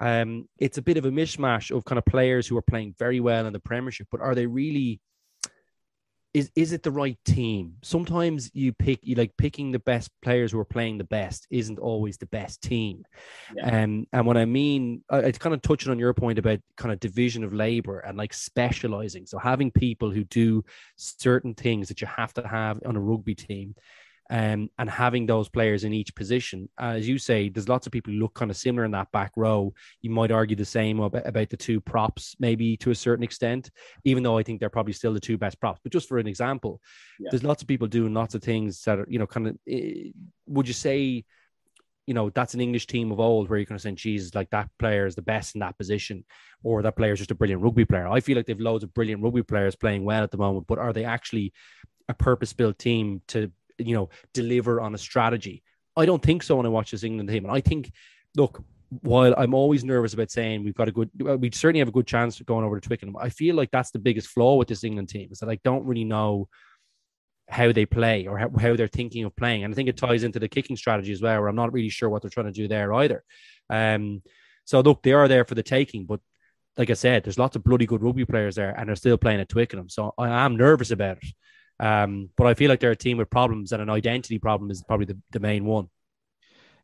um, 0.00 0.48
it's 0.58 0.78
a 0.78 0.82
bit 0.82 0.96
of 0.96 1.04
a 1.04 1.10
mishmash 1.10 1.74
of 1.74 1.84
kind 1.84 1.98
of 1.98 2.04
players 2.04 2.46
who 2.46 2.56
are 2.56 2.62
playing 2.62 2.94
very 2.98 3.20
well 3.20 3.46
in 3.46 3.52
the 3.52 3.60
Premiership, 3.60 4.08
but 4.10 4.20
are 4.20 4.34
they 4.34 4.46
really? 4.46 5.00
Is 6.34 6.50
is 6.54 6.72
it 6.72 6.82
the 6.82 6.90
right 6.90 7.18
team? 7.24 7.74
Sometimes 7.82 8.50
you 8.54 8.72
pick 8.72 9.00
you 9.02 9.14
like 9.14 9.36
picking 9.38 9.72
the 9.72 9.78
best 9.78 10.10
players 10.20 10.52
who 10.52 10.58
are 10.58 10.64
playing 10.64 10.98
the 10.98 11.04
best 11.04 11.46
isn't 11.50 11.78
always 11.78 12.18
the 12.18 12.26
best 12.26 12.62
team. 12.62 13.04
Yeah. 13.56 13.82
Um, 13.82 14.06
and 14.12 14.26
what 14.26 14.36
I 14.36 14.44
mean, 14.44 15.02
it's 15.10 15.38
kind 15.38 15.54
of 15.54 15.62
touching 15.62 15.90
on 15.90 15.98
your 15.98 16.12
point 16.12 16.38
about 16.38 16.60
kind 16.76 16.92
of 16.92 17.00
division 17.00 17.44
of 17.44 17.54
labor 17.54 18.00
and 18.00 18.18
like 18.18 18.34
specializing. 18.34 19.26
So 19.26 19.38
having 19.38 19.70
people 19.70 20.10
who 20.10 20.24
do 20.24 20.64
certain 20.96 21.54
things 21.54 21.88
that 21.88 22.00
you 22.00 22.06
have 22.06 22.34
to 22.34 22.46
have 22.46 22.78
on 22.84 22.96
a 22.96 23.00
rugby 23.00 23.34
team 23.34 23.74
um, 24.30 24.68
and 24.78 24.90
having 24.90 25.26
those 25.26 25.48
players 25.48 25.84
in 25.84 25.92
each 25.92 26.14
position. 26.14 26.68
As 26.78 27.08
you 27.08 27.18
say, 27.18 27.48
there's 27.48 27.68
lots 27.68 27.86
of 27.86 27.92
people 27.92 28.12
who 28.12 28.18
look 28.18 28.34
kind 28.34 28.50
of 28.50 28.56
similar 28.56 28.84
in 28.84 28.90
that 28.90 29.10
back 29.10 29.32
row. 29.36 29.72
You 30.02 30.10
might 30.10 30.30
argue 30.30 30.56
the 30.56 30.64
same 30.64 31.00
about, 31.00 31.26
about 31.26 31.48
the 31.48 31.56
two 31.56 31.80
props, 31.80 32.36
maybe 32.38 32.76
to 32.78 32.90
a 32.90 32.94
certain 32.94 33.24
extent, 33.24 33.70
even 34.04 34.22
though 34.22 34.36
I 34.36 34.42
think 34.42 34.60
they're 34.60 34.68
probably 34.68 34.92
still 34.92 35.14
the 35.14 35.20
two 35.20 35.38
best 35.38 35.60
props. 35.60 35.80
But 35.82 35.92
just 35.92 36.08
for 36.08 36.18
an 36.18 36.26
example, 36.26 36.80
yeah. 37.18 37.28
there's 37.30 37.44
lots 37.44 37.62
of 37.62 37.68
people 37.68 37.88
doing 37.88 38.12
lots 38.12 38.34
of 38.34 38.42
things 38.42 38.82
that 38.84 38.98
are, 38.98 39.06
you 39.08 39.18
know, 39.18 39.26
kind 39.26 39.48
of, 39.48 39.58
eh, 39.66 40.10
would 40.46 40.68
you 40.68 40.74
say, 40.74 41.24
you 42.06 42.14
know, 42.14 42.30
that's 42.30 42.54
an 42.54 42.60
English 42.60 42.86
team 42.86 43.12
of 43.12 43.20
old 43.20 43.48
where 43.48 43.58
you're 43.58 43.66
going 43.66 43.78
to 43.78 43.82
say, 43.82 43.92
Jesus, 43.92 44.34
like 44.34 44.48
that 44.50 44.70
player 44.78 45.06
is 45.06 45.14
the 45.14 45.22
best 45.22 45.54
in 45.54 45.60
that 45.60 45.76
position, 45.76 46.24
or 46.62 46.80
that 46.82 46.96
player 46.96 47.12
is 47.12 47.18
just 47.18 47.30
a 47.30 47.34
brilliant 47.34 47.62
rugby 47.62 47.84
player. 47.84 48.08
I 48.08 48.20
feel 48.20 48.36
like 48.36 48.46
they've 48.46 48.58
loads 48.58 48.82
of 48.82 48.94
brilliant 48.94 49.22
rugby 49.22 49.42
players 49.42 49.76
playing 49.76 50.04
well 50.04 50.22
at 50.22 50.30
the 50.30 50.38
moment, 50.38 50.66
but 50.66 50.78
are 50.78 50.94
they 50.94 51.04
actually 51.04 51.52
a 52.08 52.14
purpose 52.14 52.54
built 52.54 52.78
team 52.78 53.20
to 53.28 53.52
you 53.78 53.94
know, 53.94 54.10
deliver 54.34 54.80
on 54.80 54.94
a 54.94 54.98
strategy. 54.98 55.62
I 55.96 56.06
don't 56.06 56.22
think 56.22 56.42
so 56.42 56.56
when 56.56 56.66
I 56.66 56.70
watch 56.70 56.90
this 56.90 57.04
England 57.04 57.28
team. 57.28 57.44
And 57.44 57.54
I 57.54 57.60
think, 57.60 57.92
look, 58.36 58.62
while 58.88 59.34
I'm 59.36 59.54
always 59.54 59.84
nervous 59.84 60.14
about 60.14 60.30
saying 60.30 60.64
we've 60.64 60.74
got 60.74 60.88
a 60.88 60.92
good, 60.92 61.10
we 61.40 61.50
certainly 61.50 61.80
have 61.80 61.88
a 61.88 61.92
good 61.92 62.06
chance 62.06 62.40
of 62.40 62.46
going 62.46 62.64
over 62.64 62.78
to 62.78 62.86
Twickenham. 62.86 63.16
I 63.16 63.28
feel 63.28 63.54
like 63.54 63.70
that's 63.70 63.90
the 63.90 63.98
biggest 63.98 64.28
flaw 64.28 64.56
with 64.56 64.68
this 64.68 64.84
England 64.84 65.08
team 65.08 65.28
is 65.30 65.38
that 65.40 65.50
I 65.50 65.58
don't 65.64 65.84
really 65.84 66.04
know 66.04 66.48
how 67.48 67.72
they 67.72 67.86
play 67.86 68.26
or 68.26 68.38
how, 68.38 68.50
how, 68.60 68.76
they're 68.76 68.86
thinking 68.88 69.24
of 69.24 69.34
playing. 69.34 69.64
And 69.64 69.72
I 69.72 69.74
think 69.74 69.88
it 69.88 69.96
ties 69.96 70.22
into 70.22 70.38
the 70.38 70.48
kicking 70.48 70.76
strategy 70.76 71.12
as 71.12 71.22
well, 71.22 71.40
where 71.40 71.48
I'm 71.48 71.56
not 71.56 71.72
really 71.72 71.88
sure 71.88 72.08
what 72.08 72.22
they're 72.22 72.30
trying 72.30 72.46
to 72.46 72.52
do 72.52 72.68
there 72.68 72.92
either. 72.94 73.24
Um, 73.70 74.22
so 74.64 74.80
look, 74.80 75.02
they 75.02 75.12
are 75.12 75.28
there 75.28 75.44
for 75.44 75.54
the 75.54 75.62
taking, 75.62 76.04
but 76.04 76.20
like 76.76 76.90
I 76.90 76.94
said, 76.94 77.24
there's 77.24 77.38
lots 77.38 77.56
of 77.56 77.64
bloody 77.64 77.86
good 77.86 78.02
rugby 78.02 78.24
players 78.24 78.54
there, 78.54 78.74
and 78.78 78.88
they're 78.88 78.96
still 78.96 79.18
playing 79.18 79.40
at 79.40 79.48
Twickenham. 79.48 79.88
So 79.88 80.14
I 80.16 80.28
am 80.28 80.56
nervous 80.56 80.90
about 80.90 81.18
it. 81.18 81.24
Um, 81.80 82.30
but 82.36 82.46
I 82.46 82.54
feel 82.54 82.68
like 82.68 82.80
they're 82.80 82.90
a 82.90 82.96
team 82.96 83.18
with 83.18 83.30
problems, 83.30 83.72
and 83.72 83.80
an 83.80 83.90
identity 83.90 84.38
problem 84.38 84.70
is 84.70 84.82
probably 84.82 85.06
the, 85.06 85.18
the 85.30 85.40
main 85.40 85.64
one. 85.64 85.88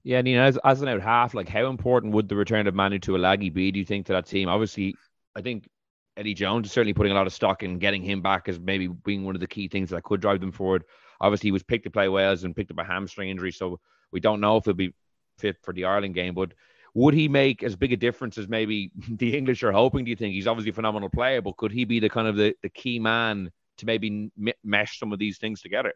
Yeah, 0.05 0.19
and 0.19 0.29
you 0.29 0.37
know, 0.37 0.45
as, 0.45 0.59
as 0.65 0.83
an 0.83 0.89
out 0.89 1.01
half, 1.01 1.35
like 1.35 1.49
how 1.49 1.69
important 1.69 2.13
would 2.13 2.29
the 2.29 2.37
return 2.37 2.67
of 2.67 2.75
Manu 2.75 2.99
Tuilagi 2.99 3.53
be? 3.53 3.73
Do 3.73 3.79
you 3.79 3.85
think 3.85 4.07
to 4.07 4.13
that 4.13 4.27
team? 4.27 4.49
Obviously, 4.49 4.95
I 5.35 5.41
think 5.41 5.69
Eddie 6.17 6.35
Jones 6.35 6.67
is 6.67 6.73
certainly 6.73 6.93
putting 6.93 7.13
a 7.13 7.15
lot 7.15 7.27
of 7.27 7.33
stock 7.33 7.63
in 7.63 7.79
getting 7.79 8.03
him 8.03 8.21
back 8.21 8.49
as 8.49 8.61
maybe 8.61 8.87
being 8.87 9.25
one 9.25 9.35
of 9.35 9.41
the 9.41 9.47
key 9.47 9.67
things 9.67 9.91
that 9.91 10.05
could 10.05 10.21
drive 10.21 10.41
them 10.41 10.53
forward. 10.53 10.85
Obviously, 11.21 11.49
he 11.49 11.53
was 11.53 11.63
picked 11.63 11.85
to 11.85 11.91
play 11.91 12.09
Wales 12.09 12.45
and 12.45 12.55
picked 12.55 12.71
up 12.71 12.79
a 12.79 12.85
hamstring 12.85 13.31
injury, 13.31 13.51
so 13.51 13.81
we 14.13 14.21
don't 14.21 14.41
know 14.41 14.59
if 14.59 14.67
he'll 14.67 14.75
be 14.75 14.95
fit 15.39 15.57
for 15.63 15.73
the 15.73 15.87
Ireland 15.87 16.15
game. 16.15 16.35
But 16.35 16.53
would 16.93 17.15
he 17.15 17.29
make 17.29 17.63
as 17.63 17.75
big 17.75 17.93
a 17.93 17.97
difference 17.97 18.39
as 18.39 18.47
maybe 18.47 18.93
the 19.11 19.37
English 19.37 19.63
are 19.63 19.73
hoping? 19.73 20.05
Do 20.05 20.11
you 20.11 20.17
think 20.17 20.35
he's 20.35 20.47
obviously 20.47 20.71
a 20.71 20.75
phenomenal 20.75 21.09
player, 21.09 21.43
but 21.43 21.57
could 21.57 21.73
he 21.73 21.85
be 21.85 21.99
the 21.99 22.09
kind 22.09 22.29
of 22.29 22.37
the, 22.37 22.55
the 22.63 22.69
key 22.69 22.99
man 22.99 23.51
to 23.79 23.87
maybe 23.87 24.31
mesh 24.63 24.99
some 24.99 25.13
of 25.13 25.19
these 25.19 25.39
things 25.39 25.61
together. 25.61 25.93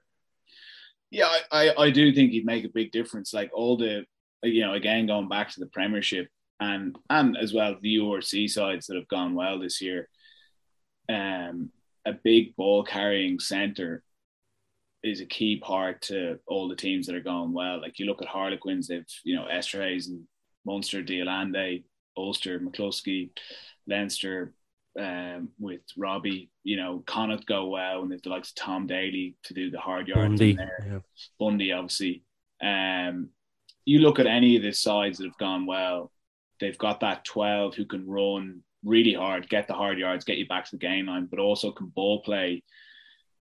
Yeah, 1.10 1.26
I, 1.26 1.68
I, 1.68 1.82
I 1.84 1.90
do 1.90 2.12
think 2.12 2.32
he'd 2.32 2.44
make 2.44 2.64
a 2.64 2.70
big 2.70 2.92
difference. 2.92 3.32
Like 3.32 3.50
all 3.54 3.76
the, 3.76 4.04
you 4.42 4.60
know, 4.60 4.74
again 4.74 5.06
going 5.06 5.28
back 5.28 5.50
to 5.50 5.60
the 5.60 5.66
Premiership 5.66 6.28
and 6.60 6.96
and 7.08 7.36
as 7.36 7.52
well 7.54 7.76
the 7.80 7.96
URC 7.96 8.50
sides 8.50 8.86
that 8.86 8.96
have 8.96 9.08
gone 9.08 9.34
well 9.34 9.58
this 9.58 9.80
year. 9.80 10.08
Um, 11.08 11.70
a 12.04 12.12
big 12.12 12.56
ball 12.56 12.84
carrying 12.84 13.38
center 13.38 14.02
is 15.02 15.20
a 15.20 15.26
key 15.26 15.58
part 15.58 16.02
to 16.02 16.38
all 16.46 16.68
the 16.68 16.76
teams 16.76 17.06
that 17.06 17.14
are 17.14 17.20
going 17.20 17.52
well. 17.52 17.80
Like 17.80 17.98
you 17.98 18.06
look 18.06 18.20
at 18.20 18.28
Harlequins, 18.28 18.88
they've 18.88 19.06
you 19.24 19.36
know 19.36 19.46
Esterhuizen 19.50 20.08
and 20.08 20.24
Munster, 20.66 21.02
de 21.02 21.20
Allende, 21.20 21.84
Ulster, 22.16 22.60
McCloskey, 22.60 23.30
Leinster, 23.86 24.52
um, 24.98 25.50
with 25.58 25.80
Robbie, 25.96 26.50
you 26.64 26.76
know, 26.76 27.02
Connacht 27.06 27.46
go 27.46 27.66
well, 27.66 28.02
and 28.02 28.10
they've 28.10 28.22
the 28.22 28.30
likes 28.30 28.50
of 28.50 28.56
Tom 28.56 28.86
Daly 28.86 29.36
to 29.44 29.54
do 29.54 29.70
the 29.70 29.78
hard 29.80 30.08
yards 30.08 30.28
Bundee, 30.30 30.50
in 30.50 30.56
there. 30.56 30.86
yeah. 30.90 30.98
Bundee, 31.38 31.72
obviously. 31.72 32.24
Um, 32.62 33.30
you 33.84 34.00
look 34.00 34.18
at 34.18 34.26
any 34.26 34.56
of 34.56 34.62
the 34.62 34.72
sides 34.72 35.18
that 35.18 35.24
have 35.24 35.38
gone 35.38 35.66
well, 35.66 36.12
they've 36.60 36.76
got 36.78 37.00
that 37.00 37.24
12 37.24 37.74
who 37.74 37.84
can 37.84 38.06
run 38.06 38.62
really 38.84 39.14
hard, 39.14 39.48
get 39.48 39.68
the 39.68 39.74
hard 39.74 39.98
yards, 39.98 40.24
get 40.24 40.38
you 40.38 40.46
back 40.46 40.64
to 40.64 40.72
the 40.72 40.78
game 40.78 41.06
line, 41.06 41.26
but 41.30 41.38
also 41.38 41.72
can 41.72 41.86
ball 41.86 42.20
play. 42.22 42.62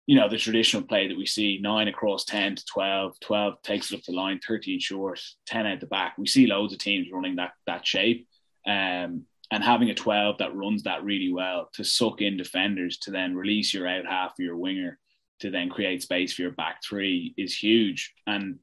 You 0.06 0.16
know, 0.16 0.30
the 0.30 0.38
traditional 0.38 0.84
play 0.84 1.08
that 1.08 1.18
we 1.18 1.26
see 1.26 1.60
nine 1.62 1.88
across 1.88 2.24
10 2.26 2.56
to 2.56 2.66
12, 2.66 3.20
12 3.20 3.62
takes 3.62 3.92
it 3.92 3.98
up 3.98 4.04
the 4.04 4.14
line, 4.14 4.40
13 4.46 4.80
short, 4.80 5.20
10 5.48 5.66
out 5.66 5.80
the 5.80 5.88
back. 5.88 6.18
We 6.18 6.28
see 6.28 6.48
loads 6.48 6.72
of 6.74 6.80
teams 6.80 7.08
running 7.12 7.38
that 7.38 7.52
that 7.66 7.86
shape. 7.86 8.28
Um, 8.66 9.26
and 9.52 9.64
having 9.64 9.90
a 9.90 9.96
12 9.96 10.40
that 10.40 10.56
runs 10.56 10.84
that 10.84 11.04
really 11.04 11.32
well 11.32 11.70
to 11.74 11.84
suck 11.84 12.22
in 12.22 12.38
defenders 12.38 12.98
to 13.00 13.12
then 13.12 13.36
release 13.36 13.74
your 13.74 13.88
out 13.88 14.06
half 14.06 14.34
your 14.38 14.58
winger 14.58 15.00
to 15.40 15.52
then 15.52 15.70
create 15.70 16.02
space 16.02 16.34
for 16.34 16.42
your 16.42 16.52
back 16.52 16.82
three 16.84 17.34
is 17.38 17.56
huge. 17.56 18.14
And 18.26 18.60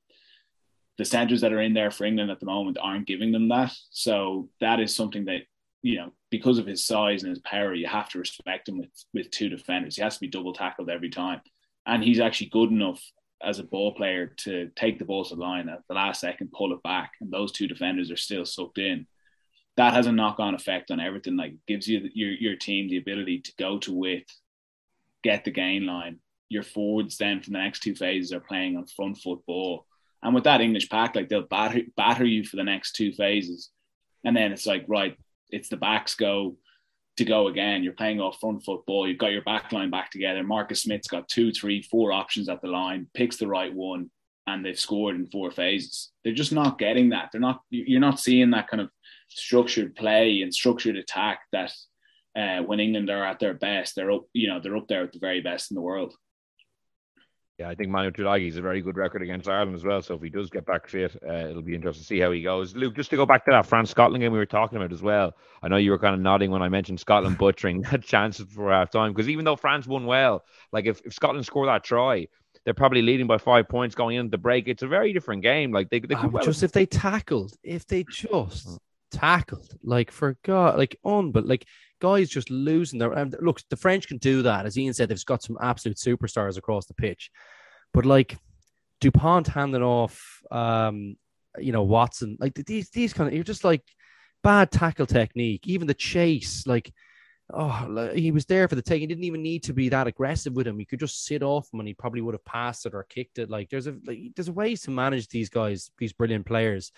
the 0.99 1.05
centers 1.05 1.41
that 1.41 1.53
are 1.53 1.61
in 1.61 1.75
there 1.75 1.91
for 1.91 2.05
England 2.05 2.31
at 2.31 2.41
the 2.41 2.47
moment 2.47 2.79
aren't 2.81 3.07
giving 3.07 3.33
them 3.33 3.49
that. 3.49 3.73
So 3.91 4.49
that 4.61 4.81
is 4.81 4.95
something 4.95 5.25
that, 5.27 5.43
you 5.83 5.97
know, 5.97 6.13
because 6.31 6.59
of 6.59 6.67
his 6.67 6.85
size 6.85 7.23
and 7.23 7.31
his 7.31 7.41
power, 7.41 7.75
you 7.75 7.87
have 7.87 8.09
to 8.11 8.19
respect 8.19 8.69
him 8.69 8.79
with, 8.79 8.91
with 9.13 9.31
two 9.31 9.49
defenders. 9.49 9.97
He 9.97 10.03
has 10.03 10.15
to 10.15 10.21
be 10.21 10.29
double 10.29 10.53
tackled 10.53 10.91
every 10.91 11.11
time. 11.11 11.41
And 11.87 12.03
he's 12.03 12.21
actually 12.21 12.49
good 12.49 12.71
enough 12.71 13.03
as 13.43 13.59
a 13.59 13.65
ball 13.65 13.95
player 13.95 14.29
to 14.39 14.71
take 14.75 14.99
the 14.99 15.05
ball 15.05 15.25
to 15.25 15.35
the 15.35 15.41
line 15.41 15.69
at 15.69 15.81
the 15.89 15.95
last 15.95 16.21
second, 16.21 16.53
pull 16.53 16.73
it 16.73 16.83
back, 16.83 17.13
and 17.21 17.31
those 17.31 17.53
two 17.53 17.69
defenders 17.69 18.11
are 18.11 18.17
still 18.17 18.47
sucked 18.47 18.79
in. 18.79 19.07
That 19.77 19.93
has 19.95 20.07
a 20.07 20.13
knock 20.13 20.39
on 20.39 20.55
effect 20.55 20.91
on 20.91 21.01
everything. 21.01 21.37
Like 21.37 21.55
gives 21.67 21.89
you 21.89 22.09
your 22.15 22.31
your 22.31 22.57
team 22.57 22.89
the 22.89 22.99
ability 22.99 23.41
to 23.41 23.53
go 23.59 23.79
to 23.79 23.93
width, 23.93 24.31
get 25.23 25.45
the 25.45 25.51
gain 25.51 25.87
line. 25.87 26.21
Your 26.49 26.63
forwards 26.63 27.17
then 27.17 27.41
for 27.43 27.51
the 27.51 27.59
next 27.59 27.81
two 27.81 27.95
phases 27.95 28.33
are 28.33 28.41
playing 28.41 28.77
on 28.77 28.87
front 28.87 29.19
football. 29.19 29.87
And 30.23 30.35
with 30.35 30.45
that 30.45 30.61
English 30.61 30.89
pack, 30.89 31.17
like 31.17 31.29
they'll 31.29 31.43
batter 31.43 31.83
batter 31.97 32.25
you 32.25 32.45
for 32.45 32.57
the 32.57 32.65
next 32.65 32.93
two 32.93 33.13
phases. 33.13 33.71
And 34.25 34.37
then 34.37 34.53
it's 34.53 34.67
like, 34.67 34.85
right, 34.89 35.17
it's 35.51 35.69
the 35.69 35.77
backs 35.77 36.15
go 36.15 36.57
to 37.17 37.25
go 37.25 37.49
again. 37.49 37.83
You're 37.83 37.93
playing 37.93 38.21
off 38.21 38.41
front 38.41 38.65
football. 38.65 39.07
You've 39.07 39.19
got 39.19 39.33
your 39.33 39.43
back 39.43 39.73
line 39.73 39.91
back 39.91 40.11
together. 40.11 40.43
Marcus 40.43 40.83
Smith's 40.83 41.09
got 41.09 41.29
two, 41.29 41.53
three, 41.53 41.83
four 41.83 42.13
options 42.13 42.49
at 42.49 42.61
the 42.61 42.69
line, 42.69 43.07
picks 43.15 43.37
the 43.37 43.47
right 43.47 43.73
one, 43.73 44.11
and 44.47 44.65
they've 44.65 44.79
scored 44.79 45.17
in 45.17 45.27
four 45.27 45.51
phases. 45.51 46.11
They're 46.23 46.33
just 46.33 46.53
not 46.53 46.79
getting 46.79 47.11
that. 47.11 47.31
They're 47.31 47.41
not. 47.41 47.61
You're 47.71 48.01
not 48.01 48.21
seeing 48.21 48.51
that 48.51 48.69
kind 48.69 48.81
of 48.81 48.91
structured 49.35 49.95
play 49.95 50.43
and 50.43 50.55
structured 50.55 50.97
attack 50.97 51.41
that 51.53 51.73
uh, 52.37 52.63
when 52.63 52.81
England 52.81 53.11
are 53.11 53.25
at 53.25 53.39
their 53.39 53.55
best, 53.55 53.95
they're 53.95 54.11
up. 54.11 54.25
You 54.33 54.49
know, 54.49 54.61
they're 54.61 54.77
up 54.77 54.89
there 54.89 55.05
at 55.05 55.13
the 55.13 55.19
very 55.19 55.41
best 55.41 55.71
in 55.71 55.75
the 55.75 55.81
world. 55.81 56.15
Yeah, 57.59 57.69
I 57.69 57.77
think 57.77 57.91
Manu 57.91 58.11
Tuilagi 58.11 58.49
is 58.49 58.57
a 58.57 58.63
very 58.63 58.83
good 58.83 58.97
record 58.97 59.23
against 59.23 59.49
Ireland 59.49 59.77
as 59.77 59.85
well. 59.85 60.03
So 60.03 60.15
if 60.15 60.23
he 60.23 60.29
does 60.29 60.51
get 60.51 60.67
back 60.67 60.89
fit, 60.89 61.17
uh, 61.25 61.51
it'll 61.51 61.63
be 61.63 61.77
interesting 61.77 62.03
to 62.03 62.07
see 62.07 62.19
how 62.19 62.33
he 62.33 62.43
goes. 62.43 62.75
Luke, 62.75 62.97
just 62.97 63.11
to 63.11 63.17
go 63.17 63.25
back 63.25 63.45
to 63.45 63.53
that 63.53 63.65
France 63.65 63.91
Scotland 63.91 64.23
game 64.23 64.33
we 64.33 64.39
were 64.39 64.47
talking 64.47 64.77
about 64.77 64.93
as 64.93 65.03
well. 65.03 65.35
I 65.63 65.69
know 65.69 65.77
you 65.77 65.93
were 65.93 65.99
kind 65.99 66.17
of 66.17 66.21
nodding 66.21 66.51
when 66.51 66.63
I 66.63 66.69
mentioned 66.69 66.99
Scotland 66.99 67.39
butchering 67.39 67.83
that 67.83 68.03
chance 68.03 68.41
for 68.41 68.73
half 68.73 68.91
time 68.91 69.13
because 69.13 69.29
even 69.29 69.45
though 69.45 69.55
France 69.55 69.87
won 69.87 70.05
well, 70.05 70.43
like 70.73 70.87
if, 70.87 71.01
if 71.07 71.15
Scotland 71.15 71.47
score 71.47 71.67
that 71.67 71.85
try, 71.85 72.27
they're 72.65 72.75
probably 72.75 73.03
leading 73.03 73.29
by 73.29 73.39
five 73.39 73.69
points 73.69 73.95
going 73.95 74.17
into 74.17 74.31
the 74.31 74.39
break. 74.39 74.67
It's 74.67 74.83
a 74.83 74.89
very 74.89 75.13
different 75.13 75.43
game. 75.43 75.71
Like 75.71 75.91
they, 75.91 76.01
they 76.01 76.17
could 76.17 76.23
but 76.23 76.33
well 76.33 76.45
just 76.45 76.65
if 76.65 76.73
they 76.73 76.87
tackled, 76.87 77.53
if 77.63 77.87
they 77.87 78.05
just 78.11 78.81
tackled, 79.11 79.77
like 79.83 80.11
for 80.11 80.37
God, 80.45 80.79
like 80.79 80.97
on, 81.05 81.33
but 81.33 81.47
like 81.47 81.67
guys 82.01 82.29
just 82.29 82.51
losing 82.51 82.99
their. 82.99 83.13
And 83.13 83.35
look, 83.41 83.61
the 83.71 83.77
French 83.77 84.09
can 84.09 84.19
do 84.19 84.43
that, 84.43 84.67
as 84.67 84.79
Ian 84.79 84.95
said. 84.95 85.09
They've 85.09 85.25
got 85.25 85.43
some 85.43 85.59
absolute 85.61 85.99
superstars 85.99 86.57
across 86.57 86.87
the 86.87 86.95
pitch, 86.95 87.31
but 87.93 88.07
like 88.07 88.37
Dupont 89.01 89.47
handing 89.47 89.83
off, 89.83 90.43
um, 90.51 91.17
you 91.59 91.73
know 91.73 91.83
Watson, 91.83 92.37
like 92.41 92.55
these 92.55 92.91
these 92.91 93.13
kind 93.13 93.29
of 93.29 93.35
you're 93.35 93.45
just 93.45 93.65
like 93.65 93.83
bad 94.43 94.71
tackle 94.71 95.07
technique. 95.07 95.67
Even 95.67 95.87
the 95.87 95.95
chase, 95.95 96.67
like 96.67 96.93
oh, 97.53 98.11
he 98.15 98.31
was 98.31 98.47
there 98.47 98.69
for 98.69 98.75
the 98.75 98.83
take. 98.83 99.01
He 99.01 99.07
didn't 99.07 99.25
even 99.25 99.43
need 99.43 99.65
to 99.65 99.73
be 99.73 99.89
that 99.91 100.07
aggressive 100.07 100.55
with 100.55 100.67
him. 100.67 100.79
He 100.79 100.85
could 100.85 101.01
just 101.01 101.25
sit 101.25 101.43
off 101.43 101.73
him, 101.73 101.81
and 101.81 101.89
he 101.89 101.95
probably 101.95 102.21
would 102.21 102.35
have 102.35 102.45
passed 102.45 102.87
it 102.87 102.95
or 102.95 103.05
kicked 103.05 103.39
it. 103.39 103.51
Like 103.51 103.71
there's 103.71 103.87
a 103.87 103.97
like, 104.07 104.19
there's 104.35 104.49
a 104.49 104.53
ways 104.53 104.83
to 104.83 104.91
manage 104.91 105.29
these 105.29 105.49
guys, 105.49 105.91
these 105.99 106.13
brilliant 106.13 106.47
players. 106.47 106.93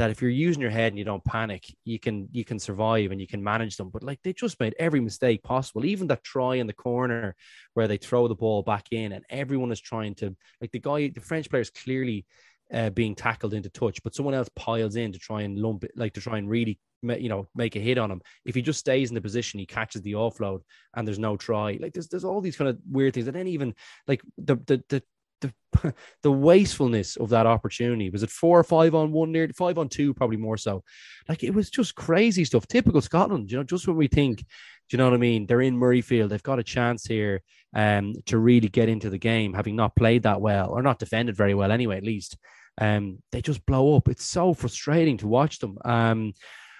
That 0.00 0.10
if 0.10 0.22
you're 0.22 0.30
using 0.30 0.62
your 0.62 0.70
head 0.70 0.92
and 0.92 0.98
you 0.98 1.04
don't 1.04 1.22
panic, 1.24 1.76
you 1.84 1.98
can 1.98 2.26
you 2.32 2.42
can 2.42 2.58
survive 2.58 3.10
and 3.10 3.20
you 3.20 3.26
can 3.26 3.44
manage 3.44 3.76
them. 3.76 3.90
But 3.90 4.02
like 4.02 4.18
they 4.22 4.32
just 4.32 4.58
made 4.58 4.74
every 4.78 4.98
mistake 4.98 5.42
possible. 5.42 5.84
Even 5.84 6.06
that 6.06 6.24
try 6.24 6.54
in 6.54 6.66
the 6.66 6.72
corner 6.72 7.36
where 7.74 7.86
they 7.86 7.98
throw 7.98 8.26
the 8.26 8.34
ball 8.34 8.62
back 8.62 8.86
in, 8.92 9.12
and 9.12 9.26
everyone 9.28 9.70
is 9.70 9.80
trying 9.80 10.14
to 10.14 10.34
like 10.58 10.72
the 10.72 10.78
guy, 10.78 11.08
the 11.08 11.20
French 11.20 11.50
player 11.50 11.60
is 11.60 11.68
clearly 11.68 12.24
uh, 12.72 12.88
being 12.88 13.14
tackled 13.14 13.52
into 13.52 13.68
touch, 13.68 14.02
but 14.02 14.14
someone 14.14 14.32
else 14.32 14.48
piles 14.56 14.96
in 14.96 15.12
to 15.12 15.18
try 15.18 15.42
and 15.42 15.58
lump 15.58 15.84
it, 15.84 15.92
like 15.96 16.14
to 16.14 16.20
try 16.22 16.38
and 16.38 16.48
really, 16.48 16.78
you 17.02 17.28
know, 17.28 17.46
make 17.54 17.76
a 17.76 17.80
hit 17.80 17.98
on 17.98 18.10
him. 18.10 18.22
If 18.46 18.54
he 18.54 18.62
just 18.62 18.78
stays 18.78 19.10
in 19.10 19.14
the 19.14 19.20
position, 19.20 19.60
he 19.60 19.66
catches 19.66 20.00
the 20.00 20.12
offload, 20.12 20.60
and 20.94 21.06
there's 21.06 21.18
no 21.18 21.36
try. 21.36 21.78
Like 21.78 21.92
there's 21.92 22.08
there's 22.08 22.24
all 22.24 22.40
these 22.40 22.56
kind 22.56 22.70
of 22.70 22.78
weird 22.90 23.12
things, 23.12 23.26
and 23.26 23.36
then 23.36 23.48
even 23.48 23.74
like 24.08 24.22
the 24.38 24.56
the 24.66 24.82
the. 24.88 25.02
The, 25.40 25.52
the 26.22 26.32
wastefulness 26.32 27.16
of 27.16 27.30
that 27.30 27.46
opportunity 27.46 28.10
was 28.10 28.22
it 28.22 28.30
four 28.30 28.58
or 28.58 28.64
five 28.64 28.94
on 28.94 29.12
one 29.12 29.32
near 29.32 29.48
five 29.56 29.78
on 29.78 29.88
two 29.88 30.12
probably 30.12 30.36
more 30.36 30.56
so 30.56 30.82
like 31.28 31.42
it 31.42 31.54
was 31.54 31.70
just 31.70 31.94
crazy 31.94 32.44
stuff 32.44 32.66
typical 32.66 33.00
Scotland 33.00 33.50
you 33.50 33.56
know 33.56 33.64
just 33.64 33.86
when 33.86 33.96
we 33.96 34.08
think 34.08 34.38
do 34.38 34.44
you 34.90 34.98
know 34.98 35.04
what 35.04 35.14
I 35.14 35.18
mean 35.18 35.46
they're 35.46 35.62
in 35.62 35.78
Murrayfield 35.78 36.28
they've 36.28 36.42
got 36.42 36.58
a 36.58 36.64
chance 36.64 37.06
here 37.06 37.42
um 37.74 38.14
to 38.26 38.38
really 38.38 38.68
get 38.68 38.88
into 38.88 39.08
the 39.08 39.18
game 39.18 39.54
having 39.54 39.76
not 39.76 39.96
played 39.96 40.24
that 40.24 40.40
well 40.40 40.70
or 40.70 40.82
not 40.82 40.98
defended 40.98 41.36
very 41.36 41.54
well 41.54 41.72
anyway 41.72 41.96
at 41.96 42.04
least 42.04 42.36
um, 42.80 43.18
they 43.30 43.42
just 43.42 43.64
blow 43.66 43.96
up. 43.96 44.08
It's 44.08 44.24
so 44.24 44.54
frustrating 44.54 45.18
to 45.18 45.28
watch 45.28 45.58
them. 45.58 45.78
Um, 45.84 46.32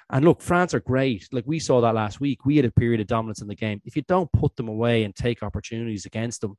and 0.09 0.25
look, 0.25 0.41
France 0.41 0.75
are 0.75 0.81
great. 0.81 1.29
Like 1.31 1.45
we 1.47 1.59
saw 1.59 1.81
that 1.83 1.95
last 1.95 2.21
week. 2.21 2.45
We 2.45 2.57
had 2.57 2.65
a 2.65 2.71
period 2.71 3.01
of 3.01 3.07
dominance 3.07 3.43
in 3.43 3.49
the 3.49 3.55
game. 3.55 3.81
If 3.85 3.95
you 3.95 4.03
don't 4.03 4.33
put 4.33 4.57
them 4.57 4.69
away 4.69 5.05
and 5.05 5.15
take 5.15 5.43
opportunities 5.43 6.07
against 6.07 6.41
them, 6.41 6.57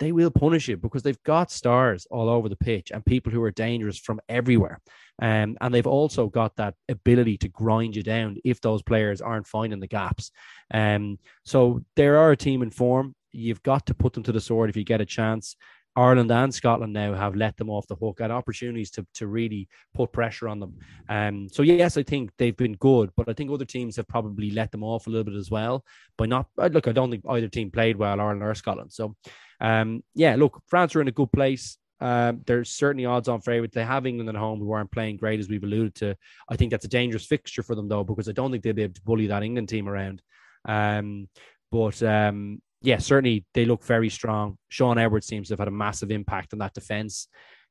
they 0.00 0.12
will 0.12 0.30
punish 0.30 0.66
you 0.66 0.76
because 0.76 1.02
they've 1.02 1.22
got 1.22 1.50
stars 1.50 2.06
all 2.10 2.28
over 2.28 2.48
the 2.48 2.56
pitch 2.56 2.90
and 2.90 3.04
people 3.04 3.30
who 3.30 3.42
are 3.42 3.50
dangerous 3.50 3.98
from 3.98 4.18
everywhere. 4.28 4.80
Um, 5.22 5.58
and 5.60 5.72
they've 5.72 5.86
also 5.86 6.28
got 6.28 6.56
that 6.56 6.74
ability 6.88 7.36
to 7.38 7.48
grind 7.48 7.94
you 7.94 8.02
down 8.02 8.38
if 8.42 8.60
those 8.62 8.82
players 8.82 9.20
aren't 9.20 9.46
finding 9.46 9.78
the 9.78 9.86
gaps. 9.86 10.32
Um, 10.72 11.18
so 11.44 11.84
they 11.96 12.06
are 12.06 12.32
a 12.32 12.36
team 12.36 12.62
in 12.62 12.70
form. 12.70 13.14
You've 13.30 13.62
got 13.62 13.86
to 13.86 13.94
put 13.94 14.14
them 14.14 14.22
to 14.24 14.32
the 14.32 14.40
sword 14.40 14.70
if 14.70 14.76
you 14.76 14.84
get 14.84 15.02
a 15.02 15.06
chance. 15.06 15.54
Ireland 15.96 16.30
and 16.30 16.54
Scotland 16.54 16.92
now 16.92 17.14
have 17.14 17.34
let 17.34 17.56
them 17.56 17.68
off 17.68 17.86
the 17.88 17.96
hook 17.96 18.20
and 18.20 18.32
opportunities 18.32 18.90
to, 18.92 19.06
to 19.14 19.26
really 19.26 19.68
put 19.92 20.12
pressure 20.12 20.48
on 20.48 20.60
them. 20.60 20.78
Um, 21.08 21.48
so 21.50 21.62
yes, 21.62 21.96
I 21.96 22.04
think 22.04 22.30
they've 22.38 22.56
been 22.56 22.76
good, 22.76 23.10
but 23.16 23.28
I 23.28 23.32
think 23.32 23.50
other 23.50 23.64
teams 23.64 23.96
have 23.96 24.08
probably 24.08 24.50
let 24.52 24.70
them 24.70 24.84
off 24.84 25.06
a 25.06 25.10
little 25.10 25.24
bit 25.24 25.34
as 25.34 25.50
well. 25.50 25.84
By 26.16 26.26
not 26.26 26.46
look, 26.56 26.86
I 26.88 26.92
don't 26.92 27.10
think 27.10 27.24
either 27.28 27.48
team 27.48 27.70
played 27.70 27.96
well, 27.96 28.20
Ireland 28.20 28.42
or 28.42 28.54
Scotland. 28.54 28.92
So 28.92 29.16
um, 29.60 30.02
yeah, 30.14 30.36
look, 30.36 30.62
France 30.66 30.94
are 30.96 31.00
in 31.00 31.08
a 31.08 31.12
good 31.12 31.32
place. 31.32 31.78
Um, 32.00 32.40
there's 32.46 32.70
certainly 32.70 33.04
odds 33.04 33.28
on 33.28 33.42
favourites. 33.42 33.74
They 33.74 33.84
have 33.84 34.06
England 34.06 34.30
at 34.30 34.34
home 34.34 34.58
who 34.58 34.72
aren't 34.72 34.90
playing 34.90 35.18
great, 35.18 35.38
as 35.38 35.48
we've 35.48 35.62
alluded 35.62 35.94
to. 35.96 36.16
I 36.48 36.56
think 36.56 36.70
that's 36.70 36.86
a 36.86 36.88
dangerous 36.88 37.26
fixture 37.26 37.62
for 37.62 37.74
them, 37.74 37.88
though, 37.88 38.04
because 38.04 38.28
I 38.28 38.32
don't 38.32 38.50
think 38.50 38.64
they'll 38.64 38.72
be 38.72 38.84
able 38.84 38.94
to 38.94 39.02
bully 39.02 39.26
that 39.26 39.42
England 39.42 39.68
team 39.68 39.88
around. 39.88 40.22
Um, 40.64 41.28
but 41.70 42.02
um, 42.02 42.62
yeah, 42.82 42.98
certainly 42.98 43.44
they 43.54 43.66
look 43.66 43.84
very 43.84 44.08
strong. 44.08 44.56
Shaun 44.68 44.98
Edwards 44.98 45.26
seems 45.26 45.48
to 45.48 45.52
have 45.52 45.60
had 45.60 45.68
a 45.68 45.72
massive 45.72 46.10
impact 46.10 46.52
on 46.52 46.58
that 46.60 46.74
defense. 46.74 47.28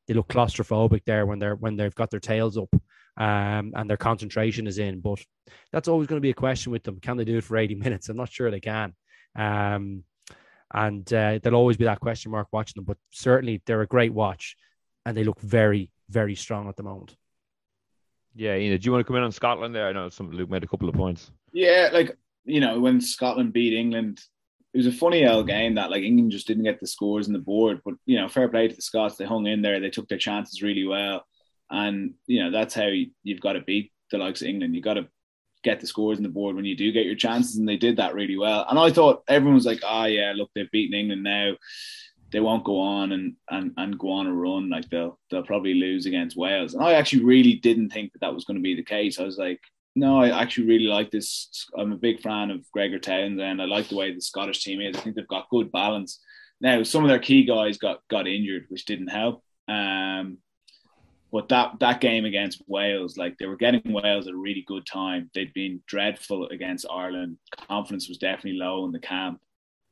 They 0.07 0.13
look 0.13 0.27
claustrophobic 0.27 1.03
there 1.05 1.25
when 1.25 1.39
they're 1.39 1.55
when 1.55 1.75
they've 1.75 1.93
got 1.93 2.09
their 2.09 2.19
tails 2.19 2.57
up 2.57 2.69
um, 3.17 3.73
and 3.75 3.89
their 3.89 3.97
concentration 3.97 4.67
is 4.67 4.77
in. 4.77 5.01
But 5.01 5.19
that's 5.71 5.87
always 5.87 6.07
going 6.07 6.17
to 6.17 6.25
be 6.25 6.31
a 6.31 6.35
question 6.35 6.71
with 6.71 6.83
them. 6.83 6.99
Can 6.99 7.17
they 7.17 7.25
do 7.25 7.37
it 7.37 7.43
for 7.43 7.57
80 7.57 7.75
minutes? 7.75 8.09
I'm 8.09 8.17
not 8.17 8.31
sure 8.31 8.49
they 8.49 8.59
can. 8.59 8.93
Um, 9.35 10.03
and 10.73 11.11
uh, 11.13 11.39
there'll 11.41 11.59
always 11.59 11.77
be 11.77 11.85
that 11.85 11.99
question 11.99 12.31
mark 12.31 12.47
watching 12.51 12.73
them. 12.75 12.85
But 12.85 12.97
certainly 13.11 13.61
they're 13.65 13.81
a 13.81 13.87
great 13.87 14.13
watch, 14.13 14.55
and 15.05 15.15
they 15.15 15.23
look 15.23 15.39
very 15.41 15.91
very 16.09 16.35
strong 16.35 16.69
at 16.69 16.75
the 16.75 16.83
moment. 16.83 17.15
Yeah, 18.35 18.55
Ian, 18.55 18.79
do 18.79 18.85
you 18.85 18.91
want 18.91 19.05
to 19.05 19.07
come 19.07 19.17
in 19.17 19.23
on 19.23 19.31
Scotland 19.31 19.75
there? 19.75 19.87
I 19.87 19.91
know 19.91 20.09
some 20.09 20.31
Luke 20.31 20.49
made 20.49 20.63
a 20.63 20.67
couple 20.67 20.89
of 20.89 20.95
points. 20.95 21.31
Yeah, 21.51 21.89
like 21.91 22.17
you 22.45 22.59
know, 22.59 22.79
when 22.79 23.01
Scotland 23.01 23.53
beat 23.53 23.73
England 23.73 24.21
it 24.73 24.77
was 24.77 24.87
a 24.87 24.91
funny 24.91 25.25
old 25.25 25.47
game 25.47 25.75
that 25.75 25.89
like 25.89 26.03
England 26.03 26.31
just 26.31 26.47
didn't 26.47 26.63
get 26.63 26.79
the 26.79 26.87
scores 26.87 27.27
on 27.27 27.33
the 27.33 27.39
board. 27.39 27.81
But 27.83 27.95
you 28.05 28.17
know, 28.17 28.27
fair 28.27 28.47
play 28.49 28.67
to 28.67 28.75
the 28.75 28.81
Scots. 28.81 29.15
They 29.15 29.25
hung 29.25 29.47
in 29.47 29.61
there. 29.61 29.79
They 29.79 29.89
took 29.89 30.07
their 30.07 30.17
chances 30.17 30.61
really 30.61 30.85
well, 30.85 31.25
and 31.71 32.13
you 32.27 32.43
know 32.43 32.51
that's 32.51 32.75
how 32.75 32.85
you, 32.85 33.07
you've 33.23 33.41
got 33.41 33.53
to 33.53 33.61
beat 33.61 33.91
the 34.11 34.19
likes 34.19 34.41
of 34.41 34.47
England. 34.47 34.75
You've 34.75 34.83
got 34.83 34.95
to 34.95 35.07
get 35.63 35.79
the 35.79 35.87
scores 35.87 36.17
on 36.17 36.23
the 36.23 36.29
board 36.29 36.55
when 36.55 36.65
you 36.65 36.75
do 36.75 36.91
get 36.91 37.05
your 37.05 37.15
chances, 37.15 37.57
and 37.57 37.67
they 37.67 37.77
did 37.77 37.97
that 37.97 38.13
really 38.13 38.37
well. 38.37 38.65
And 38.69 38.79
I 38.79 38.91
thought 38.91 39.23
everyone 39.27 39.55
was 39.55 39.65
like, 39.65 39.81
"Ah, 39.83 40.03
oh, 40.03 40.05
yeah, 40.05 40.33
look, 40.35 40.49
they've 40.55 40.71
beaten 40.71 40.97
England 40.97 41.23
now. 41.23 41.53
They 42.31 42.39
won't 42.39 42.63
go 42.63 42.79
on 42.79 43.11
and, 43.11 43.35
and 43.49 43.73
and 43.77 43.97
go 43.97 44.11
on 44.11 44.27
a 44.27 44.33
run. 44.33 44.69
Like 44.69 44.89
they'll 44.89 45.19
they'll 45.29 45.43
probably 45.43 45.73
lose 45.73 46.05
against 46.05 46.37
Wales." 46.37 46.73
And 46.73 46.83
I 46.83 46.93
actually 46.93 47.23
really 47.23 47.55
didn't 47.55 47.89
think 47.89 48.13
that 48.13 48.19
that 48.21 48.33
was 48.33 48.45
going 48.45 48.57
to 48.57 48.63
be 48.63 48.75
the 48.75 48.83
case. 48.83 49.19
I 49.19 49.23
was 49.23 49.37
like, 49.37 49.59
no, 49.95 50.21
I 50.21 50.41
actually 50.41 50.67
really 50.67 50.85
like 50.85 51.11
this. 51.11 51.67
I'm 51.77 51.91
a 51.91 51.97
big 51.97 52.21
fan 52.21 52.51
of 52.51 52.69
Gregor 52.71 52.99
Townsend. 52.99 53.61
I 53.61 53.65
like 53.65 53.89
the 53.89 53.95
way 53.95 54.13
the 54.13 54.21
Scottish 54.21 54.63
team 54.63 54.81
is. 54.81 54.95
I 54.95 55.01
think 55.01 55.15
they've 55.15 55.27
got 55.27 55.49
good 55.49 55.71
balance. 55.71 56.19
Now, 56.61 56.83
some 56.83 57.03
of 57.03 57.09
their 57.09 57.19
key 57.19 57.45
guys 57.45 57.77
got 57.77 57.99
got 58.09 58.27
injured, 58.27 58.65
which 58.69 58.85
didn't 58.85 59.07
help. 59.07 59.43
Um, 59.67 60.37
but 61.31 61.49
that 61.49 61.79
that 61.79 62.01
game 62.01 62.25
against 62.25 62.61
Wales, 62.67 63.17
like 63.17 63.37
they 63.37 63.45
were 63.45 63.57
getting 63.57 63.81
Wales 63.85 64.27
at 64.27 64.33
a 64.33 64.37
really 64.37 64.63
good 64.67 64.85
time. 64.85 65.29
They'd 65.33 65.53
been 65.53 65.81
dreadful 65.87 66.47
against 66.47 66.85
Ireland. 66.89 67.37
Confidence 67.67 68.07
was 68.07 68.17
definitely 68.17 68.59
low 68.59 68.85
in 68.85 68.91
the 68.91 68.99
camp, 68.99 69.39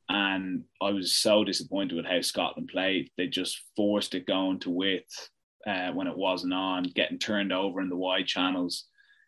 and 0.10 0.64
I 0.82 0.92
was 0.92 1.16
so 1.16 1.44
disappointed 1.44 1.96
with 1.96 2.06
how 2.06 2.22
Scotland 2.22 2.70
played. 2.70 3.10
They 3.18 3.28
just 3.28 3.62
forced 3.76 4.16
it 4.16 4.26
going 4.26 4.60
to 4.62 4.70
width 4.70 5.30
uh, 5.66 5.92
when 5.92 6.08
it 6.08 6.18
wasn't 6.18 6.54
on, 6.54 6.84
getting 6.84 7.20
turned 7.20 7.54
over 7.54 7.82
in 7.82 7.90
the 7.90 7.96
wide 7.96 8.28
channels 8.28 8.86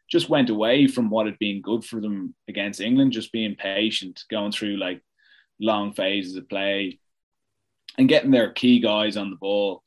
just 0.10 0.30
went 0.30 0.50
away 0.50 0.88
from 0.88 1.10
what 1.10 1.28
had 1.28 1.38
been 1.40 1.62
good 1.62 1.86
for 1.86 2.02
them 2.02 2.34
against 2.48 2.82
England, 2.82 3.12
just 3.12 3.32
being 3.32 3.56
patient, 3.56 4.24
going 4.30 4.52
through 4.52 4.78
like 4.78 5.02
long 5.60 5.94
phases 5.94 6.36
of 6.36 6.50
play 6.50 7.00
and 7.98 8.10
getting 8.10 8.32
their 8.32 8.52
key 8.52 8.80
guys 8.80 9.18
on 9.18 9.30
the 9.30 9.36
ball. 9.36 9.84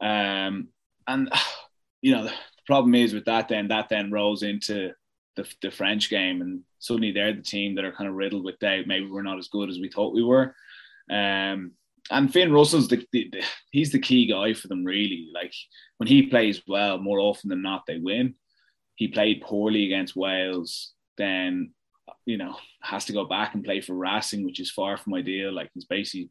Um, 0.00 0.68
and, 1.06 1.30
you 2.02 2.14
know, 2.14 2.24
the 2.24 2.32
problem 2.66 2.94
is 2.94 3.14
with 3.14 3.24
that, 3.26 3.48
then 3.48 3.68
that 3.68 3.88
then 3.88 4.10
rolls 4.10 4.42
into 4.42 4.92
the, 5.36 5.46
the 5.62 5.70
French 5.70 6.10
game, 6.10 6.40
and 6.40 6.62
suddenly 6.78 7.12
they're 7.12 7.34
the 7.34 7.42
team 7.42 7.74
that 7.74 7.84
are 7.84 7.92
kind 7.92 8.08
of 8.08 8.16
riddled 8.16 8.44
with 8.44 8.58
doubt. 8.58 8.86
Maybe 8.86 9.06
we're 9.06 9.22
not 9.22 9.38
as 9.38 9.48
good 9.48 9.68
as 9.68 9.78
we 9.78 9.90
thought 9.90 10.14
we 10.14 10.22
were. 10.22 10.54
Um, 11.10 11.72
and 12.10 12.32
Finn 12.32 12.52
Russell's 12.52 12.88
the, 12.88 13.04
the, 13.12 13.28
the, 13.32 13.42
he's 13.70 13.90
the 13.90 13.98
key 13.98 14.26
guy 14.26 14.54
for 14.54 14.68
them 14.68 14.84
really. 14.84 15.28
Like 15.34 15.52
when 15.96 16.06
he 16.06 16.26
plays 16.26 16.62
well, 16.68 16.98
more 16.98 17.18
often 17.18 17.50
than 17.50 17.62
not 17.62 17.82
they 17.86 17.98
win 17.98 18.34
he 18.96 19.08
played 19.08 19.42
poorly 19.42 19.84
against 19.84 20.16
Wales, 20.16 20.92
then 21.16 21.72
you 22.24 22.38
know 22.38 22.56
has 22.82 23.04
to 23.04 23.12
go 23.12 23.24
back 23.24 23.54
and 23.54 23.64
play 23.64 23.80
for 23.80 23.94
Racing, 23.94 24.44
which 24.44 24.58
is 24.58 24.70
far 24.70 24.96
from 24.96 25.14
ideal. 25.14 25.52
Like 25.52 25.70
he's 25.72 25.84
basically, 25.84 26.30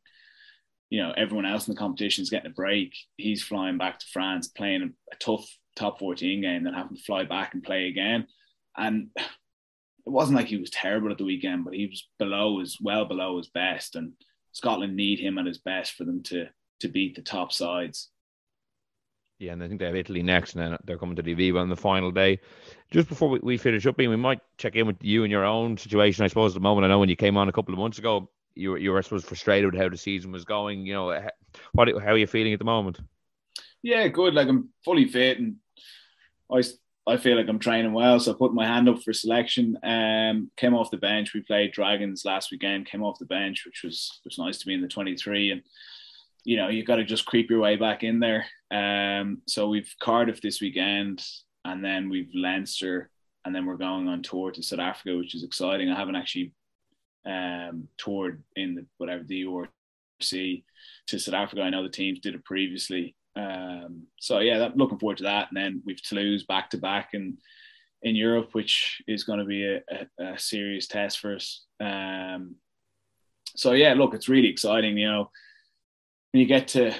you 0.90 1.02
know, 1.02 1.14
everyone 1.16 1.46
else 1.46 1.68
in 1.68 1.74
the 1.74 1.80
competition 1.80 2.22
is 2.22 2.30
getting 2.30 2.52
a 2.52 2.54
break. 2.54 2.94
He's 3.18 3.44
flying 3.44 3.78
back 3.78 4.00
to 4.00 4.06
France, 4.12 4.48
playing 4.48 4.94
a, 5.12 5.16
tough 5.18 5.46
top 5.76 6.00
14 6.00 6.42
game, 6.42 6.64
then 6.64 6.74
having 6.74 6.96
to 6.96 7.04
fly 7.04 7.24
back 7.24 7.54
and 7.54 7.64
play 7.64 7.88
again. 7.88 8.28
And 8.78 9.10
it 9.18 9.24
wasn't 10.06 10.38
like 10.38 10.48
he 10.48 10.58
was 10.58 10.70
terrible 10.70 11.12
at 11.12 11.18
the 11.18 11.26
weekend, 11.26 11.66
but 11.66 11.74
he 11.74 11.88
was 11.88 12.08
below 12.20 12.60
his 12.60 12.78
well 12.80 13.06
below 13.06 13.38
his 13.38 13.50
best. 13.50 13.96
And 13.96 14.14
Scotland 14.52 14.96
need 14.96 15.20
him 15.20 15.38
at 15.38 15.46
his 15.46 15.58
best 15.58 15.94
for 15.94 16.06
them 16.06 16.24
to 16.24 16.48
to 16.82 16.88
beat 16.88 17.16
the 17.16 17.22
top 17.22 17.52
sides. 17.52 18.10
Yeah, 19.40 19.52
and 19.52 19.64
I 19.64 19.68
think 19.68 19.80
they 19.80 19.86
have 19.86 19.96
Italy 19.96 20.24
next, 20.24 20.56
and 20.56 20.64
then 20.64 20.78
they're 20.86 20.98
coming 20.98 21.18
to 21.18 21.22
the 21.22 21.36
Aviva 21.36 21.60
on 21.60 21.68
the 21.68 21.76
final 21.76 22.10
day. 22.10 22.40
Just 22.90 23.10
before 23.10 23.30
we, 23.30 23.40
we 23.40 23.58
finish 23.58 23.86
up, 23.86 24.00
Ian, 24.00 24.12
we 24.12 24.16
might 24.16 24.40
check 24.58 24.76
in 24.76 24.88
with 24.88 24.96
you 25.02 25.24
and 25.24 25.32
your 25.32 25.44
own 25.44 25.78
situation. 25.78 26.24
I 26.24 26.30
suppose 26.30 26.52
at 26.52 26.56
the 26.56 26.62
moment, 26.62 26.86
I 26.86 26.88
know 26.88 27.00
when 27.00 27.10
you 27.10 27.18
came 27.18 27.36
on 27.36 27.50
a 27.50 27.52
couple 27.52 27.74
of 27.74 27.80
months 27.80 28.00
ago, 28.00 28.30
you 28.56 28.72
were, 28.72 28.78
you 28.78 28.91
were 28.91 28.97
I 28.97 29.01
suppose 29.01 29.26
frustrated 29.26 29.72
with 29.72 29.82
how 29.82 29.89
the 29.89 29.97
season 29.97 30.32
was 30.32 30.45
going. 30.45 30.86
You 30.86 30.93
know, 30.93 31.28
what 31.74 31.89
how 32.01 32.12
are 32.12 32.18
you 32.18 32.28
feeling 32.28 32.53
at 32.53 32.60
the 32.60 32.66
moment? 32.66 32.99
Yeah, 33.84 34.08
good. 34.08 34.34
Like 34.34 34.47
I'm 34.47 34.70
fully 34.84 35.08
fit, 35.08 35.39
and 35.39 35.58
I 36.51 36.64
I 37.08 37.18
feel 37.18 37.38
like 37.38 37.47
I'm 37.47 37.60
training 37.60 37.93
well. 37.93 38.20
So 38.20 38.32
I 38.32 38.36
put 38.36 38.53
my 38.53 38.66
hand 38.66 38.89
up 38.89 39.03
for 39.03 39.14
selection. 39.14 39.78
Um, 39.84 40.49
came 40.58 40.74
off 40.74 40.91
the 40.91 40.97
bench. 40.97 41.34
We 41.34 41.41
played 41.41 41.72
Dragons 41.72 42.26
last 42.26 42.51
weekend. 42.51 42.88
Came 42.88 43.03
off 43.03 43.20
the 43.20 43.26
bench, 43.26 43.64
which 43.66 43.84
was 43.84 44.20
was 44.24 44.39
nice 44.39 44.58
to 44.60 44.66
be 44.66 44.74
in 44.74 44.82
the 44.82 44.88
23 44.88 45.51
and 45.51 45.62
you 46.45 46.58
know, 46.58 46.70
you've 46.70 46.86
got 46.86 46.97
to 46.97 47.03
just 47.03 47.26
creep 47.26 47.49
your 47.49 47.60
way 47.60 47.76
back 47.76 48.03
in 48.03 48.20
there. 48.20 48.45
Um, 48.72 49.41
so 49.47 49.68
we've 49.68 49.93
Cardiff 49.99 50.41
this 50.41 50.62
weekend, 50.62 51.26
and 51.66 51.84
then 51.84 52.08
we've 52.08 52.30
Leinster, 52.34 53.10
and 53.43 53.53
then 53.53 53.66
we're 53.66 53.78
going 53.78 54.08
on 54.08 54.22
tour 54.22 54.51
to 54.51 54.64
South 54.64 54.80
Africa, 54.80 55.18
which 55.18 55.34
is 55.34 55.43
exciting. 55.43 55.89
I 55.89 55.97
haven't 55.97 56.16
actually 56.16 56.53
um, 57.26 57.88
toured 57.98 58.44
in 58.56 58.76
the 58.76 58.86
whatever 58.98 59.24
the 59.24 59.44
URC 59.44 60.64
to 61.08 61.20
South 61.20 61.36
Africa. 61.36 61.62
I 61.62 61.70
know 61.70 61.84
the 61.84 61.90
teams 61.90 62.20
did 62.20 62.36
it 62.36 62.46
previously. 62.46 63.16
Um, 63.36 64.04
so 64.20 64.40
yeah, 64.40 64.60
that, 64.60 64.78
looking 64.78 65.00
forward 65.00 65.18
to 65.18 65.24
that. 65.24 65.50
And 65.50 65.58
then 65.58 65.82
we've 65.86 66.02
Toulouse 66.02 66.44
back 66.44 66.70
to 66.72 66.78
back 66.78 67.10
in 67.14 67.38
in 68.02 68.16
Europe, 68.16 68.50
which 68.54 69.02
is 69.08 69.24
going 69.24 69.40
to 69.40 69.46
be 69.46 69.66
a, 69.66 69.82
a, 70.20 70.34
a 70.34 70.40
serious 70.40 70.88
test 70.88 71.20
for 71.20 71.36
us. 71.36 71.66
Um, 71.80 72.56
so 73.56 73.72
yeah, 73.72 73.94
look, 73.94 74.14
it's 74.14 74.30
really 74.30 74.50
exciting. 74.50 74.98
You 74.98 75.08
know, 75.08 75.32
when 76.32 76.42
you 76.42 76.46
get 76.46 76.68
to 76.70 76.94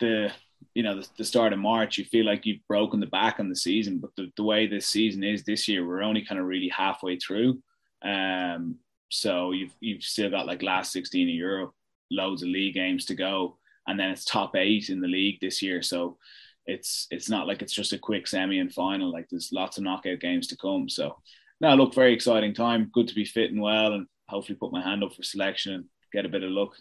the 0.00 0.32
you 0.74 0.82
know 0.82 1.00
the, 1.00 1.08
the, 1.18 1.24
start 1.24 1.52
of 1.52 1.58
March, 1.58 1.98
you 1.98 2.04
feel 2.04 2.26
like 2.26 2.46
you've 2.46 2.66
broken 2.68 3.00
the 3.00 3.06
back 3.06 3.38
on 3.38 3.48
the 3.48 3.56
season. 3.56 3.98
But 3.98 4.10
the, 4.16 4.30
the 4.36 4.42
way 4.42 4.66
this 4.66 4.86
season 4.86 5.22
is 5.22 5.44
this 5.44 5.68
year, 5.68 5.86
we're 5.86 6.02
only 6.02 6.24
kind 6.24 6.40
of 6.40 6.46
really 6.46 6.68
halfway 6.68 7.16
through. 7.16 7.60
Um, 8.04 8.76
so 9.10 9.52
you've 9.52 9.74
you've 9.80 10.02
still 10.02 10.30
got 10.30 10.46
like 10.46 10.62
last 10.62 10.92
16 10.92 11.28
in 11.28 11.34
Europe, 11.34 11.72
loads 12.10 12.42
of 12.42 12.48
league 12.48 12.74
games 12.74 13.04
to 13.06 13.14
go, 13.14 13.58
and 13.86 13.98
then 13.98 14.10
it's 14.10 14.24
top 14.24 14.56
eight 14.56 14.88
in 14.90 15.00
the 15.00 15.08
league 15.08 15.38
this 15.40 15.62
year. 15.62 15.82
So 15.82 16.18
it's 16.66 17.06
it's 17.10 17.28
not 17.28 17.46
like 17.46 17.62
it's 17.62 17.72
just 17.72 17.92
a 17.92 17.98
quick 17.98 18.26
semi 18.26 18.58
and 18.58 18.72
final. 18.72 19.12
Like 19.12 19.28
there's 19.30 19.52
lots 19.52 19.78
of 19.78 19.84
knockout 19.84 20.20
games 20.20 20.46
to 20.48 20.56
come. 20.56 20.88
So 20.88 21.16
now 21.60 21.74
look, 21.74 21.94
very 21.94 22.12
exciting 22.12 22.54
time. 22.54 22.90
Good 22.92 23.08
to 23.08 23.14
be 23.14 23.24
fit 23.24 23.50
and 23.50 23.60
well, 23.60 23.92
and 23.92 24.06
hopefully 24.28 24.56
put 24.56 24.72
my 24.72 24.82
hand 24.82 25.04
up 25.04 25.14
for 25.14 25.22
selection 25.22 25.74
and 25.74 25.84
get 26.12 26.26
a 26.26 26.30
bit 26.30 26.42
of 26.42 26.50
luck. 26.50 26.74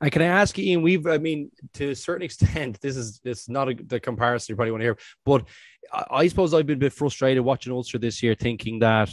And 0.00 0.10
can 0.10 0.22
I 0.22 0.26
ask 0.26 0.56
you, 0.58 0.64
Ian? 0.64 0.82
We've, 0.82 1.06
I 1.06 1.18
mean, 1.18 1.50
to 1.74 1.90
a 1.90 1.94
certain 1.94 2.22
extent, 2.24 2.80
this 2.80 2.96
is 2.96 3.20
it's 3.24 3.48
not 3.48 3.68
a, 3.68 3.74
the 3.74 4.00
comparison 4.00 4.52
you 4.52 4.56
probably 4.56 4.72
want 4.72 4.82
to 4.82 4.86
hear, 4.86 4.98
but 5.24 5.44
I, 5.92 6.04
I 6.10 6.28
suppose 6.28 6.54
I've 6.54 6.66
been 6.66 6.78
a 6.78 6.80
bit 6.80 6.92
frustrated 6.92 7.44
watching 7.44 7.72
Ulster 7.72 7.98
this 7.98 8.22
year, 8.22 8.34
thinking 8.34 8.80
that 8.80 9.10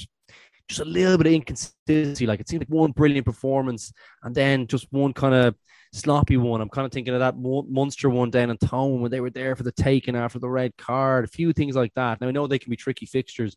just 0.67 0.81
a 0.81 0.85
little 0.85 1.17
bit 1.17 1.27
of 1.27 1.33
inconsistency. 1.33 2.25
Like 2.25 2.39
it 2.39 2.49
seemed 2.49 2.61
like 2.61 2.69
one 2.69 2.91
brilliant 2.91 3.25
performance, 3.25 3.93
and 4.23 4.33
then 4.33 4.67
just 4.67 4.87
one 4.91 5.13
kind 5.13 5.33
of 5.33 5.55
sloppy 5.93 6.37
one. 6.37 6.61
I'm 6.61 6.69
kind 6.69 6.85
of 6.85 6.91
thinking 6.91 7.13
of 7.13 7.19
that 7.19 7.35
Munster 7.37 8.09
one 8.09 8.29
down 8.29 8.49
in 8.49 8.57
Tone 8.57 9.01
when 9.01 9.11
they 9.11 9.21
were 9.21 9.29
there 9.29 9.55
for 9.55 9.63
the 9.63 9.71
taking 9.71 10.15
after 10.15 10.39
the 10.39 10.49
red 10.49 10.75
card, 10.77 11.25
a 11.25 11.27
few 11.27 11.53
things 11.53 11.75
like 11.75 11.93
that. 11.95 12.19
Now 12.19 12.27
I 12.27 12.31
know 12.31 12.47
they 12.47 12.59
can 12.59 12.69
be 12.69 12.75
tricky 12.75 13.05
fixtures. 13.05 13.55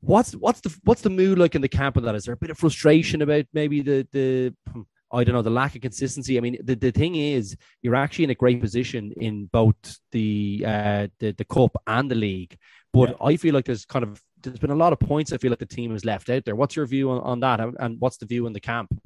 What's 0.00 0.32
what's 0.32 0.60
the 0.60 0.76
what's 0.84 1.02
the 1.02 1.10
mood 1.10 1.38
like 1.38 1.54
in 1.54 1.62
the 1.62 1.68
camp 1.68 1.96
of 1.96 2.04
that? 2.04 2.14
Is 2.14 2.24
there 2.24 2.34
a 2.34 2.38
bit 2.38 2.50
of 2.50 2.58
frustration 2.58 3.22
about 3.22 3.46
maybe 3.52 3.80
the 3.80 4.06
the 4.12 4.54
I 5.12 5.22
don't 5.22 5.34
know 5.34 5.42
the 5.42 5.50
lack 5.50 5.76
of 5.76 5.82
consistency. 5.82 6.36
I 6.36 6.40
mean, 6.40 6.58
the, 6.62 6.74
the 6.74 6.90
thing 6.90 7.14
is, 7.14 7.56
you're 7.82 7.94
actually 7.94 8.24
in 8.24 8.30
a 8.30 8.34
great 8.34 8.60
position 8.60 9.12
in 9.16 9.46
both 9.46 9.76
the 10.12 10.64
uh, 10.66 11.06
the, 11.20 11.32
the 11.32 11.44
cup 11.44 11.76
and 11.86 12.10
the 12.10 12.16
league. 12.16 12.56
But 12.92 13.10
yeah. 13.10 13.26
I 13.26 13.36
feel 13.36 13.54
like 13.54 13.64
there's 13.64 13.84
kind 13.84 14.04
of 14.04 14.20
there's 14.44 14.58
been 14.58 14.70
a 14.70 14.76
lot 14.76 14.92
of 14.92 15.00
points. 15.00 15.32
I 15.32 15.38
feel 15.38 15.50
like 15.50 15.58
the 15.58 15.66
team 15.66 15.92
has 15.92 16.04
left 16.04 16.30
out 16.30 16.44
there. 16.44 16.56
What's 16.56 16.76
your 16.76 16.86
view 16.86 17.10
on, 17.10 17.20
on 17.20 17.40
that, 17.40 17.60
and 17.60 18.00
what's 18.00 18.16
the 18.16 18.26
view 18.26 18.46
in 18.46 18.52
the 18.52 18.60
camp? 18.60 18.96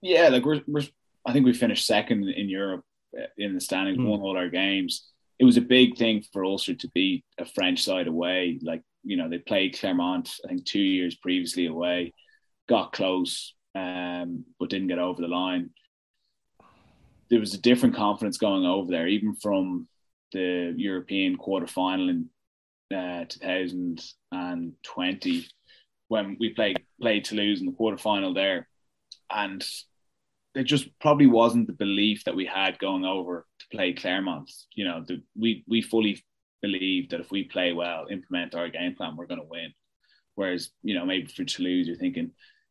Yeah, 0.00 0.28
like 0.28 0.44
we're, 0.44 0.62
we're 0.66 0.82
I 1.26 1.32
think 1.32 1.44
we 1.44 1.52
finished 1.52 1.86
second 1.86 2.28
in 2.28 2.48
Europe 2.48 2.84
uh, 3.18 3.26
in 3.36 3.54
the 3.54 3.60
standings, 3.60 3.98
mm. 3.98 4.06
won 4.06 4.20
all 4.20 4.36
our 4.36 4.48
games. 4.48 5.08
It 5.38 5.44
was 5.44 5.56
a 5.56 5.62
big 5.62 5.96
thing 5.96 6.24
for 6.32 6.44
Ulster 6.44 6.74
to 6.74 6.90
beat 6.94 7.24
a 7.38 7.44
French 7.44 7.82
side 7.82 8.08
away. 8.08 8.58
Like 8.62 8.82
you 9.04 9.16
know, 9.16 9.28
they 9.28 9.38
played 9.38 9.78
Clermont, 9.78 10.30
I 10.44 10.48
think 10.48 10.64
two 10.64 10.80
years 10.80 11.14
previously 11.14 11.66
away, 11.66 12.12
got 12.68 12.92
close, 12.92 13.54
um, 13.74 14.44
but 14.58 14.70
didn't 14.70 14.88
get 14.88 14.98
over 14.98 15.20
the 15.20 15.28
line. 15.28 15.70
There 17.30 17.40
was 17.40 17.54
a 17.54 17.60
different 17.60 17.94
confidence 17.94 18.38
going 18.38 18.64
over 18.64 18.90
there, 18.90 19.06
even 19.06 19.34
from 19.34 19.86
the 20.32 20.74
European 20.76 21.36
quarter 21.36 21.66
final 21.66 22.08
in 22.08 22.28
uh, 22.94 23.24
2020 23.28 25.46
when 26.08 26.36
we 26.40 26.54
played 26.54 26.82
played 27.00 27.24
Toulouse 27.24 27.60
in 27.60 27.66
the 27.66 27.72
quarter 27.72 27.98
final 27.98 28.34
there, 28.34 28.68
and 29.30 29.64
there 30.54 30.64
just 30.64 30.88
probably 30.98 31.26
wasn't 31.26 31.66
the 31.66 31.74
belief 31.74 32.24
that 32.24 32.34
we 32.34 32.46
had 32.46 32.78
going 32.78 33.04
over 33.04 33.46
to 33.58 33.66
play 33.70 33.92
Clermont. 33.92 34.50
You 34.74 34.84
know, 34.84 35.04
the, 35.06 35.22
we 35.36 35.64
we 35.68 35.82
fully 35.82 36.24
believed 36.62 37.10
that 37.10 37.20
if 37.20 37.30
we 37.30 37.44
play 37.44 37.72
well, 37.72 38.06
implement 38.10 38.54
our 38.54 38.68
game 38.68 38.94
plan, 38.96 39.16
we're 39.16 39.26
going 39.26 39.40
to 39.40 39.46
win. 39.46 39.72
Whereas, 40.34 40.70
you 40.82 40.94
know, 40.94 41.04
maybe 41.04 41.26
for 41.26 41.44
Toulouse, 41.44 41.86
you're 41.86 41.96
thinking, 41.96 42.30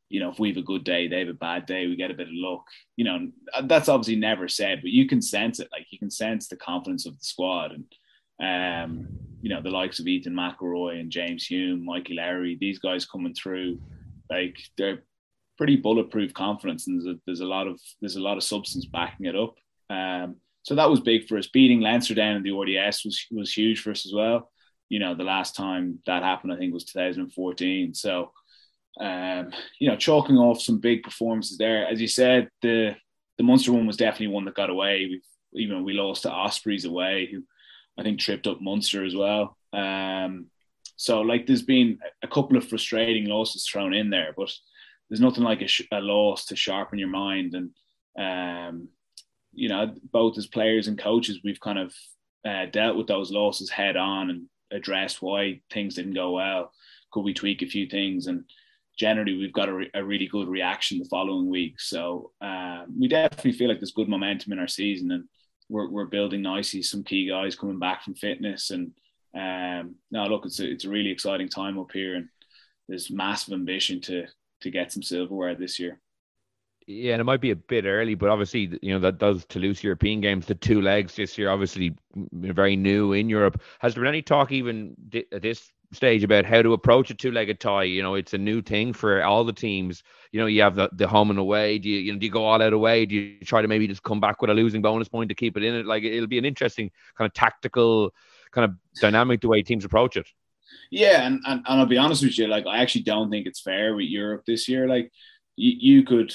you 0.09 0.19
know, 0.19 0.29
if 0.29 0.39
we 0.39 0.49
have 0.49 0.57
a 0.57 0.61
good 0.61 0.83
day, 0.83 1.07
they 1.07 1.19
have 1.19 1.27
a 1.27 1.33
bad 1.33 1.65
day, 1.65 1.85
we 1.85 1.95
get 1.95 2.11
a 2.11 2.15
bit 2.15 2.27
of 2.27 2.33
luck. 2.33 2.65
You 2.95 3.05
know, 3.05 3.31
that's 3.65 3.89
obviously 3.89 4.15
never 4.15 4.47
said, 4.47 4.79
but 4.81 4.91
you 4.91 5.07
can 5.07 5.21
sense 5.21 5.59
it. 5.59 5.67
Like 5.71 5.85
you 5.91 5.99
can 5.99 6.09
sense 6.09 6.47
the 6.47 6.55
confidence 6.55 7.05
of 7.05 7.19
the 7.19 7.25
squad 7.25 7.71
and 7.71 7.85
um, 8.41 9.07
you 9.41 9.49
know, 9.49 9.61
the 9.61 9.69
likes 9.69 9.99
of 9.99 10.07
Ethan 10.07 10.33
McIlroy 10.33 10.99
and 10.99 11.11
James 11.11 11.45
Hume, 11.45 11.85
Mikey 11.85 12.15
Lowry, 12.15 12.57
these 12.59 12.79
guys 12.79 13.05
coming 13.05 13.33
through, 13.33 13.79
like 14.29 14.57
they're 14.77 15.03
pretty 15.57 15.75
bulletproof 15.75 16.33
confidence, 16.33 16.87
and 16.87 17.01
there's 17.01 17.15
a, 17.15 17.19
there's 17.25 17.39
a 17.41 17.45
lot 17.45 17.67
of 17.67 17.79
there's 18.01 18.15
a 18.15 18.21
lot 18.21 18.37
of 18.37 18.43
substance 18.43 18.85
backing 18.85 19.25
it 19.25 19.35
up. 19.35 19.55
Um, 19.89 20.37
so 20.63 20.75
that 20.75 20.89
was 20.89 20.99
big 20.99 21.27
for 21.27 21.37
us. 21.37 21.47
Beating 21.47 21.79
Leinster 21.81 22.13
down 22.13 22.35
in 22.35 22.43
the 22.43 22.51
RDS 22.51 23.05
was 23.05 23.25
was 23.31 23.53
huge 23.53 23.81
for 23.81 23.91
us 23.91 24.05
as 24.05 24.13
well. 24.13 24.51
You 24.89 24.99
know, 24.99 25.15
the 25.15 25.23
last 25.23 25.55
time 25.55 25.99
that 26.05 26.23
happened, 26.23 26.53
I 26.53 26.57
think, 26.57 26.73
was 26.73 26.85
2014. 26.85 27.93
So, 27.93 28.31
um, 28.99 29.51
you 29.79 29.89
know, 29.89 29.97
chalking 29.97 30.37
off 30.37 30.61
some 30.61 30.79
big 30.79 31.03
performances 31.03 31.57
there. 31.57 31.87
As 31.87 31.99
you 32.01 32.07
said, 32.07 32.49
the 32.61 32.95
the 33.37 33.43
Munster 33.43 33.71
one 33.71 33.87
was 33.87 33.97
definitely 33.97 34.27
one 34.27 34.45
that 34.45 34.55
got 34.55 34.69
away. 34.69 35.07
We 35.53 35.63
even 35.63 35.83
we 35.83 35.93
lost 35.93 36.23
to 36.23 36.31
Ospreys 36.31 36.85
away, 36.85 37.29
who 37.31 37.43
I 37.97 38.03
think 38.03 38.19
tripped 38.19 38.47
up 38.47 38.61
Munster 38.61 39.05
as 39.05 39.15
well. 39.15 39.57
Um, 39.73 40.47
so 40.95 41.21
like 41.21 41.45
there's 41.45 41.63
been 41.63 41.99
a 42.23 42.27
couple 42.27 42.57
of 42.57 42.67
frustrating 42.67 43.25
losses 43.25 43.67
thrown 43.67 43.93
in 43.93 44.09
there, 44.09 44.33
but 44.35 44.51
there's 45.09 45.21
nothing 45.21 45.43
like 45.43 45.61
a, 45.61 45.67
sh- 45.67 45.87
a 45.91 45.99
loss 45.99 46.45
to 46.45 46.55
sharpen 46.55 46.99
your 46.99 47.07
mind. 47.07 47.55
And 47.55 47.71
um, 48.19 48.89
you 49.53 49.69
know, 49.69 49.93
both 50.11 50.37
as 50.37 50.47
players 50.47 50.87
and 50.87 50.97
coaches, 50.97 51.39
we've 51.43 51.59
kind 51.59 51.79
of 51.79 51.93
uh, 52.47 52.65
dealt 52.67 52.97
with 52.97 53.07
those 53.07 53.31
losses 53.31 53.69
head 53.69 53.97
on 53.97 54.29
and 54.29 54.45
addressed 54.71 55.21
why 55.21 55.61
things 55.71 55.95
didn't 55.95 56.13
go 56.13 56.31
well. 56.31 56.71
Could 57.11 57.23
we 57.23 57.33
tweak 57.33 57.61
a 57.61 57.67
few 57.67 57.87
things? 57.87 58.27
And 58.27 58.43
generally, 58.97 59.37
we've 59.37 59.53
got 59.53 59.69
a, 59.69 59.73
re- 59.73 59.91
a 59.93 60.03
really 60.03 60.27
good 60.27 60.47
reaction 60.47 60.99
the 60.99 61.05
following 61.05 61.49
week. 61.49 61.79
So 61.79 62.31
um, 62.41 62.87
we 62.99 63.07
definitely 63.07 63.53
feel 63.53 63.69
like 63.69 63.79
there's 63.79 63.91
good 63.91 64.09
momentum 64.09 64.53
in 64.53 64.59
our 64.59 64.67
season, 64.67 65.11
and 65.11 65.25
we're 65.69 65.89
we're 65.89 66.05
building 66.05 66.41
nicely. 66.41 66.81
Some 66.81 67.03
key 67.03 67.27
guys 67.27 67.55
coming 67.55 67.79
back 67.79 68.03
from 68.03 68.15
fitness 68.15 68.71
and 68.71 68.91
um, 69.37 69.95
no, 70.09 70.25
look, 70.25 70.45
it's 70.45 70.59
a, 70.59 70.69
it's 70.69 70.85
a 70.85 70.89
really 70.89 71.11
exciting 71.11 71.49
time 71.49 71.77
up 71.77 71.91
here, 71.91 72.15
and 72.15 72.29
there's 72.87 73.11
massive 73.11 73.53
ambition 73.53 74.01
to 74.01 74.25
to 74.61 74.71
get 74.71 74.91
some 74.91 75.03
silverware 75.03 75.55
this 75.55 75.79
year. 75.79 75.99
Yeah, 76.87 77.13
and 77.13 77.21
it 77.21 77.25
might 77.25 77.41
be 77.41 77.51
a 77.51 77.55
bit 77.55 77.85
early, 77.85 78.15
but 78.15 78.29
obviously, 78.29 78.79
you 78.81 78.93
know, 78.93 78.99
that 78.99 79.19
does 79.19 79.45
Toulouse 79.45 79.83
European 79.83 80.21
games, 80.21 80.45
the 80.45 80.55
two 80.55 80.81
legs 80.81 81.15
this 81.15 81.37
year, 81.37 81.49
obviously 81.49 81.95
very 82.31 82.77
new 82.77 83.11
in 83.11 83.29
Europe. 83.29 83.61
Has 83.79 83.93
there 83.93 84.03
been 84.03 84.09
any 84.09 84.21
talk 84.21 84.53
even 84.53 84.95
this 85.31 85.69
stage 85.93 86.23
about 86.23 86.45
how 86.45 86.61
to 86.61 86.73
approach 86.73 87.09
a 87.09 87.13
two-legged 87.13 87.59
tie? 87.59 87.83
You 87.83 88.03
know, 88.03 88.15
it's 88.15 88.33
a 88.33 88.37
new 88.37 88.61
thing 88.61 88.93
for 88.93 89.23
all 89.23 89.43
the 89.43 89.53
teams. 89.53 90.03
You 90.31 90.41
know, 90.41 90.47
you 90.47 90.61
have 90.61 90.75
the, 90.75 90.89
the 90.93 91.07
home 91.07 91.29
and 91.29 91.39
away. 91.39 91.79
Do 91.79 91.89
you, 91.89 91.99
you 91.99 92.13
know, 92.13 92.19
do 92.19 92.25
you 92.25 92.31
go 92.31 92.45
all 92.45 92.61
out 92.61 92.73
away? 92.73 93.05
Do 93.05 93.15
you 93.15 93.39
try 93.45 93.61
to 93.61 93.67
maybe 93.67 93.87
just 93.87 94.03
come 94.03 94.19
back 94.19 94.41
with 94.41 94.49
a 94.49 94.53
losing 94.53 94.81
bonus 94.81 95.07
point 95.07 95.29
to 95.29 95.35
keep 95.35 95.57
it 95.57 95.63
in 95.63 95.75
it? 95.75 95.85
Like, 95.85 96.03
it'll 96.03 96.27
be 96.27 96.37
an 96.37 96.45
interesting 96.45 96.91
kind 97.17 97.27
of 97.27 97.33
tactical 97.33 98.13
kind 98.51 98.65
of 98.65 98.77
dynamic 98.99 99.41
the 99.41 99.47
way 99.47 99.61
teams 99.61 99.85
approach 99.85 100.17
it. 100.17 100.27
Yeah, 100.91 101.25
and, 101.25 101.41
and, 101.45 101.63
and 101.67 101.79
I'll 101.79 101.85
be 101.85 101.97
honest 101.97 102.23
with 102.23 102.37
you, 102.37 102.47
like 102.47 102.65
I 102.65 102.79
actually 102.79 103.03
don't 103.03 103.29
think 103.29 103.45
it's 103.45 103.61
fair 103.61 103.95
with 103.95 104.05
Europe 104.05 104.43
this 104.45 104.67
year. 104.67 104.87
Like 104.87 105.11
you, 105.55 105.95
you 105.95 106.03
could 106.03 106.33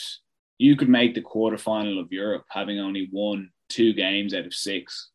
you 0.59 0.77
could 0.77 0.89
make 0.89 1.15
the 1.15 1.23
quarterfinal 1.23 2.01
of 2.01 2.13
Europe 2.13 2.45
having 2.49 2.79
only 2.79 3.09
won 3.13 3.51
two 3.69 3.93
games 3.93 4.35
out 4.35 4.47
of 4.47 4.55
six. 4.55 5.11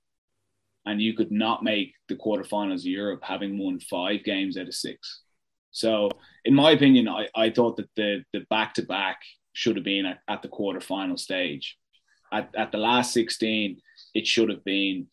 And 0.88 1.02
you 1.02 1.14
could 1.14 1.32
not 1.32 1.64
make 1.64 1.94
the 2.08 2.16
quarterfinals 2.16 2.80
of 2.80 2.86
Europe 2.86 3.22
having 3.22 3.58
won 3.58 3.80
five 3.80 4.24
games 4.24 4.58
out 4.58 4.68
of 4.68 4.74
six. 4.74 5.22
So, 5.72 6.10
in 6.46 6.56
my 6.56 6.72
opinion, 6.72 7.10
I, 7.10 7.28
I 7.36 7.50
thought 7.50 7.76
that 7.78 7.90
the 7.96 8.24
the 8.32 8.46
back 8.50 8.74
to 8.76 8.84
back 8.84 9.20
should 9.52 9.76
have 9.76 9.84
been 9.84 10.06
at, 10.06 10.20
at 10.30 10.42
the 10.42 10.48
quarterfinal 10.48 11.20
stage. 11.20 11.78
At, 12.32 12.50
at 12.58 12.72
the 12.72 12.78
last 12.78 13.14
16, 13.14 13.82
it 14.14 14.26
should 14.28 14.50
have 14.50 14.64
been 14.64 15.08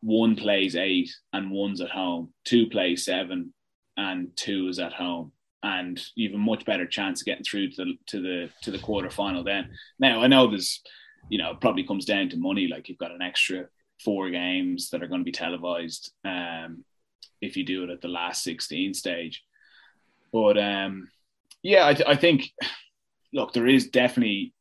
one 0.00 0.36
plays 0.36 0.76
eight 0.76 1.10
and 1.32 1.50
one's 1.50 1.80
at 1.80 1.90
home, 1.90 2.32
two 2.44 2.66
plays 2.68 3.04
seven 3.04 3.52
and 3.96 4.28
two 4.36 4.68
is 4.68 4.78
at 4.78 4.92
home. 4.92 5.32
And 5.62 6.00
you 6.14 6.28
have 6.28 6.36
a 6.36 6.38
much 6.38 6.64
better 6.64 6.86
chance 6.86 7.20
of 7.20 7.26
getting 7.26 7.42
through 7.42 7.70
to 7.70 7.84
the 7.84 7.94
to 8.06 8.20
the 8.20 8.50
to 8.62 8.70
the 8.70 8.78
quarter 8.78 9.10
final 9.10 9.42
then. 9.42 9.70
Now 9.98 10.22
I 10.22 10.28
know 10.28 10.46
there's 10.46 10.80
you 11.28 11.38
know, 11.38 11.52
it 11.52 11.60
probably 11.60 11.84
comes 11.84 12.04
down 12.04 12.28
to 12.30 12.36
money, 12.36 12.68
like 12.68 12.88
you've 12.88 12.98
got 12.98 13.10
an 13.10 13.22
extra 13.22 13.66
four 14.04 14.30
games 14.30 14.90
that 14.90 15.02
are 15.02 15.08
going 15.08 15.20
to 15.20 15.24
be 15.24 15.32
televised 15.32 16.12
um, 16.24 16.84
if 17.40 17.56
you 17.56 17.64
do 17.64 17.84
it 17.84 17.90
at 17.90 18.00
the 18.00 18.08
last 18.08 18.42
16 18.42 18.94
stage. 18.94 19.42
But 20.32 20.58
um, 20.58 21.08
yeah, 21.62 21.86
I, 21.86 21.94
th- 21.94 22.08
I 22.08 22.16
think, 22.16 22.50
look, 23.32 23.52
there 23.52 23.66
is 23.66 23.88
definitely 23.88 24.54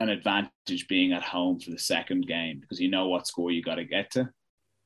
an 0.00 0.08
advantage 0.08 0.86
being 0.88 1.12
at 1.12 1.22
home 1.22 1.58
for 1.58 1.70
the 1.70 1.78
second 1.78 2.26
game 2.26 2.60
because 2.60 2.80
you 2.80 2.90
know 2.90 3.08
what 3.08 3.26
score 3.26 3.50
you 3.50 3.62
got 3.62 3.76
to 3.76 3.84
get 3.84 4.10
to. 4.12 4.28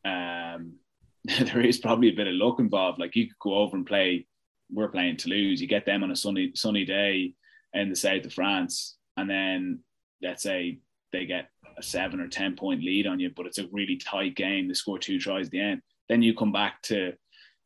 Um, 0.05 0.75
there 1.25 1.61
is 1.61 1.79
probably 1.79 2.09
a 2.09 2.17
bit 2.17 2.27
of 2.27 2.35
luck 2.35 2.59
involved. 2.59 2.99
Like 2.99 3.15
you 3.17 3.27
could 3.27 3.39
go 3.39 3.55
over 3.55 3.77
and 3.77 3.87
play. 3.87 4.27
We're 4.71 4.89
playing 4.89 5.19
Toulouse. 5.19 5.61
You 5.61 5.67
get 5.67 5.85
them 5.85 6.03
on 6.03 6.11
a 6.11 6.17
sunny 6.17 6.53
sunny 6.55 6.85
day 6.85 7.35
in 7.75 7.91
the 7.91 7.97
south 7.97 8.25
of 8.25 8.33
France, 8.33 8.97
and 9.17 9.29
then 9.29 9.81
let's 10.23 10.43
say 10.43 10.79
they 11.13 11.27
get 11.27 11.51
a 11.77 11.83
seven 11.83 12.21
or 12.21 12.29
ten 12.29 12.57
point 12.57 12.83
lead 12.83 13.07
on 13.07 13.21
you, 13.21 13.31
but 13.35 13.47
it's 13.47 13.59
a 13.59 13.69
really 13.73 13.97
tight 13.97 14.35
game. 14.35 14.69
They 14.69 14.75
score 14.75 14.99
two 14.99 15.19
tries 15.19 15.47
at 15.47 15.53
the 15.53 15.61
end. 15.61 15.83
Then 16.09 16.23
you 16.23 16.35
come 16.35 16.53
back 16.53 16.83
to 16.83 17.13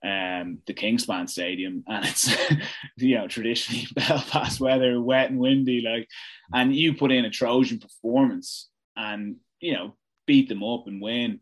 um, 0.04 0.58
the 0.66 0.74
Kingspan 0.74 1.28
Stadium, 1.28 1.82
and 1.86 2.04
it's 2.04 2.34
you 2.96 3.16
know 3.16 3.28
traditionally 3.28 3.86
Belfast 3.94 4.60
weather, 4.60 5.00
wet 5.00 5.30
and 5.30 5.38
windy, 5.38 5.80
like, 5.80 6.08
and 6.52 6.74
you 6.74 6.94
put 6.94 7.12
in 7.12 7.24
a 7.24 7.30
Trojan 7.30 7.78
performance, 7.78 8.68
and 8.96 9.36
you 9.60 9.72
know 9.72 9.96
beat 10.26 10.48
them 10.48 10.62
up 10.62 10.86
and 10.86 11.00
win. 11.00 11.40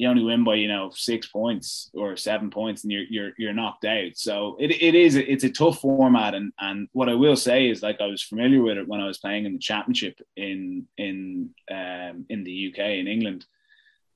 You 0.00 0.08
only 0.08 0.24
win 0.24 0.44
by 0.44 0.54
you 0.54 0.68
know 0.68 0.90
six 0.94 1.26
points 1.26 1.90
or 1.94 2.16
seven 2.16 2.50
points, 2.50 2.82
and 2.82 2.92
you're 2.92 3.04
you're 3.08 3.30
you're 3.38 3.52
knocked 3.52 3.84
out. 3.84 4.12
So 4.16 4.56
it, 4.58 4.70
it 4.70 4.94
is 4.94 5.16
it's 5.16 5.44
a 5.44 5.50
tough 5.50 5.80
format, 5.80 6.34
and 6.34 6.52
and 6.58 6.88
what 6.92 7.08
I 7.08 7.14
will 7.14 7.36
say 7.36 7.68
is 7.68 7.82
like 7.82 8.00
I 8.00 8.06
was 8.06 8.22
familiar 8.22 8.62
with 8.62 8.78
it 8.78 8.88
when 8.88 9.00
I 9.00 9.06
was 9.06 9.18
playing 9.18 9.44
in 9.44 9.52
the 9.52 9.58
championship 9.58 10.18
in 10.36 10.86
in 10.96 11.50
um, 11.70 12.26
in 12.28 12.44
the 12.44 12.72
UK 12.72 12.78
in 12.78 13.08
England 13.08 13.46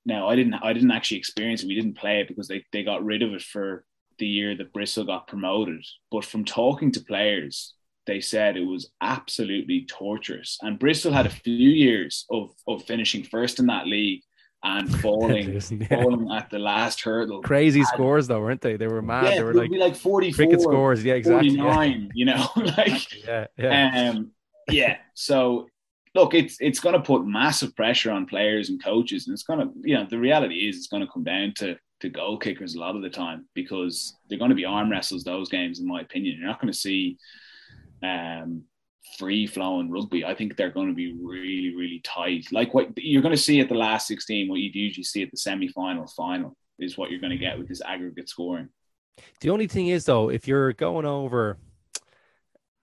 now 0.05 0.28
I 0.28 0.37
didn't 0.37 0.55
I 0.55 0.72
didn't 0.72 0.91
actually 0.91 1.18
experience 1.18 1.62
it. 1.62 1.68
We 1.68 1.74
didn't 1.74 1.99
play 1.99 2.20
it 2.20 2.28
because 2.28 2.49
they, 2.49 2.64
they 2.72 2.82
got 2.82 3.05
rid 3.05 3.22
of 3.22 3.32
it 3.32 3.43
for 3.43 3.85
the 4.18 4.26
year 4.26 4.57
that 4.57 4.72
Bristol 4.72 5.05
got 5.05 5.26
promoted. 5.26 5.85
But 6.11 6.24
from 6.24 6.45
talking 6.45 6.93
to 6.93 7.01
players, 7.01 7.74
they 8.07 8.20
said 8.20 8.57
it 8.57 8.66
was 8.66 8.91
absolutely 9.01 9.87
torturous. 9.89 10.59
And 10.62 10.78
Bristol 10.78 11.12
had 11.12 11.26
a 11.26 11.30
few 11.30 11.70
years 11.70 12.26
of 12.30 12.51
of 12.68 12.85
finishing 12.85 13.24
first 13.24 13.59
in 13.59 13.66
that 13.66 13.87
league 13.87 14.22
and 14.65 15.01
falling 15.01 15.61
falling 15.61 16.31
at 16.33 16.51
the 16.51 16.59
last 16.59 17.01
hurdle. 17.03 17.43
Crazy 17.43 17.81
and, 17.81 17.89
scores 17.89 18.27
though, 18.27 18.41
weren't 18.41 18.62
they? 18.62 18.77
They 18.77 18.89
were 18.89 19.03
mad. 19.03 19.25
Yeah, 19.25 19.35
they 19.37 19.43
were 19.45 19.55
like, 19.55 19.71
like 19.71 19.95
44 19.95 20.35
cricket 20.35 20.62
scores. 20.62 21.05
Yeah, 21.05 21.15
exactly. 21.15 21.57
49, 21.57 22.01
yeah. 22.01 22.09
you 22.15 22.25
know, 22.25 22.49
like 22.77 23.25
yeah, 23.25 23.47
yeah. 23.57 24.11
Um, 24.11 24.33
yeah. 24.71 24.97
So 25.12 25.69
look, 26.15 26.35
it's 26.35 26.57
it's 26.61 26.81
going 26.81 26.95
to 26.95 27.01
put 27.01 27.27
massive 27.27 27.77
pressure 27.77 28.11
on 28.11 28.27
players 28.27 28.71
and 28.71 28.83
coaches, 28.83 29.27
and 29.27 29.35
it's 29.35 29.43
going 29.43 29.61
to, 29.61 29.71
you 29.83 29.95
know, 29.95 30.07
the 30.09 30.19
reality 30.19 30.69
is 30.69 30.77
it's 30.77 30.89
going 30.89 31.05
to 31.05 31.12
come 31.12 31.25
down 31.25 31.53
to 31.59 31.77
to 32.01 32.09
goal 32.09 32.39
kickers 32.39 32.75
a 32.75 32.81
lot 32.81 32.97
of 32.97 33.03
the 33.03 33.11
time 33.11 33.47
because 33.55 34.17
they're 34.29 34.39
going 34.39 34.51
to 34.51 34.57
be 34.57 34.65
arm 34.65 34.91
wrestles 34.91 35.25
those 35.25 35.49
games, 35.49 35.79
in 35.79 35.87
my 35.87 36.01
opinion. 36.01 36.37
You're 36.39 36.49
not 36.49 36.61
going 36.61 36.73
to 36.73 36.79
see 36.79 37.19
um, 38.03 38.65
free 39.19 39.47
flowing 39.47 39.91
rugby. 39.91 40.25
I 40.25 40.35
think 40.35 40.57
they're 40.57 40.71
going 40.71 40.89
to 40.89 40.95
be 40.95 41.13
really, 41.13 41.75
really 41.77 42.01
tight. 42.05 42.47
Like 42.53 42.75
what 42.75 42.89
you're 42.97 43.23
going 43.23 43.35
to 43.35 43.41
see 43.41 43.61
at 43.61 43.69
the 43.69 43.75
last 43.75 44.07
16, 44.09 44.49
what 44.49 44.61
you'd 44.61 44.75
usually 44.75 45.05
see 45.05 45.23
at 45.23 45.31
the 45.31 45.37
semi 45.37 45.69
final, 45.69 46.07
final 46.07 46.57
is 46.79 46.99
what 46.99 47.11
you're 47.11 47.21
going 47.21 47.31
to 47.31 47.39
get 47.39 47.59
with 47.59 47.69
this 47.69 47.83
aggregate 47.83 48.29
scoring. 48.29 48.69
The 49.41 49.51
only 49.51 49.69
thing 49.69 49.89
is, 49.89 50.05
though, 50.05 50.29
if 50.29 50.49
you're 50.49 50.73
going 50.73 51.07
over, 51.07 51.57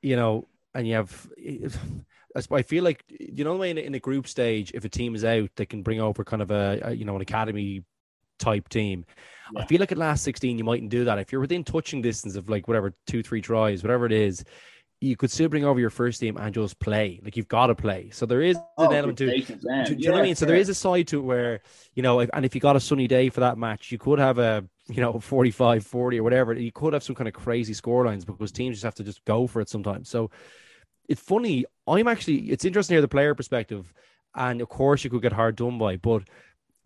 you 0.01 0.15
know, 0.15 0.47
and 0.73 0.87
you 0.87 0.95
have 0.95 1.27
I 2.53 2.61
feel 2.61 2.83
like 2.83 3.03
you 3.09 3.43
know 3.43 3.53
the 3.53 3.59
way 3.59 3.69
in, 3.71 3.77
in 3.77 3.95
a 3.95 3.99
group 3.99 4.27
stage, 4.27 4.71
if 4.73 4.85
a 4.85 4.89
team 4.89 5.15
is 5.15 5.25
out, 5.25 5.49
they 5.55 5.65
can 5.65 5.83
bring 5.83 5.99
over 5.99 6.23
kind 6.23 6.41
of 6.41 6.51
a, 6.51 6.79
a 6.83 6.91
you 6.93 7.05
know 7.05 7.15
an 7.15 7.21
academy 7.21 7.83
type 8.39 8.69
team. 8.69 9.05
Yeah. 9.53 9.63
I 9.63 9.65
feel 9.65 9.79
like 9.79 9.91
at 9.91 9.97
last 9.97 10.23
sixteen, 10.23 10.57
you 10.57 10.63
mightn't 10.63 10.89
do 10.89 11.05
that. 11.05 11.19
If 11.19 11.31
you're 11.31 11.41
within 11.41 11.63
touching 11.63 12.01
distance 12.01 12.35
of 12.35 12.49
like 12.49 12.67
whatever 12.67 12.93
two, 13.07 13.23
three 13.23 13.41
tries, 13.41 13.83
whatever 13.83 14.05
it 14.05 14.11
is, 14.11 14.43
you 15.01 15.17
could 15.17 15.31
still 15.31 15.49
bring 15.49 15.65
over 15.65 15.79
your 15.79 15.89
first 15.89 16.19
team 16.19 16.37
and 16.37 16.53
just 16.53 16.79
play. 16.79 17.19
Like 17.23 17.35
you've 17.35 17.47
got 17.47 17.67
to 17.67 17.75
play. 17.75 18.11
So 18.11 18.27
there 18.27 18.41
is 18.41 18.55
oh, 18.77 18.87
an 18.87 18.95
element 18.95 19.17
to 19.17 19.25
do 19.25 19.57
yeah, 19.63 19.89
you 19.89 20.07
know 20.07 20.13
what 20.13 20.21
I 20.21 20.23
mean? 20.23 20.35
So 20.35 20.45
there 20.45 20.55
is 20.55 20.69
a 20.69 20.75
side 20.75 21.07
to 21.07 21.17
it 21.17 21.23
where, 21.23 21.61
you 21.95 22.03
know, 22.03 22.19
if, 22.19 22.29
and 22.33 22.45
if 22.45 22.53
you 22.53 22.61
got 22.61 22.75
a 22.75 22.79
sunny 22.79 23.07
day 23.07 23.29
for 23.29 23.39
that 23.39 23.57
match, 23.57 23.91
you 23.91 23.97
could 23.97 24.19
have 24.19 24.37
a, 24.37 24.63
you 24.87 25.01
know, 25.01 25.19
45, 25.19 25.83
40 25.83 26.19
or 26.19 26.23
whatever. 26.23 26.53
You 26.53 26.71
could 26.71 26.93
have 26.93 27.01
some 27.01 27.15
kind 27.15 27.27
of 27.27 27.33
crazy 27.33 27.73
score 27.73 28.05
lines 28.05 28.25
because 28.25 28.51
teams 28.51 28.75
just 28.75 28.83
have 28.83 28.95
to 28.95 29.03
just 29.03 29.25
go 29.25 29.47
for 29.47 29.59
it 29.59 29.69
sometimes. 29.69 30.07
So 30.07 30.29
it's 31.09 31.21
funny. 31.21 31.65
I'm 31.87 32.07
actually, 32.07 32.51
it's 32.51 32.63
interesting 32.63 32.93
to 32.93 32.97
hear 32.97 33.01
the 33.01 33.07
player 33.07 33.33
perspective. 33.33 33.91
And 34.35 34.61
of 34.61 34.69
course, 34.69 35.03
you 35.03 35.09
could 35.09 35.23
get 35.23 35.33
hard 35.33 35.55
done 35.55 35.79
by, 35.79 35.97
but 35.97 36.23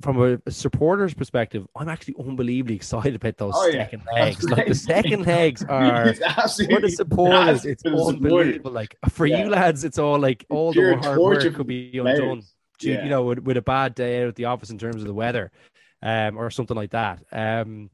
from 0.02 0.22
a, 0.46 0.52
supporter's 0.52 1.14
perspective, 1.14 1.66
I'm 1.76 1.90
actually 1.90 2.16
unbelievably 2.20 2.76
excited 2.76 3.16
about 3.16 3.38
those 3.38 3.54
oh, 3.56 3.72
second 3.72 4.04
yeah. 4.12 4.24
legs. 4.26 4.44
Like 4.44 4.68
the 4.68 4.76
second 4.76 5.26
legs 5.26 5.64
are 5.70 6.14
for 6.14 6.82
the 6.82 6.94
supporters, 6.94 7.66
it's 7.66 7.86
unbelievable. 7.86 8.72
Like 8.72 8.98
for 9.10 9.26
yeah. 9.26 9.44
you 9.44 9.50
lads, 9.50 9.84
it's 9.84 9.98
all 9.98 10.20
like 10.20 10.46
all 10.50 10.74
the 10.74 10.98
hard 11.02 11.20
work 11.20 11.54
could 11.54 11.68
be 11.68 11.98
undone. 11.98 12.44
Yeah. 12.82 13.04
You 13.04 13.10
know, 13.10 13.24
with, 13.24 13.40
with, 13.40 13.56
a 13.56 13.62
bad 13.62 13.96
day 13.96 14.22
out 14.22 14.28
at 14.28 14.36
the 14.36 14.46
office 14.46 14.70
in 14.70 14.78
terms 14.78 14.98
of 14.98 15.08
the 15.08 15.14
weather, 15.14 15.50
um, 16.04 16.38
or 16.38 16.50
something 16.50 16.76
like 16.76 16.92
that. 16.92 17.24
Um, 17.32 17.90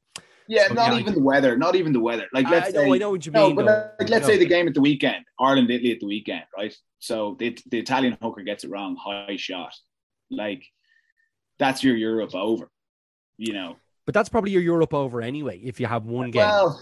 Yeah, 0.48 0.68
So, 0.68 0.74
not 0.74 0.94
yeah, 0.94 1.00
even 1.00 1.14
the 1.14 1.22
weather. 1.22 1.56
Not 1.56 1.76
even 1.76 1.94
the 1.94 2.00
weather. 2.00 2.28
Like 2.34 2.50
let's 2.50 2.70
I 2.70 2.72
say, 2.72 2.86
know, 2.88 2.94
I 2.96 2.98
know 2.98 3.12
what 3.12 3.26
you 3.26 3.32
mean. 3.32 3.50
no, 3.50 3.56
but 3.56 3.66
though. 3.66 3.92
like 4.00 4.10
let's 4.10 4.26
say 4.26 4.38
the 4.38 4.46
game 4.46 4.68
at 4.68 4.74
the 4.74 4.82
weekend, 4.82 5.24
Ireland 5.40 5.70
Italy 5.70 5.92
at 5.92 6.00
the 6.00 6.08
weekend, 6.08 6.44
right? 6.58 6.76
So 7.00 7.36
the 7.40 7.58
the 7.70 7.78
Italian 7.78 8.18
hooker 8.22 8.42
gets 8.42 8.64
it 8.64 8.72
wrong, 8.72 8.98
high 9.00 9.38
shot. 9.38 9.74
Like 10.32 10.64
that's 11.62 11.84
your 11.84 11.96
Europe 11.96 12.36
over. 12.36 12.70
You 13.38 13.54
know. 13.54 13.78
But 14.06 14.16
that's 14.16 14.30
probably 14.30 14.52
your 14.52 14.64
Europe 14.64 14.94
over 14.94 15.22
anyway. 15.22 15.60
If 15.64 15.80
you 15.80 15.86
have 15.86 16.06
one 16.06 16.32
game. 16.32 16.42
Well, 16.42 16.82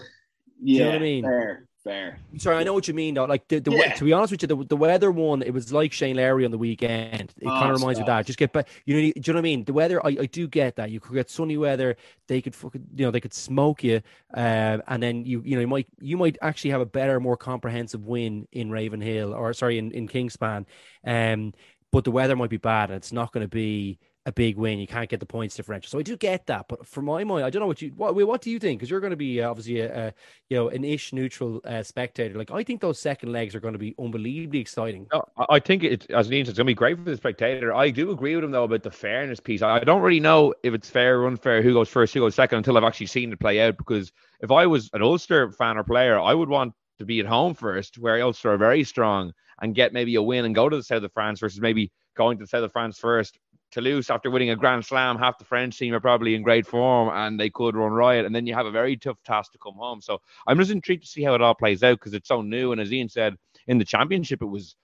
you 0.62 0.78
yeah, 0.78 0.84
know 0.84 0.90
what 0.90 0.96
I 0.96 0.98
mean? 1.00 1.24
fair, 1.24 1.66
fair. 1.84 2.18
Sorry, 2.38 2.56
I 2.56 2.64
know 2.64 2.72
what 2.72 2.88
you 2.88 2.94
mean 2.94 3.14
though. 3.14 3.26
Like 3.26 3.46
the, 3.48 3.58
the 3.60 3.70
Yeah. 3.72 3.92
to 3.94 4.04
be 4.04 4.12
honest 4.14 4.30
with 4.32 4.42
you, 4.42 4.48
the, 4.48 4.64
the 4.64 4.76
weather 4.76 5.10
one, 5.10 5.42
it 5.42 5.52
was 5.52 5.70
like 5.70 5.92
Shane 5.92 6.16
Lowry 6.16 6.46
on 6.46 6.50
the 6.50 6.58
weekend. 6.58 7.34
It 7.38 7.46
Oh, 7.46 7.50
kind 7.50 7.70
of 7.70 7.78
reminds 7.80 7.98
me 7.98 8.02
of 8.02 8.06
that. 8.06 8.24
Just 8.26 8.38
get 8.38 8.52
back. 8.54 8.68
You 8.86 8.94
know, 8.94 9.00
do 9.00 9.06
you 9.06 9.32
know 9.34 9.36
what 9.36 9.38
I 9.38 9.42
mean? 9.42 9.64
The 9.64 9.72
weather, 9.74 10.04
I, 10.04 10.08
I 10.08 10.26
do 10.26 10.48
get 10.48 10.76
that. 10.76 10.90
You 10.90 10.98
could 10.98 11.14
get 11.14 11.28
sunny 11.30 11.58
weather. 11.58 11.96
They 12.26 12.40
could 12.40 12.54
fucking, 12.54 12.86
you 12.96 13.04
know, 13.04 13.10
they 13.10 13.20
could 13.20 13.34
smoke 13.34 13.84
you, 13.84 14.00
um, 14.34 14.82
and 14.88 15.02
then 15.02 15.24
you, 15.26 15.42
you 15.44 15.56
know, 15.56 15.60
you 15.60 15.68
might, 15.68 15.86
you 16.00 16.16
might 16.16 16.38
actually 16.40 16.70
have 16.70 16.80
a 16.80 16.86
better, 16.86 17.20
more 17.20 17.36
comprehensive 17.36 18.06
win 18.06 18.48
in 18.52 18.70
Ravenhill 18.70 19.34
or 19.34 19.52
sorry, 19.52 19.76
in 19.78 19.92
in 19.92 20.08
Kingspan. 20.08 20.64
Um, 21.04 21.52
but 21.92 22.04
the 22.04 22.10
weather 22.12 22.36
might 22.36 22.50
be 22.50 22.56
bad, 22.56 22.90
and 22.90 22.96
it's 22.96 23.12
not 23.12 23.32
going 23.32 23.44
to 23.44 23.48
be 23.48 23.98
a 24.26 24.32
big 24.32 24.56
win. 24.56 24.78
You 24.78 24.86
can't 24.86 25.08
get 25.08 25.18
the 25.20 25.26
points 25.26 25.56
differential. 25.56 25.88
So 25.88 25.98
I 25.98 26.02
do 26.02 26.16
get 26.16 26.46
that. 26.46 26.66
But 26.68 26.86
for 26.86 27.00
my 27.00 27.24
mind, 27.24 27.44
I 27.44 27.50
don't 27.50 27.60
know 27.60 27.66
what 27.66 27.80
you 27.80 27.90
what 27.96 28.14
what 28.14 28.42
do 28.42 28.50
you 28.50 28.58
think? 28.58 28.78
Because 28.78 28.90
you're 28.90 29.00
going 29.00 29.12
to 29.12 29.16
be 29.16 29.40
uh, 29.40 29.50
obviously 29.50 29.80
a, 29.80 30.08
a 30.08 30.14
you 30.48 30.56
know 30.56 30.68
an 30.68 30.84
ish 30.84 31.12
neutral 31.12 31.60
uh, 31.64 31.82
spectator. 31.82 32.36
Like 32.36 32.50
I 32.50 32.62
think 32.62 32.80
those 32.80 32.98
second 32.98 33.32
legs 33.32 33.54
are 33.54 33.60
going 33.60 33.72
to 33.72 33.78
be 33.78 33.94
unbelievably 33.98 34.60
exciting. 34.60 35.06
No, 35.12 35.24
I- 35.48 35.60
think 35.60 35.84
it, 35.84 36.10
as 36.10 36.30
Ian 36.32 36.46
said, 36.46 36.50
it's 36.50 36.58
going 36.58 36.66
to 36.66 36.70
be 36.70 36.74
great 36.74 36.96
for 36.98 37.04
the 37.04 37.16
spectator. 37.16 37.74
I 37.74 37.90
do 37.90 38.10
agree 38.10 38.34
with 38.34 38.44
him 38.44 38.50
though 38.50 38.64
about 38.64 38.82
the 38.82 38.90
fairness 38.90 39.40
piece. 39.40 39.62
I 39.62 39.80
don't 39.80 40.02
really 40.02 40.20
know 40.20 40.54
if 40.62 40.74
it's 40.74 40.88
fair 40.90 41.20
or 41.20 41.26
unfair, 41.26 41.62
who 41.62 41.74
goes 41.74 41.88
first, 41.88 42.14
who 42.14 42.20
goes 42.20 42.34
second, 42.34 42.58
until 42.58 42.76
I've 42.76 42.84
actually 42.84 43.06
seen 43.06 43.32
it 43.32 43.40
play 43.40 43.60
out. 43.60 43.76
Because 43.76 44.10
if 44.40 44.50
I 44.50 44.66
was 44.66 44.90
an 44.92 45.02
Ulster 45.02 45.52
fan 45.52 45.76
or 45.78 45.84
player, 45.84 46.18
I 46.18 46.34
would 46.34 46.48
want 46.48 46.72
to 46.98 47.04
be 47.04 47.20
at 47.20 47.26
home 47.26 47.54
first, 47.54 47.98
where 47.98 48.20
Ulster 48.22 48.52
are 48.52 48.58
very 48.58 48.84
strong, 48.84 49.32
and 49.60 49.74
get 49.74 49.92
maybe 49.92 50.14
a 50.14 50.22
win 50.22 50.44
and 50.44 50.54
go 50.54 50.68
to 50.68 50.76
the 50.76 50.82
south 50.82 51.02
of 51.02 51.12
France 51.12 51.40
versus 51.40 51.60
maybe 51.60 51.90
going 52.16 52.38
to 52.38 52.44
the 52.44 52.48
south 52.48 52.64
of 52.64 52.72
France 52.72 52.98
first. 52.98 53.38
Toulouse, 53.70 54.10
after 54.10 54.30
winning 54.30 54.50
a 54.50 54.56
Grand 54.56 54.84
Slam, 54.84 55.18
half 55.18 55.38
the 55.38 55.44
French 55.44 55.78
team 55.78 55.94
are 55.94 56.00
probably 56.00 56.34
in 56.34 56.42
great 56.42 56.66
form 56.66 57.08
and 57.12 57.38
they 57.38 57.50
could 57.50 57.76
run 57.76 57.92
riot. 57.92 58.26
And 58.26 58.34
then 58.34 58.46
you 58.46 58.54
have 58.54 58.66
a 58.66 58.70
very 58.70 58.96
tough 58.96 59.22
task 59.22 59.52
to 59.52 59.58
come 59.58 59.74
home. 59.74 60.00
So 60.00 60.20
I'm 60.46 60.58
just 60.58 60.70
intrigued 60.70 61.04
to 61.04 61.08
see 61.08 61.22
how 61.22 61.34
it 61.34 61.40
all 61.40 61.54
plays 61.54 61.82
out 61.82 61.98
because 61.98 62.14
it's 62.14 62.28
so 62.28 62.42
new. 62.42 62.72
And 62.72 62.80
as 62.80 62.92
Ian 62.92 63.08
said, 63.08 63.36
in 63.66 63.78
the 63.78 63.84
championship, 63.84 64.42
it 64.42 64.46
was 64.46 64.76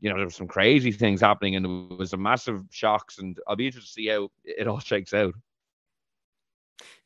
you 0.00 0.08
know, 0.08 0.16
there 0.16 0.24
were 0.24 0.30
some 0.30 0.48
crazy 0.48 0.92
things 0.92 1.20
happening 1.20 1.56
and 1.56 1.64
there 1.64 1.98
was 1.98 2.10
some 2.10 2.22
massive 2.22 2.64
shocks, 2.70 3.18
and 3.18 3.38
I'll 3.46 3.56
be 3.56 3.66
interested 3.66 3.88
to 3.88 3.92
see 3.92 4.08
how 4.08 4.30
it 4.44 4.66
all 4.66 4.80
shakes 4.80 5.12
out. 5.12 5.34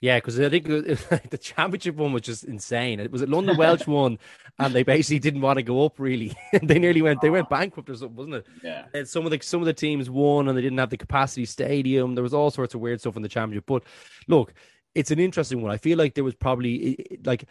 Yeah, 0.00 0.18
because 0.18 0.38
I 0.38 0.48
think 0.48 0.68
was- 0.68 0.84
the 1.30 1.38
championship 1.38 1.96
one 1.96 2.12
was 2.12 2.22
just 2.22 2.44
insane. 2.44 3.00
It 3.00 3.10
was 3.10 3.22
a 3.22 3.26
London 3.26 3.56
Welsh 3.56 3.86
one, 3.86 4.18
and 4.58 4.74
they 4.74 4.82
basically 4.82 5.18
didn't 5.18 5.40
want 5.40 5.58
to 5.58 5.62
go 5.62 5.84
up 5.84 5.98
really. 5.98 6.36
they 6.62 6.78
nearly 6.78 7.02
went 7.02 7.20
they 7.20 7.30
went 7.30 7.46
oh. 7.46 7.50
bankrupt 7.50 7.90
or 7.90 7.94
something, 7.94 8.16
wasn't 8.16 8.34
it? 8.34 8.46
Yeah. 8.62 8.84
And 8.92 9.08
some 9.08 9.24
of 9.24 9.30
the 9.30 9.40
some 9.42 9.60
of 9.60 9.66
the 9.66 9.72
teams 9.72 10.10
won 10.10 10.48
and 10.48 10.56
they 10.56 10.62
didn't 10.62 10.78
have 10.78 10.90
the 10.90 10.96
capacity 10.96 11.46
stadium. 11.46 12.14
There 12.14 12.22
was 12.22 12.34
all 12.34 12.50
sorts 12.50 12.74
of 12.74 12.80
weird 12.80 13.00
stuff 13.00 13.16
in 13.16 13.22
the 13.22 13.28
championship. 13.28 13.66
But 13.66 13.84
look, 14.28 14.52
it's 14.94 15.10
an 15.10 15.18
interesting 15.18 15.62
one. 15.62 15.72
I 15.72 15.76
feel 15.76 15.98
like 15.98 16.14
there 16.14 16.24
was 16.24 16.34
probably 16.34 17.18
like 17.24 17.44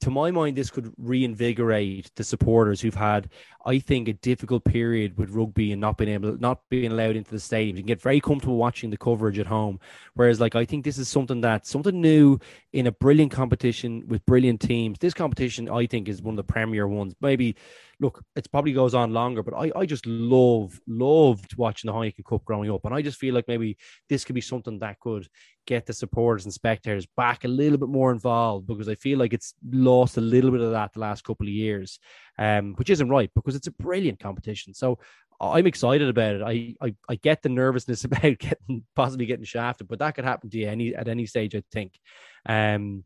to 0.00 0.10
my 0.10 0.30
mind, 0.30 0.56
this 0.56 0.70
could 0.70 0.92
reinvigorate 0.98 2.10
the 2.14 2.22
supporters 2.22 2.80
who've 2.80 2.94
had, 2.94 3.28
I 3.66 3.80
think, 3.80 4.08
a 4.08 4.12
difficult 4.12 4.64
period 4.64 5.18
with 5.18 5.30
rugby 5.30 5.72
and 5.72 5.80
not 5.80 5.98
being 5.98 6.10
able, 6.10 6.38
not 6.38 6.60
being 6.68 6.92
allowed 6.92 7.16
into 7.16 7.32
the 7.32 7.40
stadium. 7.40 7.76
You 7.76 7.82
can 7.82 7.88
get 7.88 8.00
very 8.00 8.20
comfortable 8.20 8.56
watching 8.56 8.90
the 8.90 8.96
coverage 8.96 9.38
at 9.38 9.46
home. 9.46 9.80
Whereas, 10.14 10.40
like, 10.40 10.54
I 10.54 10.64
think 10.64 10.84
this 10.84 10.98
is 10.98 11.08
something 11.08 11.40
that 11.40 11.66
something 11.66 12.00
new 12.00 12.38
in 12.72 12.86
a 12.86 12.92
brilliant 12.92 13.32
competition 13.32 14.04
with 14.06 14.24
brilliant 14.26 14.60
teams. 14.60 14.98
This 14.98 15.14
competition, 15.14 15.68
I 15.68 15.86
think, 15.86 16.08
is 16.08 16.22
one 16.22 16.34
of 16.34 16.46
the 16.46 16.52
premier 16.52 16.86
ones. 16.86 17.14
Maybe, 17.20 17.56
look, 17.98 18.22
it 18.36 18.50
probably 18.52 18.72
goes 18.72 18.94
on 18.94 19.12
longer, 19.12 19.42
but 19.42 19.54
I, 19.54 19.72
I 19.74 19.86
just 19.86 20.06
love, 20.06 20.80
loved 20.86 21.56
watching 21.56 21.90
the 21.90 21.96
Heineken 21.96 22.24
Cup 22.24 22.44
growing 22.44 22.70
up, 22.70 22.84
and 22.84 22.94
I 22.94 23.02
just 23.02 23.18
feel 23.18 23.34
like 23.34 23.48
maybe 23.48 23.76
this 24.08 24.24
could 24.24 24.34
be 24.34 24.40
something 24.40 24.78
that 24.78 25.00
could 25.00 25.26
get 25.66 25.86
the 25.86 25.92
supporters 25.92 26.44
and 26.44 26.52
spectators 26.52 27.06
back 27.16 27.44
a 27.44 27.48
little 27.48 27.78
bit 27.78 27.88
more 27.88 28.10
involved 28.10 28.66
because 28.66 28.88
I 28.88 28.94
feel 28.94 29.18
like 29.18 29.32
it's 29.32 29.54
lost 29.80 30.16
a 30.16 30.20
little 30.20 30.50
bit 30.50 30.60
of 30.60 30.72
that 30.72 30.92
the 30.92 31.00
last 31.00 31.24
couple 31.24 31.46
of 31.46 31.52
years, 31.52 31.98
um, 32.38 32.74
which 32.74 32.90
isn't 32.90 33.08
right 33.08 33.30
because 33.34 33.54
it's 33.56 33.66
a 33.66 33.72
brilliant 33.72 34.20
competition. 34.20 34.74
So 34.74 34.98
I'm 35.40 35.66
excited 35.66 36.08
about 36.08 36.34
it. 36.36 36.42
I, 36.42 36.74
I 36.86 36.94
I 37.08 37.14
get 37.16 37.42
the 37.42 37.48
nervousness 37.48 38.04
about 38.04 38.38
getting 38.38 38.84
possibly 38.94 39.26
getting 39.26 39.44
shafted, 39.44 39.88
but 39.88 39.98
that 40.00 40.14
could 40.14 40.24
happen 40.24 40.50
to 40.50 40.58
you 40.58 40.68
any 40.68 40.94
at 40.94 41.08
any 41.08 41.26
stage. 41.26 41.54
I 41.54 41.62
think. 41.72 41.98
Um, 42.46 43.04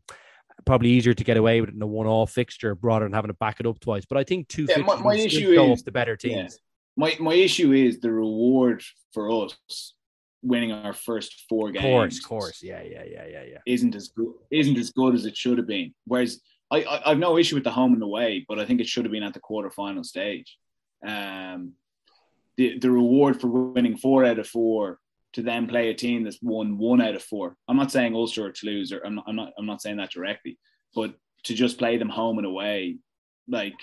probably 0.65 0.89
easier 0.89 1.13
to 1.13 1.23
get 1.25 1.35
away 1.35 1.59
with 1.59 1.69
it 1.69 1.75
in 1.75 1.81
a 1.81 1.85
one-off 1.87 2.31
fixture 2.31 2.77
rather 2.81 3.03
than 3.05 3.11
having 3.11 3.27
to 3.27 3.33
back 3.33 3.59
it 3.59 3.65
up 3.67 3.77
twice. 3.81 4.05
But 4.05 4.17
I 4.17 4.23
think 4.23 4.47
two 4.47 4.65
Yeah, 4.69 4.77
my- 4.77 4.93
fixtures 4.93 5.03
my 5.03 5.15
issue 5.15 5.71
is- 5.73 5.83
the 5.83 5.91
better 5.91 6.17
yeah. 6.23 6.35
teams. 6.43 6.59
My 6.97 7.13
my 7.19 7.33
issue 7.33 7.73
is 7.73 7.99
the 7.99 8.09
reward 8.11 8.81
for 9.13 9.29
us 9.45 9.93
winning 10.41 10.71
our 10.71 10.93
first 10.93 11.43
four 11.49 11.71
games. 11.71 11.83
Course, 11.83 12.19
course, 12.21 12.63
yeah, 12.63 12.81
yeah, 12.83 13.03
yeah, 13.03 13.25
yeah, 13.27 13.43
yeah. 13.43 13.57
Isn't 13.65 13.95
as 13.95 14.07
good 14.09 14.31
isn't 14.49 14.77
as 14.77 14.91
good 14.91 15.13
as 15.13 15.25
it 15.25 15.35
should 15.35 15.57
have 15.57 15.67
been. 15.67 15.93
Whereas 16.05 16.39
I, 16.71 16.83
I 16.83 17.11
I've 17.11 17.19
no 17.19 17.37
issue 17.37 17.55
with 17.55 17.63
the 17.63 17.71
home 17.71 17.93
and 17.93 18.03
away, 18.03 18.45
but 18.47 18.59
I 18.59 18.65
think 18.65 18.81
it 18.81 18.87
should 18.87 19.05
have 19.05 19.11
been 19.11 19.23
at 19.23 19.33
the 19.33 19.39
quarterfinal 19.39 20.05
stage. 20.05 20.57
Um, 21.05 21.73
the 22.57 22.79
the 22.79 22.89
reward 22.91 23.39
for 23.39 23.47
winning 23.47 23.97
four 23.97 24.25
out 24.25 24.39
of 24.39 24.47
four 24.47 24.99
to 25.33 25.41
then 25.41 25.67
play 25.67 25.89
a 25.89 25.93
team 25.93 26.23
that's 26.23 26.39
won 26.41 26.77
one 26.77 27.01
out 27.01 27.15
of 27.15 27.21
four. 27.23 27.55
I'm 27.67 27.77
not 27.77 27.91
saying 27.91 28.15
Ulster 28.15 28.45
or 28.45 28.51
Toulouse, 28.51 28.91
or 28.91 29.01
I'm 29.05 29.15
not, 29.15 29.25
I'm 29.27 29.35
not 29.35 29.53
I'm 29.57 29.65
not 29.65 29.81
saying 29.81 29.97
that 29.97 30.11
directly, 30.11 30.57
but 30.95 31.13
to 31.43 31.53
just 31.53 31.77
play 31.77 31.97
them 31.97 32.09
home 32.09 32.37
and 32.39 32.47
away, 32.47 32.97
like 33.47 33.75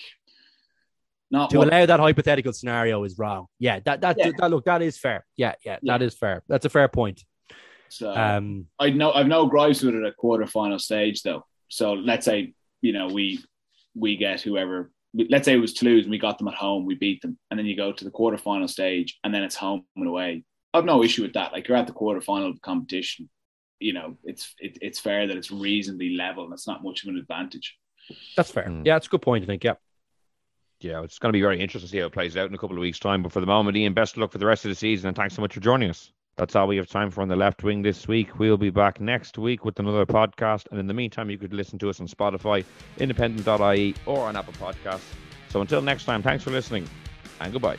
not 1.31 1.51
to 1.51 1.59
what- 1.59 1.69
allow 1.69 1.87
that 1.87 2.01
hypothetical 2.01 2.53
scenario 2.53 3.05
is 3.05 3.17
wrong. 3.19 3.47
Yeah, 3.59 3.81
that 3.85 4.01
that, 4.01 4.17
Yeah. 4.19 4.31
that 4.39 4.51
look 4.51 4.65
that 4.65 4.83
is 4.83 4.99
fair. 4.99 5.25
Yeah, 5.37 5.55
yeah, 5.65 5.79
Yeah. 5.83 5.93
that 5.99 6.03
is 6.03 6.15
fair. 6.17 6.43
That's 6.49 6.65
a 6.67 6.71
fair 6.71 6.89
point. 6.89 7.23
So 7.91 8.11
Um, 8.13 8.67
I 8.79 8.91
know 8.91 9.13
I've 9.13 9.29
no 9.29 9.47
gripes 9.47 9.83
with 9.83 9.95
it 9.95 10.03
at 10.05 10.17
quarterfinal 10.17 10.81
stage 10.81 11.23
though. 11.23 11.45
So 11.69 11.93
let's 11.93 12.25
say 12.25 12.55
you 12.83 12.93
know 12.93 13.07
we 13.07 13.43
we 13.95 14.17
get 14.17 14.43
whoever. 14.43 14.93
Let's 15.15 15.45
say 15.45 15.55
it 15.55 15.59
was 15.59 15.75
Toulouse 15.75 16.05
and 16.05 16.11
we 16.11 16.19
got 16.19 16.39
them 16.39 16.49
at 16.49 16.55
home, 16.55 16.87
we 16.87 16.95
beat 16.95 17.21
them, 17.21 17.39
and 17.51 17.59
then 17.59 17.67
you 17.67 17.77
go 17.77 17.93
to 17.93 18.05
the 18.05 18.11
quarterfinal 18.11 18.69
stage 18.69 19.19
and 19.23 19.35
then 19.35 19.43
it's 19.43 19.57
home 19.57 19.85
and 19.95 20.09
away. 20.09 20.45
I've 20.73 20.87
no 20.87 21.05
issue 21.05 21.21
with 21.21 21.35
that. 21.35 21.53
Like 21.53 21.69
you're 21.69 21.77
at 21.77 21.87
the 21.87 21.93
quarterfinal 21.93 22.49
of 22.49 22.55
the 22.55 22.61
competition, 22.61 23.29
you 23.79 23.93
know 23.93 24.17
it's 24.25 24.55
it, 24.59 24.79
it's 24.81 24.99
fair 24.99 25.27
that 25.27 25.37
it's 25.37 25.51
reasonably 25.51 26.11
level 26.17 26.45
and 26.45 26.53
it's 26.53 26.67
not 26.67 26.85
much 26.85 27.03
of 27.03 27.09
an 27.09 27.19
advantage. 27.19 27.77
that's 28.37 28.51
fair. 28.51 28.65
Hmm. 28.65 28.83
Yeah, 28.85 28.97
it's 28.97 29.07
a 29.07 29.11
good 29.11 29.23
point. 29.23 29.45
I 29.45 29.47
think. 29.47 29.65
Yeah. 29.65 29.75
Yeah, 30.81 31.03
it's 31.03 31.21
going 31.21 31.33
to 31.33 31.37
be 31.37 31.41
very 31.41 31.61
interesting 31.61 31.87
to 31.87 31.93
see 31.93 31.99
how 31.99 32.07
it 32.07 32.13
plays 32.13 32.37
out 32.37 32.49
in 32.49 32.55
a 32.55 32.59
couple 32.59 32.77
of 32.77 32.81
weeks' 32.81 32.99
time. 32.99 33.23
But 33.23 33.31
for 33.31 33.39
the 33.39 33.47
moment, 33.47 33.77
Ian, 33.77 33.95
best 33.95 34.15
of 34.15 34.19
luck 34.19 34.33
for 34.33 34.39
the 34.39 34.47
rest 34.47 34.65
of 34.65 34.69
the 34.69 34.75
season, 34.75 35.07
and 35.07 35.17
thanks 35.17 35.37
so 35.37 35.41
much 35.41 35.55
for 35.55 35.61
joining 35.61 35.91
us. 35.91 36.11
That's 36.37 36.57
all 36.57 36.67
we 36.67 36.77
have 36.77 36.89
time 36.89 37.11
for 37.11 37.21
on 37.21 37.29
the 37.29 37.37
left 37.37 37.63
wing 37.63 37.83
this 37.83 38.09
week. 38.09 38.39
We'll 38.39 38.57
be 38.57 38.71
back 38.71 39.01
next 39.01 39.37
week 39.37 39.65
with 39.65 39.79
another 39.79 40.07
podcast. 40.07 40.67
And 40.71 40.81
in 40.81 40.87
the 40.87 40.95
meantime, 40.95 41.29
you 41.31 41.39
could 41.39 41.53
listen 41.53 41.79
to 41.81 41.91
us 41.91 42.01
on 42.01 42.09
Spotify, 42.09 42.65
independent.ie, 42.99 43.95
or 44.07 44.27
on 44.27 44.37
Apple 44.37 44.55
Podcasts. 44.55 45.01
So 45.51 45.61
until 45.61 45.83
next 45.83 46.05
time, 46.05 46.23
thanks 46.23 46.43
for 46.43 46.51
listening 46.51 46.89
and 47.41 47.53
goodbye. 47.53 47.77